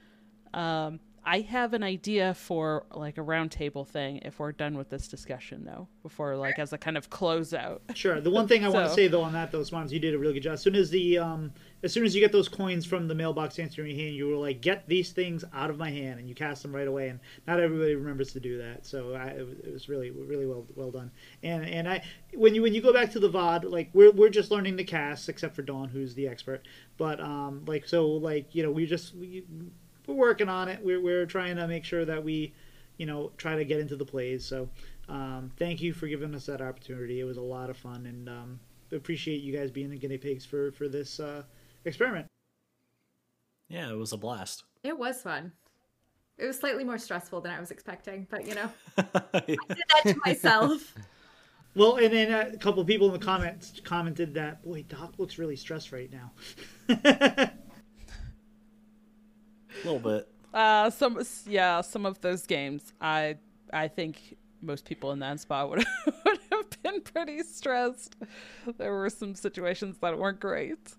Um, 0.52 1.00
I 1.28 1.40
have 1.40 1.74
an 1.74 1.82
idea 1.82 2.34
for 2.34 2.86
like 2.94 3.18
a 3.18 3.20
roundtable 3.20 3.84
thing 3.84 4.20
if 4.24 4.38
we're 4.38 4.52
done 4.52 4.78
with 4.78 4.90
this 4.90 5.08
discussion 5.08 5.64
though, 5.64 5.88
before 6.04 6.36
like 6.36 6.60
as 6.60 6.72
a 6.72 6.78
kind 6.78 6.96
of 6.96 7.10
closeout. 7.10 7.80
Sure. 7.94 8.20
The 8.20 8.30
one 8.30 8.46
thing 8.46 8.64
I 8.64 8.68
want 8.70 8.88
to 8.88 8.94
say 8.94 9.08
though 9.08 9.22
on 9.22 9.32
that 9.32 9.50
though, 9.50 9.62
Smarms, 9.62 9.90
you 9.90 9.98
did 9.98 10.14
a 10.14 10.18
really 10.18 10.34
good 10.34 10.44
job. 10.44 10.52
As 10.52 10.62
soon 10.62 10.76
as 10.76 10.88
the 10.88 11.18
um, 11.18 11.52
as 11.82 11.92
soon 11.92 12.04
as 12.04 12.14
you 12.14 12.20
get 12.20 12.30
those 12.30 12.48
coins 12.48 12.86
from 12.86 13.08
the 13.08 13.14
mailbox 13.14 13.58
answering 13.58 13.90
your 13.90 13.98
hand, 13.98 14.14
you 14.14 14.28
were 14.28 14.36
like, 14.36 14.60
"Get 14.60 14.88
these 14.88 15.10
things 15.10 15.44
out 15.52 15.68
of 15.68 15.78
my 15.78 15.90
hand," 15.90 16.20
and 16.20 16.28
you 16.28 16.34
cast 16.36 16.62
them 16.62 16.74
right 16.74 16.86
away. 16.86 17.08
And 17.08 17.18
not 17.48 17.58
everybody 17.58 17.96
remembers 17.96 18.32
to 18.34 18.40
do 18.40 18.58
that, 18.58 18.86
so 18.86 19.14
I, 19.14 19.26
it, 19.30 19.46
was, 19.46 19.58
it 19.58 19.72
was 19.72 19.88
really 19.88 20.10
really 20.12 20.46
well 20.46 20.64
well 20.76 20.92
done. 20.92 21.10
And 21.42 21.66
and 21.66 21.88
I 21.88 22.04
when 22.34 22.54
you 22.54 22.62
when 22.62 22.72
you 22.72 22.80
go 22.80 22.92
back 22.92 23.10
to 23.12 23.18
the 23.18 23.28
VOD, 23.28 23.68
like 23.68 23.90
we're 23.92 24.12
we're 24.12 24.28
just 24.28 24.52
learning 24.52 24.76
to 24.76 24.84
cast, 24.84 25.28
except 25.28 25.56
for 25.56 25.62
Dawn, 25.62 25.88
who's 25.88 26.14
the 26.14 26.28
expert. 26.28 26.68
But 26.98 27.20
um, 27.20 27.64
like 27.66 27.88
so 27.88 28.06
like 28.06 28.54
you 28.54 28.62
know 28.62 28.70
we 28.70 28.86
just 28.86 29.12
we, 29.16 29.44
we're 30.06 30.14
working 30.14 30.48
on 30.48 30.68
it. 30.68 30.80
We're 30.82 31.00
we're 31.00 31.26
trying 31.26 31.56
to 31.56 31.66
make 31.66 31.84
sure 31.84 32.04
that 32.04 32.22
we 32.22 32.52
you 32.96 33.06
know 33.06 33.32
try 33.36 33.56
to 33.56 33.64
get 33.64 33.80
into 33.80 33.96
the 33.96 34.04
plays. 34.04 34.44
So 34.44 34.68
um, 35.08 35.52
thank 35.56 35.80
you 35.80 35.92
for 35.92 36.06
giving 36.06 36.34
us 36.34 36.46
that 36.46 36.60
opportunity. 36.60 37.20
It 37.20 37.24
was 37.24 37.36
a 37.36 37.42
lot 37.42 37.70
of 37.70 37.76
fun, 37.76 38.06
and 38.06 38.28
um, 38.28 38.60
appreciate 38.92 39.42
you 39.42 39.56
guys 39.56 39.70
being 39.70 39.90
the 39.90 39.96
guinea 39.96 40.18
pigs 40.18 40.44
for 40.44 40.72
for 40.72 40.88
this 40.88 41.20
uh, 41.20 41.42
experiment. 41.84 42.26
Yeah, 43.68 43.90
it 43.90 43.96
was 43.96 44.12
a 44.12 44.16
blast. 44.16 44.64
It 44.82 44.96
was 44.98 45.22
fun. 45.22 45.52
It 46.38 46.46
was 46.46 46.58
slightly 46.58 46.84
more 46.84 46.98
stressful 46.98 47.40
than 47.40 47.52
I 47.52 47.58
was 47.58 47.70
expecting, 47.70 48.26
but 48.30 48.46
you 48.46 48.54
know, 48.54 48.70
I 48.98 49.40
did 49.40 49.58
that 49.68 50.02
to 50.04 50.16
myself. 50.24 50.94
Well, 51.76 51.96
and 51.96 52.10
then 52.10 52.32
a 52.32 52.56
couple 52.56 52.80
of 52.80 52.86
people 52.86 53.06
in 53.08 53.12
the 53.12 53.24
comments 53.24 53.82
commented 53.84 54.32
that 54.32 54.62
boy, 54.62 54.86
Doc 54.88 55.12
looks 55.18 55.36
really 55.38 55.56
stressed 55.56 55.92
right 55.92 56.10
now. 56.10 56.32
A 59.86 59.92
little 59.92 60.10
bit. 60.12 60.28
Uh, 60.52 60.90
some 60.90 61.22
yeah, 61.46 61.80
some 61.80 62.06
of 62.06 62.20
those 62.20 62.46
games, 62.46 62.92
I 63.00 63.36
I 63.72 63.88
think 63.88 64.36
most 64.62 64.84
people 64.84 65.12
in 65.12 65.20
that 65.20 65.38
spot 65.38 65.70
would 65.70 65.84
would 66.24 66.38
have 66.50 66.82
been 66.82 67.00
pretty 67.02 67.42
stressed. 67.42 68.16
There 68.78 68.92
were 68.92 69.10
some 69.10 69.34
situations 69.34 69.98
that 70.00 70.18
weren't 70.18 70.40
great. 70.40 70.94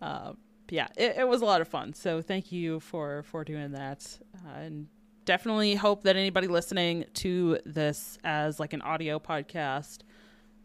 Uh, 0.00 0.34
yeah, 0.68 0.88
it, 0.96 1.16
it 1.18 1.28
was 1.28 1.42
a 1.42 1.44
lot 1.44 1.60
of 1.60 1.68
fun. 1.68 1.92
So 1.94 2.22
thank 2.22 2.52
you 2.52 2.78
for 2.80 3.24
for 3.24 3.42
doing 3.42 3.72
that, 3.72 4.06
uh, 4.36 4.60
and 4.60 4.86
definitely 5.24 5.74
hope 5.74 6.04
that 6.04 6.16
anybody 6.16 6.46
listening 6.46 7.04
to 7.14 7.58
this 7.66 8.18
as 8.22 8.60
like 8.60 8.72
an 8.72 8.82
audio 8.82 9.18
podcast, 9.18 9.98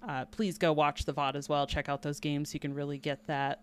uh, 0.08 0.26
please 0.26 0.58
go 0.58 0.72
watch 0.72 1.06
the 1.06 1.14
VOD 1.14 1.36
as 1.36 1.50
well. 1.50 1.66
Check 1.66 1.90
out 1.90 2.02
those 2.02 2.20
games. 2.20 2.54
You 2.54 2.60
can 2.60 2.74
really 2.74 2.98
get 2.98 3.26
that. 3.28 3.62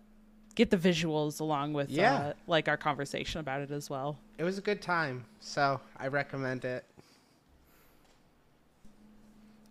Get 0.55 0.69
the 0.69 0.77
visuals 0.77 1.39
along 1.39 1.73
with 1.73 1.89
Yeah. 1.89 2.13
uh, 2.13 2.33
like 2.47 2.67
our 2.67 2.77
conversation 2.77 3.39
about 3.39 3.61
it 3.61 3.71
as 3.71 3.89
well. 3.89 4.17
It 4.37 4.43
was 4.43 4.57
a 4.57 4.61
good 4.61 4.81
time, 4.81 5.25
so 5.39 5.79
I 5.97 6.07
recommend 6.07 6.63
it. 6.65 6.85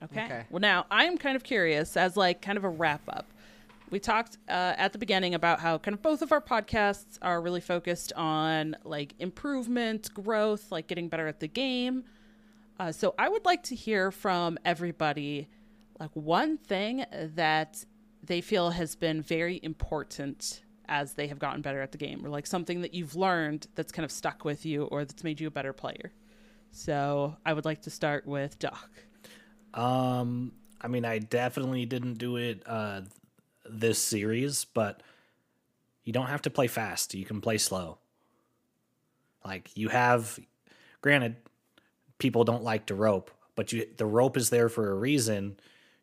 Okay. 0.05 0.25
Okay. 0.25 0.45
Well, 0.51 0.61
now 0.61 0.87
I 0.91 1.05
am 1.05 1.17
kind 1.17 1.37
of 1.37 1.45
curious 1.45 1.97
as 1.97 2.17
like 2.17 2.43
kind 2.43 2.59
of 2.59 2.65
a 2.65 2.69
wrap 2.69 3.03
up. 3.09 3.27
We 3.91 4.01
talked 4.01 4.39
uh, 4.49 4.75
at 4.77 4.93
the 4.93 4.99
beginning 4.99 5.35
about 5.35 5.61
how 5.61 5.79
kind 5.79 5.95
of 5.95 6.03
both 6.03 6.23
of 6.23 6.33
our 6.33 6.41
podcasts 6.41 7.19
are 7.21 7.41
really 7.41 7.61
focused 7.61 8.13
on 8.15 8.75
like 8.85 9.15
improvement, 9.19 10.13
growth, 10.15 10.73
like 10.73 10.87
getting 10.87 11.09
better 11.09 11.29
at 11.29 11.41
the 11.41 11.47
game. 11.49 12.05
Uh, 12.81 12.91
so 12.91 13.15
I 13.19 13.29
would 13.29 13.45
like 13.45 13.63
to 13.65 13.75
hear 13.77 14.11
from 14.11 14.59
everybody 14.65 15.49
like 16.01 16.11
one 16.15 16.57
thing 16.57 17.05
that 17.13 17.85
they 18.25 18.41
feel 18.41 18.71
has 18.71 18.97
been 18.97 19.21
very 19.23 19.61
important 19.63 20.63
as 20.89 21.15
they 21.15 21.27
have 21.29 21.39
gotten 21.39 21.63
better 21.63 21.81
at 21.81 21.93
the 21.93 21.99
game, 21.99 22.25
or 22.25 22.29
like 22.29 22.47
something 22.47 22.83
that 22.83 22.95
you've 22.95 23.15
learned 23.17 23.67
that's 23.75 23.93
kind 23.93 24.05
of 24.05 24.11
stuck 24.11 24.45
with 24.45 24.67
you 24.67 24.85
or 24.85 25.05
that's 25.05 25.25
made 25.25 25.41
you 25.41 25.47
a 25.47 25.51
better 25.51 25.73
player. 25.73 26.13
So 26.71 27.37
I 27.45 27.53
would 27.53 27.65
like 27.65 27.83
to 27.83 27.91
start 27.91 28.27
with 28.27 28.59
Doc. 28.59 28.91
Um, 29.75 30.53
I 30.81 30.89
mean, 30.89 31.05
I 31.05 31.19
definitely 31.19 31.87
didn't 31.87 32.15
do 32.15 32.37
it 32.37 32.63
uh, 32.67 33.03
this 33.69 33.99
series, 33.99 34.65
but 34.65 35.03
you 36.05 36.13
don't 36.13 36.27
have 36.27 36.43
to 36.43 36.51
play 36.51 36.67
fast. 36.67 37.15
You 37.15 37.25
can 37.25 37.41
play 37.41 37.59
slow. 37.59 37.99
Like 39.45 39.71
you 39.77 39.89
have, 39.89 40.39
granted, 41.01 41.37
people 42.19 42.45
don't 42.45 42.65
like 42.65 42.87
to 42.87 42.95
rope, 42.95 43.31
but 43.55 43.73
you 43.73 43.87
the 43.97 44.07
rope 44.07 44.37
is 44.37 44.51
there 44.51 44.69
for 44.69 44.91
a 44.91 44.95
reason. 44.95 45.59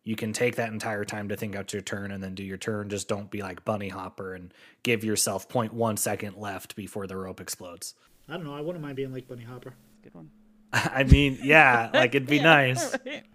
You 0.10 0.16
can 0.16 0.34
take 0.34 0.55
that 0.55 0.72
entire 0.72 1.05
time 1.05 1.30
to 1.30 1.36
think 1.36 1.55
out 1.55 1.72
your 1.72 1.84
turn 1.84 2.10
and 2.10 2.24
then 2.24 2.34
do 2.34 2.41
your 2.41 2.57
turn. 2.57 2.89
Just 2.89 3.07
don't 3.07 3.30
be 3.30 3.43
like 3.43 3.64
BunnyHoppor 3.64 4.36
and 4.36 4.51
give 4.82 5.03
yourself 5.03 5.47
0.1 5.47 5.99
second 5.99 6.36
left 6.36 6.76
before 6.76 7.05
the 7.05 7.16
rope 7.16 7.39
explodes. 7.39 7.93
I 8.28 8.34
don't 8.34 8.43
know. 8.43 8.55
I 8.55 8.62
wouldn't 8.62 8.82
mind 8.84 8.95
being 8.95 9.14
like 9.14 9.28
BunnyHoppor. 9.28 9.74
Good 10.01 10.16
one. 10.16 10.32
I 10.74 11.03
mean, 11.03 11.38
yeah, 11.43 11.91
like 11.93 12.16
it'd 12.16 12.28
be 12.28 12.39
nice. 12.39 12.95
Right. 13.05 13.24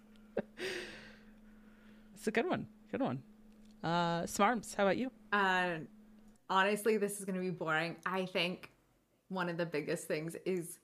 It's 2.17 2.27
a 2.27 2.33
good 2.33 2.49
one. 2.49 2.67
Good 2.91 3.03
one. 3.03 3.23
Uh, 3.85 4.23
Smarms, 4.23 4.75
how 4.75 4.83
about 4.83 4.97
you? 4.97 5.13
Uh, 5.33 5.75
honestly, 6.51 6.97
this 6.97 7.21
is 7.21 7.25
going 7.25 7.37
to 7.37 7.41
be 7.41 7.51
boring. 7.51 7.95
I 8.05 8.27
think 8.27 8.73
one 9.29 9.49
of 9.49 9.59
the 9.59 9.67
biggest 9.67 10.09
things 10.09 10.35
is 10.45 10.81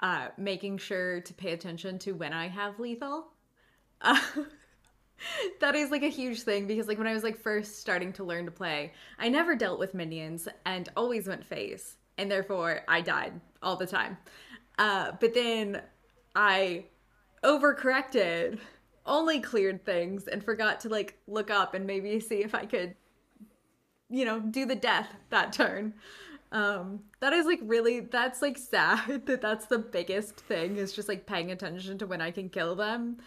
uh, 0.00 0.28
making 0.36 0.76
sure 0.78 1.22
to 1.22 1.32
pay 1.32 1.52
attention 1.52 1.98
to 2.00 2.12
when 2.12 2.34
I 2.34 2.48
have 2.48 2.78
lethal. 2.78 3.28
That 5.60 5.74
is 5.74 5.90
like 5.90 6.02
a 6.02 6.08
huge 6.08 6.42
thing 6.42 6.66
because 6.66 6.86
like 6.86 6.98
when 6.98 7.06
I 7.06 7.12
was 7.12 7.22
like 7.22 7.36
first 7.36 7.80
starting 7.80 8.12
to 8.14 8.24
learn 8.24 8.44
to 8.44 8.50
play, 8.50 8.92
I 9.18 9.28
never 9.28 9.56
dealt 9.56 9.78
with 9.78 9.94
minions 9.94 10.48
and 10.64 10.88
always 10.96 11.26
went 11.26 11.44
face, 11.44 11.96
and 12.16 12.30
therefore 12.30 12.82
I 12.88 13.00
died 13.00 13.40
all 13.62 13.76
the 13.76 13.86
time. 13.86 14.18
Uh, 14.78 15.12
but 15.20 15.34
then 15.34 15.82
I 16.34 16.84
overcorrected, 17.42 18.58
only 19.06 19.40
cleared 19.40 19.84
things, 19.84 20.28
and 20.28 20.44
forgot 20.44 20.80
to 20.80 20.88
like 20.88 21.18
look 21.26 21.50
up 21.50 21.74
and 21.74 21.86
maybe 21.86 22.20
see 22.20 22.42
if 22.42 22.54
I 22.54 22.66
could, 22.66 22.94
you 24.08 24.24
know, 24.24 24.40
do 24.40 24.66
the 24.66 24.76
death 24.76 25.08
that 25.30 25.52
turn. 25.52 25.94
Um, 26.50 27.00
that 27.20 27.34
is 27.34 27.44
like 27.44 27.60
really 27.62 28.00
that's 28.00 28.40
like 28.40 28.56
sad 28.58 29.26
that 29.26 29.40
that's 29.40 29.66
the 29.66 29.78
biggest 29.78 30.36
thing 30.36 30.76
is 30.76 30.92
just 30.92 31.08
like 31.08 31.26
paying 31.26 31.50
attention 31.50 31.98
to 31.98 32.06
when 32.06 32.20
I 32.20 32.30
can 32.30 32.48
kill 32.48 32.74
them. 32.74 33.18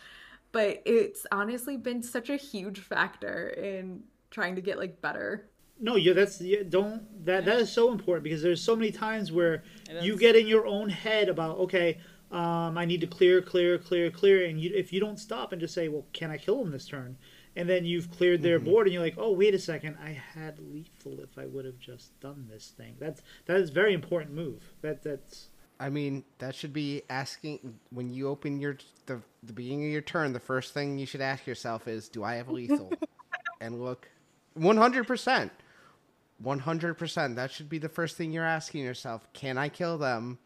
But 0.52 0.82
it's 0.86 1.26
honestly 1.32 1.78
been 1.78 2.04
such 2.04 2.30
a 2.30 2.36
huge 2.36 2.80
factor 2.80 3.50
in 3.50 4.04
trying 4.30 4.56
to 4.56 4.62
get 4.62 4.78
like 4.78 5.02
better. 5.02 5.50
No, 5.80 5.96
yeah, 5.96 6.14
that's 6.14 6.40
yeah, 6.42 6.60
don't 6.68 7.26
that 7.26 7.46
that 7.46 7.58
is 7.60 7.72
so 7.72 7.92
important 7.92 8.24
because 8.24 8.42
there's 8.42 8.62
so 8.62 8.76
many 8.76 8.92
times 8.92 9.32
where 9.32 9.64
you 10.02 10.16
get 10.18 10.36
in 10.36 10.48
your 10.48 10.68
own 10.68 10.90
head 10.90 11.28
about 11.28 11.58
okay, 11.60 11.98
um, 12.32 12.78
I 12.78 12.86
need 12.86 13.02
to 13.02 13.08
clear, 13.08 13.42
clear, 13.42 13.78
clear, 13.78 14.10
clear, 14.10 14.46
and 14.46 14.60
you, 14.60 14.72
if 14.74 14.94
you 14.94 15.00
don't 15.00 15.20
stop 15.20 15.52
and 15.52 15.60
just 15.60 15.74
say, 15.74 15.90
well, 15.90 16.06
can 16.14 16.32
I 16.32 16.38
kill 16.38 16.62
him 16.62 16.72
this 16.72 16.86
turn? 16.86 17.18
And 17.58 17.68
then 17.68 17.84
you've 17.84 18.10
cleared 18.10 18.42
their 18.42 18.60
board, 18.60 18.88
and 18.88 18.94
you're 18.94 19.04
like, 19.04 19.18
oh, 19.18 19.34
wait 19.34 19.54
a 19.54 19.60
second, 19.60 19.98
I 20.02 20.12
had 20.12 20.58
lethal 20.60 21.20
if 21.20 21.38
I 21.38 21.46
would 21.46 21.66
have 21.66 21.80
just 21.80 22.18
done 22.22 22.48
this 22.50 22.70
thing. 22.78 22.96
That's 22.98 23.22
that 23.46 23.58
is 23.58 23.70
very 23.70 23.94
important 23.94 24.34
move. 24.34 24.64
That 24.82 25.04
that's 25.04 25.50
I 25.82 25.90
mean, 25.90 26.24
that 26.38 26.54
should 26.54 26.74
be 26.74 27.02
asking 27.10 27.80
when 27.90 28.14
you 28.14 28.30
open 28.30 28.60
your 28.60 28.78
the 29.08 29.20
the 29.42 29.52
beginning 29.52 29.86
of 29.86 29.92
your 29.92 30.02
turn. 30.02 30.32
The 30.32 30.40
first 30.40 30.76
thing 30.76 31.00
you 31.00 31.08
should 31.08 31.22
ask 31.22 31.48
yourself 31.48 31.88
is, 31.88 32.08
"Do 32.08 32.24
I 32.24 32.36
have 32.36 32.50
lethal?" 32.60 32.94
and 33.60 33.84
look, 33.84 34.08
one 34.54 34.78
hundred 34.78 35.08
percent, 35.08 35.52
one 36.38 36.60
hundred 36.60 37.00
percent. 37.00 37.36
That 37.36 37.50
should 37.50 37.68
be 37.68 37.80
the 37.80 37.90
first 37.90 38.16
thing 38.16 38.32
you're 38.32 38.46
asking 38.46 38.84
yourself. 38.84 39.28
Can 39.34 39.58
I 39.58 39.70
kill 39.70 39.98
them? 39.98 40.38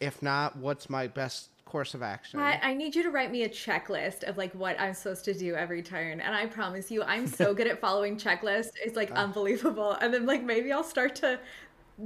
If 0.00 0.22
not, 0.22 0.56
what's 0.56 0.88
my 0.88 1.08
best 1.08 1.50
course 1.66 1.92
of 1.92 2.02
action? 2.02 2.40
I, 2.40 2.58
I 2.62 2.72
need 2.72 2.94
you 2.94 3.02
to 3.02 3.10
write 3.10 3.30
me 3.30 3.42
a 3.42 3.50
checklist 3.50 4.22
of 4.22 4.38
like 4.38 4.54
what 4.54 4.80
I'm 4.80 4.94
supposed 4.94 5.26
to 5.26 5.34
do 5.34 5.54
every 5.54 5.82
turn. 5.82 6.20
And 6.20 6.34
I 6.34 6.46
promise 6.46 6.90
you, 6.90 7.02
I'm 7.02 7.26
so 7.26 7.52
good 7.52 7.66
at 7.66 7.80
following 7.80 8.16
checklists. 8.16 8.72
It's 8.82 8.96
like 8.96 9.10
uh. 9.14 9.16
unbelievable. 9.16 9.92
And 9.92 10.14
then 10.14 10.24
like 10.24 10.42
maybe 10.42 10.72
I'll 10.72 10.82
start 10.82 11.16
to 11.16 11.38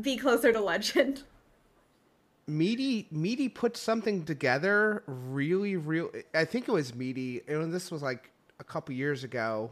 be 0.00 0.16
closer 0.16 0.52
to 0.52 0.60
legend. 0.60 1.22
Meaty 2.58 3.08
Meaty 3.10 3.48
put 3.48 3.76
something 3.76 4.24
together 4.24 5.02
really 5.06 5.76
real 5.76 6.10
I 6.34 6.44
think 6.44 6.68
it 6.68 6.72
was 6.72 6.94
Meaty 6.94 7.42
and 7.48 7.72
this 7.72 7.90
was 7.90 8.02
like 8.02 8.30
a 8.58 8.64
couple 8.64 8.94
years 8.94 9.24
ago. 9.24 9.70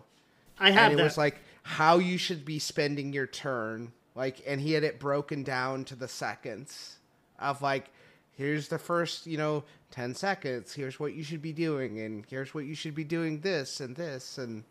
I 0.58 0.70
have 0.70 0.84
and 0.90 0.94
it 0.94 0.96
that. 0.96 1.04
was 1.04 1.18
like 1.18 1.40
how 1.62 1.98
you 1.98 2.18
should 2.18 2.44
be 2.44 2.58
spending 2.58 3.12
your 3.12 3.26
turn 3.26 3.92
like 4.14 4.42
and 4.46 4.60
he 4.60 4.72
had 4.72 4.84
it 4.84 4.98
broken 4.98 5.42
down 5.42 5.84
to 5.86 5.96
the 5.96 6.08
seconds 6.08 6.96
of 7.38 7.62
like 7.62 7.90
here's 8.32 8.68
the 8.68 8.78
first 8.78 9.26
you 9.26 9.36
know 9.36 9.62
10 9.90 10.14
seconds 10.14 10.72
here's 10.72 10.98
what 10.98 11.14
you 11.14 11.22
should 11.22 11.42
be 11.42 11.52
doing 11.52 12.00
and 12.00 12.24
here's 12.28 12.54
what 12.54 12.64
you 12.64 12.74
should 12.74 12.94
be 12.94 13.04
doing 13.04 13.40
this 13.40 13.80
and 13.80 13.94
this 13.94 14.38
and 14.38 14.64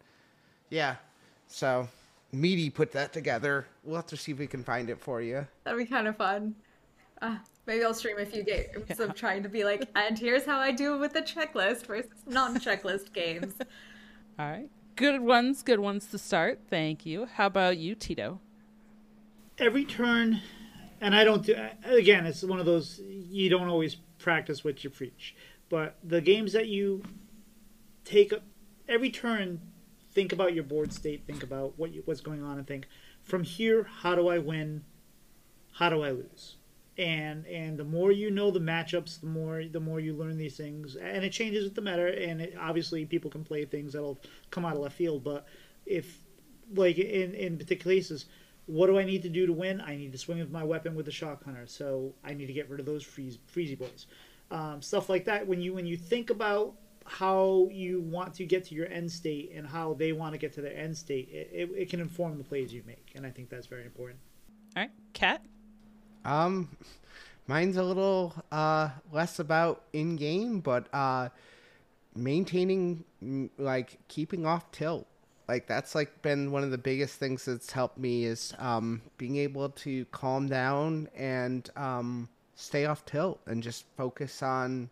yeah. 0.70 0.96
So 1.48 1.88
Meaty 2.32 2.70
put 2.70 2.92
that 2.92 3.14
together. 3.14 3.68
We'll 3.84 3.96
have 3.96 4.08
to 4.08 4.18
see 4.18 4.32
if 4.32 4.40
we 4.40 4.48
can 4.48 4.64
find 4.64 4.90
it 4.90 5.00
for 5.00 5.22
you. 5.22 5.48
That'd 5.64 5.80
be 5.80 5.86
kind 5.86 6.08
of 6.08 6.18
fun. 6.18 6.56
Uh, 7.22 7.38
maybe 7.68 7.84
I'll 7.84 7.94
stream 7.94 8.18
a 8.18 8.26
few 8.26 8.44
games 8.44 9.00
of 9.00 9.14
trying 9.14 9.44
to 9.44 9.50
be 9.50 9.64
like, 9.64 9.88
and 9.96 10.18
here's 10.18 10.46
how 10.46 10.60
I 10.60 10.72
do 10.72 10.96
it 10.96 10.98
with 10.98 11.14
the 11.14 11.22
checklist 11.22 11.86
versus 11.86 12.10
non-checklist 12.26 13.14
games. 13.14 13.54
All 14.40 14.50
right. 14.50 14.70
Good 14.96 15.22
ones. 15.22 15.62
Good 15.62 15.80
ones 15.80 16.08
to 16.08 16.18
start. 16.18 16.62
Thank 16.70 17.06
you. 17.06 17.26
How 17.26 17.46
about 17.46 17.78
you, 17.78 17.94
Tito? 17.94 18.40
every 19.60 19.86
turn, 19.86 20.42
and 21.02 21.16
I 21.16 21.24
don't 21.24 21.46
do. 21.46 21.56
Again, 21.84 22.26
it's 22.26 22.44
one 22.44 22.60
of 22.60 22.66
those 22.66 23.00
you 23.00 23.50
don't 23.50 23.68
always 23.68 23.96
practice 24.20 24.64
what 24.64 24.84
you 24.84 24.90
preach. 24.90 25.36
But 25.70 25.98
the 26.04 26.22
games 26.22 26.54
that 26.54 26.68
you 26.68 27.04
take 28.06 28.34
every 28.88 29.10
turn, 29.10 29.60
think 30.14 30.32
about 30.32 30.54
your 30.54 30.64
board 30.64 30.94
state, 30.94 31.24
think 31.26 31.44
about 31.44 31.74
what 31.78 31.94
you, 31.94 32.02
what's 32.06 32.22
going 32.22 32.44
on, 32.44 32.58
and 32.58 32.68
think 32.68 32.88
from 33.24 33.44
here, 33.44 33.88
how 34.02 34.16
do 34.16 34.28
I 34.30 34.38
win? 34.38 34.84
How 35.74 35.90
do 35.90 36.04
I 36.04 36.12
lose? 36.12 36.57
And 36.98 37.46
and 37.46 37.78
the 37.78 37.84
more 37.84 38.12
you 38.12 38.32
know 38.32 38.50
the 38.50 38.60
matchups, 38.60 39.20
the 39.20 39.28
more 39.28 39.64
the 39.66 39.80
more 39.80 40.00
you 40.00 40.14
learn 40.14 40.38
these 40.38 40.58
things, 40.58 40.96
and 40.96 41.24
it 41.24 41.32
changes 41.32 41.64
with 41.64 41.76
the 41.76 41.82
meta. 41.82 42.20
And 42.28 42.42
it, 42.42 42.56
obviously, 42.60 43.06
people 43.06 43.30
can 43.30 43.44
play 43.44 43.66
things 43.66 43.94
that'll 43.94 44.18
come 44.50 44.66
out 44.66 44.76
of 44.76 44.82
left 44.82 44.96
field. 44.96 45.24
But 45.24 45.46
if 45.86 46.20
like 46.76 46.98
in 46.98 47.34
in 47.36 47.58
particular 47.58 47.96
cases, 47.96 48.26
what 48.66 48.88
do 48.88 49.00
I 49.00 49.06
need 49.06 49.24
to 49.24 49.30
do 49.30 49.46
to 49.46 49.54
win? 49.54 49.82
I 49.82 49.96
need 49.96 50.12
to 50.12 50.18
swing 50.18 50.40
with 50.40 50.52
my 50.52 50.64
weapon 50.64 50.96
with 50.96 51.06
the 51.06 51.12
shock 51.12 51.44
hunter, 51.44 51.66
so 51.68 52.14
I 52.24 52.34
need 52.34 52.48
to 52.48 52.54
get 52.54 52.70
rid 52.70 52.80
of 52.80 52.86
those 52.86 53.04
freeze, 53.04 53.38
freezy 53.54 53.78
boys, 53.78 54.08
um, 54.52 54.82
stuff 54.82 55.10
like 55.10 55.26
that. 55.26 55.48
When 55.48 55.62
you 55.62 55.74
when 55.74 55.86
you 55.86 55.98
think 55.98 56.30
about 56.30 56.76
how 57.06 57.70
you 57.72 58.02
want 58.02 58.34
to 58.34 58.46
get 58.46 58.66
to 58.66 58.76
your 58.76 58.88
end 58.88 59.10
state 59.10 59.54
and 59.56 59.66
how 59.66 59.94
they 59.94 60.12
want 60.12 60.34
to 60.34 60.38
get 60.38 60.52
to 60.54 60.62
their 60.62 60.76
end 60.76 60.98
state, 60.98 61.30
it, 61.32 61.50
it, 61.54 61.70
it 61.76 61.90
can 61.90 62.02
inform 62.02 62.38
the 62.38 62.44
plays 62.44 62.74
you 62.74 62.84
make, 62.86 63.14
and 63.16 63.26
I 63.26 63.30
think 63.30 63.50
that's 63.50 63.68
very 63.68 63.86
important. 63.86 64.20
All 64.76 64.84
right. 64.84 64.92
Kat? 65.14 65.46
Um, 66.28 66.70
mine's 67.48 67.78
a 67.78 67.84
little 67.84 68.36
uh 68.52 68.90
less 69.12 69.40
about 69.40 69.84
in 69.94 70.18
game, 70.18 70.60
but 70.60 70.94
uh, 70.94 71.30
maintaining 72.16 73.06
like 73.58 73.98
keeping 74.10 74.46
off 74.46 74.72
tilt. 74.72 75.08
Like 75.48 75.68
that's 75.68 75.96
like 75.96 76.22
been 76.22 76.52
one 76.52 76.64
of 76.64 76.72
the 76.72 76.78
biggest 76.78 77.16
things 77.16 77.46
that's 77.46 77.72
helped 77.72 77.98
me 77.98 78.26
is 78.26 78.54
um 78.60 79.02
being 79.18 79.38
able 79.38 79.70
to 79.70 80.06
calm 80.08 80.48
down 80.50 81.10
and 81.16 81.70
um 81.78 82.30
stay 82.56 82.86
off 82.86 83.06
tilt 83.06 83.40
and 83.48 83.64
just 83.64 83.86
focus 83.96 84.44
on 84.44 84.90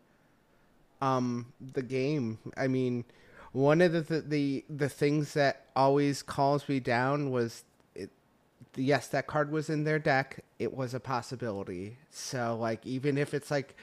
um 1.01 1.47
the 1.73 1.83
game. 1.83 2.39
I 2.55 2.67
mean, 2.67 3.03
one 3.51 3.81
of 3.81 3.91
the 3.91 4.01
the 4.01 4.21
the, 4.21 4.65
the 4.69 4.89
things 4.89 5.33
that 5.33 5.65
always 5.75 6.23
calms 6.23 6.69
me 6.69 6.79
down 6.79 7.31
was 7.31 7.64
yes, 8.75 9.07
that 9.07 9.27
card 9.27 9.51
was 9.51 9.69
in 9.69 9.83
their 9.83 9.99
deck. 9.99 10.43
It 10.59 10.73
was 10.75 10.93
a 10.93 10.99
possibility. 10.99 11.97
So 12.09 12.57
like 12.59 12.85
even 12.85 13.17
if 13.17 13.33
it's 13.33 13.51
like 13.51 13.75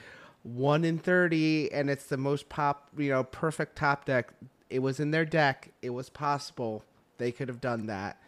one 0.43 0.83
in 0.83 0.97
thirty 0.97 1.71
and 1.71 1.89
it's 1.89 2.05
the 2.05 2.17
most 2.17 2.49
pop, 2.49 2.89
you 2.97 3.09
know, 3.09 3.23
perfect 3.23 3.75
top 3.75 4.05
deck, 4.05 4.31
it 4.69 4.79
was 4.79 4.99
in 4.99 5.11
their 5.11 5.25
deck. 5.25 5.71
It 5.81 5.91
was 5.91 6.09
possible. 6.09 6.83
They 7.17 7.31
could 7.31 7.47
have 7.47 7.61
done 7.61 7.87
that. 7.87 8.21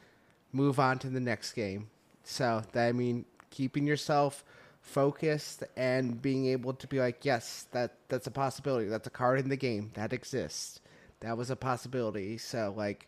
Move 0.52 0.80
on 0.80 1.00
to 1.00 1.10
the 1.10 1.20
next 1.20 1.54
game. 1.54 1.90
So 2.24 2.64
that 2.72 2.88
I 2.88 2.92
mean, 2.92 3.26
keeping 3.50 3.86
yourself 3.86 4.44
focused 4.82 5.64
and 5.76 6.22
being 6.22 6.46
able 6.46 6.74
to 6.74 6.88
be 6.88 7.00
like, 7.00 7.26
yes, 7.26 7.68
that 7.72 7.96
that's 8.08 8.28
a 8.28 8.32
possibility. 8.32 8.88
That's 8.88 9.08
a 9.08 9.12
card 9.12 9.40
in 9.40 9.50
the 9.50 9.58
game 9.58 9.92
that 9.96 10.14
exists. 10.14 10.80
That 11.22 11.38
was 11.38 11.50
a 11.50 11.56
possibility. 11.56 12.38
So 12.38 12.74
like, 12.76 13.08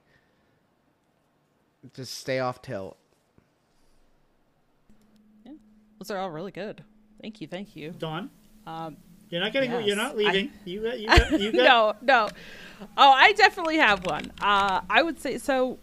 just 1.93 2.16
stay 2.16 2.39
off 2.39 2.62
tilt. 2.62 2.97
Those 6.00 6.12
are 6.12 6.18
all 6.18 6.30
really 6.32 6.52
good. 6.52 6.84
Thank 7.22 7.41
you. 7.41 7.48
Thank 7.48 7.76
you. 7.76 7.91
Dawn, 7.98 8.30
Um, 8.66 8.98
you're 9.30 9.41
not 9.41 9.52
getting, 9.54 9.72
Yes, 9.72 9.86
you're 9.86 9.95
not 9.95 10.16
leaving. 10.16 10.48
I- 10.50 10.52
You 10.70 10.84
got, 10.84 11.00
you 11.00 11.08
got, 11.08 11.39
you 11.39 11.52
got. 11.52 11.64
no, 11.64 11.93
no. 12.02 12.30
Oh, 12.98 13.12
I 13.12 13.34
definitely 13.34 13.78
have 13.78 14.06
one. 14.06 14.32
Uh, 14.41 14.82
I 14.89 15.02
would 15.04 15.20
say 15.20 15.38
so. 15.38 15.80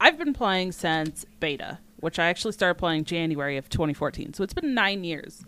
I've 0.00 0.16
been 0.18 0.32
playing 0.32 0.72
since 0.72 1.26
beta, 1.40 1.78
which 1.98 2.18
I 2.18 2.26
actually 2.28 2.52
started 2.52 2.76
playing 2.78 3.04
January 3.04 3.58
of 3.58 3.68
2014. 3.68 4.32
So 4.34 4.42
it's 4.42 4.54
been 4.54 4.72
nine 4.74 5.04
years. 5.04 5.44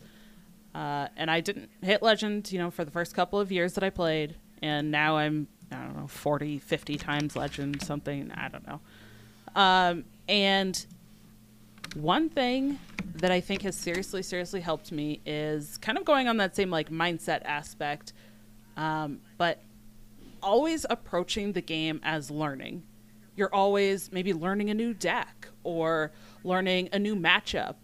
Uh, 0.75 1.09
and 1.17 1.31
I 1.31 1.41
didn't 1.41 1.71
hit 1.83 2.03
legend, 2.03 2.53
you 2.53 2.59
know, 2.59 2.71
for 2.71 2.85
the 2.85 2.91
first 2.91 3.15
couple 3.15 3.41
of 3.41 3.51
years 3.51 3.73
that 3.75 3.85
I 3.85 3.91
played, 3.91 4.37
and 4.63 4.91
now 4.91 5.17
I'm 5.17 5.49
I 5.71 5.77
don't 5.77 5.97
know 5.97 6.07
40, 6.07 6.59
50 6.59 6.97
times 6.97 7.35
legend, 7.35 7.83
something 7.83 8.31
I 8.33 8.49
don't 8.49 8.67
know. 8.67 8.81
Um, 9.55 10.05
and 10.29 10.85
one 11.95 12.28
thing 12.28 12.78
that 13.16 13.30
I 13.30 13.40
think 13.40 13.62
has 13.62 13.76
seriously, 13.76 14.22
seriously 14.22 14.61
helped 14.61 14.93
me 14.93 15.20
is 15.26 15.76
kind 15.78 15.99
of 15.99 16.05
going 16.05 16.28
on 16.28 16.38
that 16.38 16.57
same 16.57 16.70
like 16.70 16.90
mindset 16.90 17.43
aspect, 17.45 18.12
um, 18.76 19.20
but 19.36 19.61
always 20.43 20.86
approaching 20.88 21.53
the 21.53 21.61
game 21.61 22.01
as 22.03 22.30
learning. 22.30 22.82
You're 23.36 23.55
always 23.55 24.12
maybe 24.12 24.32
learning 24.32 24.70
a 24.70 24.74
new 24.74 24.95
deck 24.95 25.49
or 25.64 26.12
learning 26.45 26.88
a 26.93 26.99
new 26.99 27.16
matchup. 27.16 27.76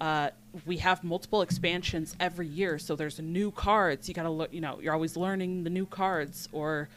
Uh, 0.00 0.30
we 0.66 0.76
have 0.78 1.02
multiple 1.02 1.42
expansions 1.42 2.14
every 2.20 2.46
year, 2.46 2.78
so 2.78 2.94
there's 2.96 3.18
new 3.20 3.50
cards. 3.50 4.08
You 4.08 4.14
gotta, 4.14 4.30
look. 4.30 4.52
you 4.52 4.60
know, 4.60 4.78
you're 4.80 4.94
always 4.94 5.16
learning 5.16 5.64
the 5.64 5.70
new 5.70 5.86
cards, 5.86 6.48
or 6.52 6.88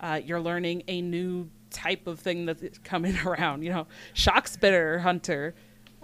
uh, 0.00 0.20
you're 0.24 0.40
learning 0.40 0.82
a 0.88 1.00
new 1.00 1.48
type 1.70 2.06
of 2.06 2.20
thing 2.20 2.46
that's 2.46 2.78
coming 2.78 3.16
around. 3.24 3.62
You 3.62 3.70
know, 3.70 3.86
shock 4.14 4.48
spitter 4.48 5.00
hunter. 5.00 5.54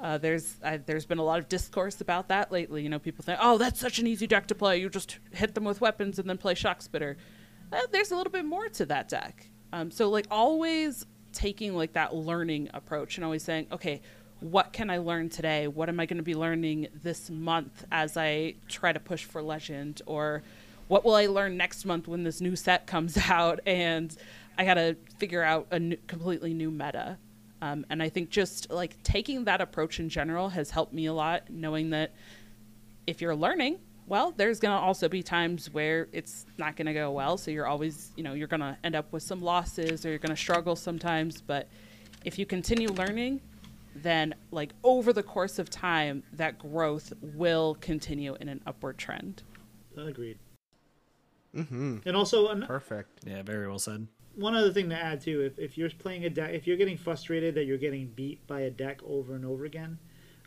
Uh, 0.00 0.16
there's 0.16 0.56
uh, 0.62 0.78
there's 0.86 1.06
been 1.06 1.18
a 1.18 1.24
lot 1.24 1.38
of 1.38 1.48
discourse 1.48 2.00
about 2.00 2.28
that 2.28 2.52
lately. 2.52 2.82
You 2.82 2.88
know, 2.88 2.98
people 2.98 3.24
think, 3.24 3.38
oh, 3.42 3.58
that's 3.58 3.80
such 3.80 3.98
an 3.98 4.06
easy 4.06 4.26
deck 4.26 4.46
to 4.48 4.54
play. 4.54 4.80
You 4.80 4.88
just 4.88 5.18
hit 5.32 5.54
them 5.54 5.64
with 5.64 5.80
weapons 5.80 6.18
and 6.18 6.28
then 6.28 6.38
play 6.38 6.54
Shockspitter. 6.54 7.16
Uh, 7.72 7.80
there's 7.90 8.12
a 8.12 8.16
little 8.16 8.32
bit 8.32 8.44
more 8.44 8.68
to 8.68 8.86
that 8.86 9.08
deck. 9.08 9.48
Um, 9.72 9.90
so 9.90 10.08
like 10.08 10.26
always 10.30 11.04
taking 11.32 11.74
like 11.76 11.92
that 11.92 12.14
learning 12.14 12.70
approach 12.74 13.16
and 13.16 13.24
always 13.24 13.42
saying, 13.42 13.66
okay, 13.72 14.00
what 14.40 14.72
can 14.72 14.88
I 14.88 14.98
learn 14.98 15.28
today? 15.28 15.66
What 15.66 15.88
am 15.88 15.98
I 16.00 16.06
going 16.06 16.18
to 16.18 16.22
be 16.22 16.34
learning 16.34 16.88
this 17.02 17.28
month 17.28 17.84
as 17.90 18.16
I 18.16 18.54
try 18.68 18.92
to 18.92 19.00
push 19.00 19.24
for 19.24 19.42
legend? 19.42 20.02
Or 20.06 20.42
what 20.86 21.04
will 21.04 21.14
I 21.14 21.26
learn 21.26 21.56
next 21.56 21.84
month 21.84 22.08
when 22.08 22.22
this 22.22 22.40
new 22.40 22.56
set 22.56 22.86
comes 22.86 23.18
out? 23.30 23.60
And 23.66 24.16
I 24.56 24.64
got 24.64 24.74
to 24.74 24.96
figure 25.18 25.42
out 25.42 25.66
a 25.70 25.78
new, 25.78 25.96
completely 26.06 26.54
new 26.54 26.70
meta. 26.70 27.18
Um, 27.60 27.84
and 27.90 28.02
I 28.02 28.08
think 28.08 28.30
just 28.30 28.70
like 28.70 29.02
taking 29.02 29.44
that 29.44 29.60
approach 29.60 30.00
in 30.00 30.08
general 30.08 30.48
has 30.50 30.70
helped 30.70 30.92
me 30.92 31.06
a 31.06 31.12
lot, 31.12 31.50
knowing 31.50 31.90
that 31.90 32.12
if 33.06 33.20
you're 33.20 33.34
learning, 33.34 33.78
well, 34.06 34.32
there's 34.36 34.58
going 34.58 34.76
to 34.76 34.80
also 34.80 35.08
be 35.08 35.22
times 35.22 35.70
where 35.70 36.08
it's 36.12 36.46
not 36.56 36.76
going 36.76 36.86
to 36.86 36.94
go 36.94 37.10
well. 37.10 37.36
So 37.36 37.50
you're 37.50 37.66
always, 37.66 38.12
you 38.16 38.22
know, 38.22 38.32
you're 38.32 38.48
going 38.48 38.60
to 38.60 38.76
end 38.82 38.94
up 38.94 39.12
with 39.12 39.22
some 39.22 39.40
losses 39.40 40.06
or 40.06 40.10
you're 40.10 40.18
going 40.18 40.34
to 40.34 40.40
struggle 40.40 40.76
sometimes. 40.76 41.40
But 41.40 41.68
if 42.24 42.38
you 42.38 42.46
continue 42.46 42.88
learning, 42.88 43.40
then 43.94 44.34
like 44.50 44.72
over 44.82 45.12
the 45.12 45.22
course 45.22 45.58
of 45.58 45.68
time, 45.68 46.22
that 46.32 46.58
growth 46.58 47.12
will 47.20 47.76
continue 47.80 48.36
in 48.40 48.48
an 48.48 48.62
upward 48.66 48.98
trend. 48.98 49.42
Agreed. 49.96 50.38
Mm-hmm. 51.54 51.98
And 52.06 52.16
also, 52.16 52.48
an- 52.48 52.62
Perfect. 52.62 53.24
Yeah, 53.26 53.42
very 53.42 53.68
well 53.68 53.78
said. 53.78 54.06
One 54.38 54.54
other 54.54 54.72
thing 54.72 54.88
to 54.90 54.96
add 54.96 55.20
too, 55.20 55.40
if, 55.40 55.58
if 55.58 55.76
you're 55.76 55.90
playing 55.90 56.24
a 56.24 56.30
deck, 56.30 56.54
if 56.54 56.66
you're 56.66 56.76
getting 56.76 56.96
frustrated 56.96 57.56
that 57.56 57.64
you're 57.64 57.76
getting 57.76 58.06
beat 58.06 58.46
by 58.46 58.60
a 58.60 58.70
deck 58.70 59.00
over 59.04 59.34
and 59.34 59.44
over 59.44 59.64
again, 59.64 59.98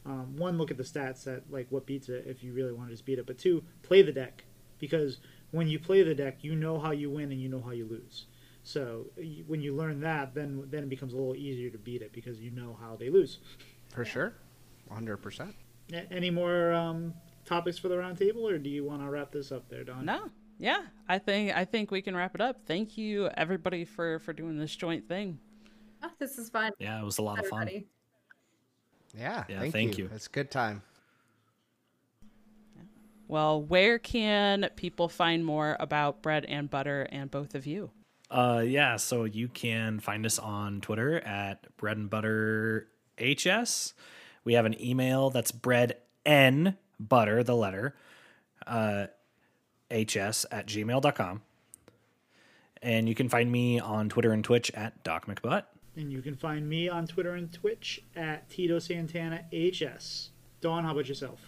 um, 0.06 0.38
one, 0.38 0.58
look 0.58 0.72
at 0.72 0.78
the 0.78 0.84
stats 0.84 1.28
at 1.28 1.44
like 1.52 1.68
what 1.70 1.86
beats 1.86 2.08
it 2.08 2.24
if 2.26 2.42
you 2.42 2.54
really 2.54 2.72
want 2.72 2.88
to 2.88 2.94
just 2.94 3.06
beat 3.06 3.20
it. 3.20 3.28
But 3.28 3.38
two, 3.38 3.64
play 3.84 4.02
the 4.02 4.14
deck 4.14 4.46
because 4.80 5.18
when 5.52 5.68
you 5.68 5.78
play 5.78 6.04
the 6.04 6.16
deck, 6.16 6.38
you 6.42 6.56
know 6.56 6.80
how 6.80 6.92
you 6.92 7.10
win 7.10 7.34
and 7.34 7.42
you 7.42 7.50
know 7.50 7.62
how 7.62 7.72
you 7.72 7.86
lose. 7.86 8.28
So 8.64 9.08
when 9.48 9.62
you 9.62 9.76
learn 9.76 10.00
that, 10.02 10.34
then 10.34 10.68
then 10.70 10.84
it 10.84 10.90
becomes 10.90 11.12
a 11.12 11.18
little 11.18 11.36
easier 11.36 11.70
to 11.70 11.78
beat 11.78 12.02
it 12.02 12.14
because 12.14 12.40
you 12.40 12.52
know 12.52 12.78
how 12.80 12.96
they 12.96 13.10
lose. 13.10 13.40
For 13.94 14.06
sure. 14.06 14.34
100%. 14.90 15.54
Any 16.10 16.30
more 16.30 16.74
um, 16.74 17.14
topics 17.46 17.78
for 17.78 17.90
the 17.90 17.96
roundtable, 17.96 18.50
or 18.50 18.58
do 18.58 18.70
you 18.70 18.84
want 18.84 19.02
to 19.02 19.10
wrap 19.10 19.32
this 19.32 19.52
up 19.52 19.68
there, 19.70 19.84
Dawn? 19.84 20.06
No, 20.06 20.30
yeah, 20.62 20.82
I 21.10 21.18
think 21.18 21.56
I 21.58 21.66
think 21.66 21.90
we 21.90 22.04
can 22.04 22.16
wrap 22.16 22.36
it 22.36 22.42
up. 22.42 22.62
Thank 22.68 22.96
you 22.96 23.30
everybody 23.36 23.84
for 23.84 24.20
for 24.20 24.32
doing 24.32 24.60
this 24.60 24.76
joint 24.76 25.08
thing. 25.08 25.40
Oh, 26.04 26.12
this 26.20 26.38
is 26.38 26.50
fun. 26.50 26.72
Yeah, 26.78 27.02
it 27.02 27.04
was 27.04 27.18
a 27.18 27.24
lot 27.24 27.40
of 27.40 27.48
fun. 27.48 27.68
Yeah. 29.18 29.44
Yeah, 29.50 29.60
thank, 29.60 29.74
thank 29.74 29.98
you. 29.98 30.06
you. 30.06 30.12
It's 30.14 30.28
a 30.28 30.30
good 30.30 30.52
time. 30.52 30.84
Well, 33.28 33.62
where 33.62 33.98
can 33.98 34.70
people 34.76 35.10
find 35.10 35.44
more 35.44 35.78
about 35.80 36.22
bread 36.22 36.46
and 36.46 36.70
butter 36.70 37.08
and 37.12 37.32
both 37.32 37.56
of 37.56 37.66
you? 37.66 37.90
Uh, 38.30 38.64
yeah, 38.66 38.98
so 38.98 39.24
you 39.24 39.48
can 39.48 40.00
find 40.00 40.26
us 40.26 40.38
on 40.38 40.80
Twitter 40.82 41.20
at 41.20 41.76
bread 41.78 41.98
and 41.98 42.10
butter 42.10 42.88
HS. 43.20 43.94
We 44.44 44.54
have 44.54 44.66
an 44.66 44.80
email 44.82 45.32
that's 45.32 45.52
bread 45.52 45.98
n 46.26 46.78
butter, 47.00 47.44
the 47.44 47.56
letter, 47.56 47.96
uh, 48.68 49.08
hs 49.92 50.46
at 50.52 50.68
gmail.com. 50.68 51.42
And 52.82 53.08
you 53.08 53.14
can 53.14 53.30
find 53.30 53.52
me 53.52 53.80
on 53.80 54.10
Twitter 54.10 54.32
and 54.32 54.44
Twitch 54.44 54.72
at 54.72 55.04
Doc 55.04 55.28
McButt. 55.28 55.66
And 55.96 56.12
you 56.12 56.22
can 56.22 56.36
find 56.36 56.68
me 56.68 56.90
on 56.90 57.06
Twitter 57.06 57.36
and 57.36 57.52
Twitch 57.52 58.02
at 58.16 58.50
Tito 58.50 58.80
Santana 58.80 59.46
HS. 59.52 60.30
Dawn, 60.62 60.84
how 60.84 60.92
about 60.92 61.08
yourself? 61.08 61.40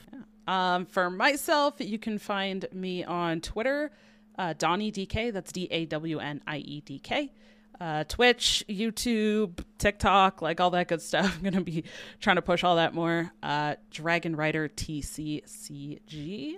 Um, 0.48 0.86
for 0.86 1.10
myself, 1.10 1.76
you 1.80 1.98
can 1.98 2.18
find 2.18 2.68
me 2.74 3.04
on 3.04 3.42
Twitter, 3.42 3.92
uh, 4.38 4.54
Dawnie 4.54 4.92
DK. 4.92 5.32
That's 5.32 5.52
D 5.52 5.68
A 5.72 5.86
W 5.86 6.20
N 6.20 6.42
I 6.46 6.58
E 6.58 6.82
D 6.82 7.00
K. 7.00 7.32
Uh, 7.80 8.04
Twitch, 8.04 8.64
YouTube, 8.70 9.64
TikTok, 9.78 10.42
like 10.42 10.60
all 10.60 10.70
that 10.72 10.88
good 10.88 11.02
stuff. 11.02 11.36
I'm 11.38 11.44
gonna 11.44 11.62
be 11.62 11.84
trying 12.20 12.36
to 12.36 12.42
push 12.42 12.64
all 12.64 12.76
that 12.76 12.94
more. 12.94 13.32
Uh, 13.42 13.76
Dragon 13.92 14.36
Rider 14.36 14.68
TCCG. 14.68 16.58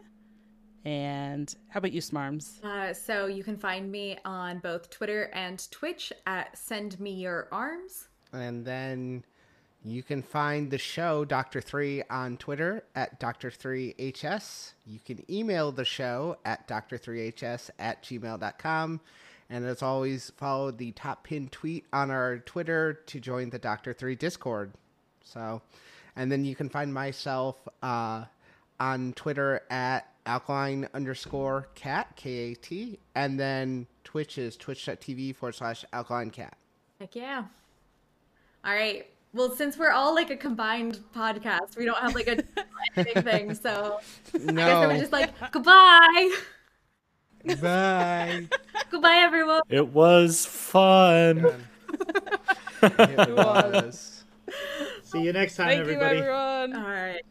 And 0.85 1.53
how 1.69 1.79
about 1.79 1.93
you, 1.93 2.01
Smarms? 2.01 2.63
Uh, 2.63 2.93
so 2.93 3.25
you 3.25 3.43
can 3.43 3.57
find 3.57 3.91
me 3.91 4.17
on 4.23 4.59
both 4.59 4.91
Twitter 4.91 5.31
and 5.33 5.59
Twitch 5.71 6.13
at 6.27 6.55
Send 6.55 6.99
Me 6.99 7.11
Your 7.11 7.47
Arms. 7.51 8.07
And 8.31 8.63
then 8.63 9.23
you 9.83 10.03
can 10.03 10.21
find 10.21 10.69
the 10.69 10.77
show 10.77 11.25
Doctor 11.25 11.59
Three 11.59 12.03
on 12.09 12.37
Twitter 12.37 12.83
at 12.95 13.19
Doctor 13.19 13.49
Three 13.49 13.95
HS. 13.99 14.73
You 14.85 14.99
can 14.99 15.23
email 15.31 15.71
the 15.71 15.85
show 15.85 16.37
at 16.45 16.67
Doctor 16.67 16.97
Three 16.99 17.31
HS 17.31 17.71
at 17.79 18.03
gmail.com. 18.03 19.01
And 19.49 19.65
as 19.65 19.81
always, 19.81 20.31
follow 20.37 20.71
the 20.71 20.91
top 20.91 21.23
pin 21.23 21.49
tweet 21.49 21.85
on 21.93 22.09
our 22.11 22.39
Twitter 22.39 22.93
to 23.07 23.19
join 23.19 23.49
the 23.49 23.59
Doctor 23.59 23.93
Three 23.93 24.15
Discord. 24.15 24.71
So, 25.23 25.61
and 26.15 26.31
then 26.31 26.45
you 26.45 26.55
can 26.55 26.69
find 26.69 26.93
myself 26.93 27.55
uh, 27.83 28.25
on 28.79 29.13
Twitter 29.13 29.61
at 29.69 30.14
alkaline 30.25 30.87
underscore 30.93 31.67
cat 31.75 32.15
K 32.15 32.31
A 32.51 32.55
T, 32.55 32.99
and 33.15 33.39
then 33.39 33.87
Twitch 34.03 34.37
is 34.37 34.55
twitch.tv 34.57 35.35
forward 35.35 35.55
slash 35.55 35.83
alkaline 35.93 36.29
cat. 36.31 36.57
Heck 36.99 37.15
yeah. 37.15 37.43
All 38.63 38.73
right. 38.73 39.05
Well, 39.33 39.51
since 39.53 39.77
we're 39.77 39.91
all 39.91 40.15
like 40.15 40.29
a 40.29 40.37
combined 40.37 40.99
podcast, 41.13 41.77
we 41.77 41.83
don't 41.85 41.97
have 41.97 42.15
like 42.15 42.27
a 42.27 42.37
big 43.03 43.23
thing. 43.23 43.53
So 43.53 43.99
I 44.33 44.37
guess 44.37 44.47
I 44.49 44.51
No, 44.53 44.87
would 44.87 44.99
just 44.99 45.11
like 45.11 45.33
goodbye. 45.51 46.31
bye. 47.61 48.47
goodbye, 48.91 49.17
everyone. 49.17 49.61
It 49.69 49.87
was 49.89 50.45
fun. 50.45 51.45
It 52.83 53.35
was. 53.35 54.23
See 55.03 55.21
you 55.23 55.33
next 55.33 55.55
time, 55.55 55.69
Thank 55.69 55.81
everybody. 55.81 56.17
you, 56.17 56.21
everyone. 56.23 56.75
All 56.75 56.83
right. 56.91 57.21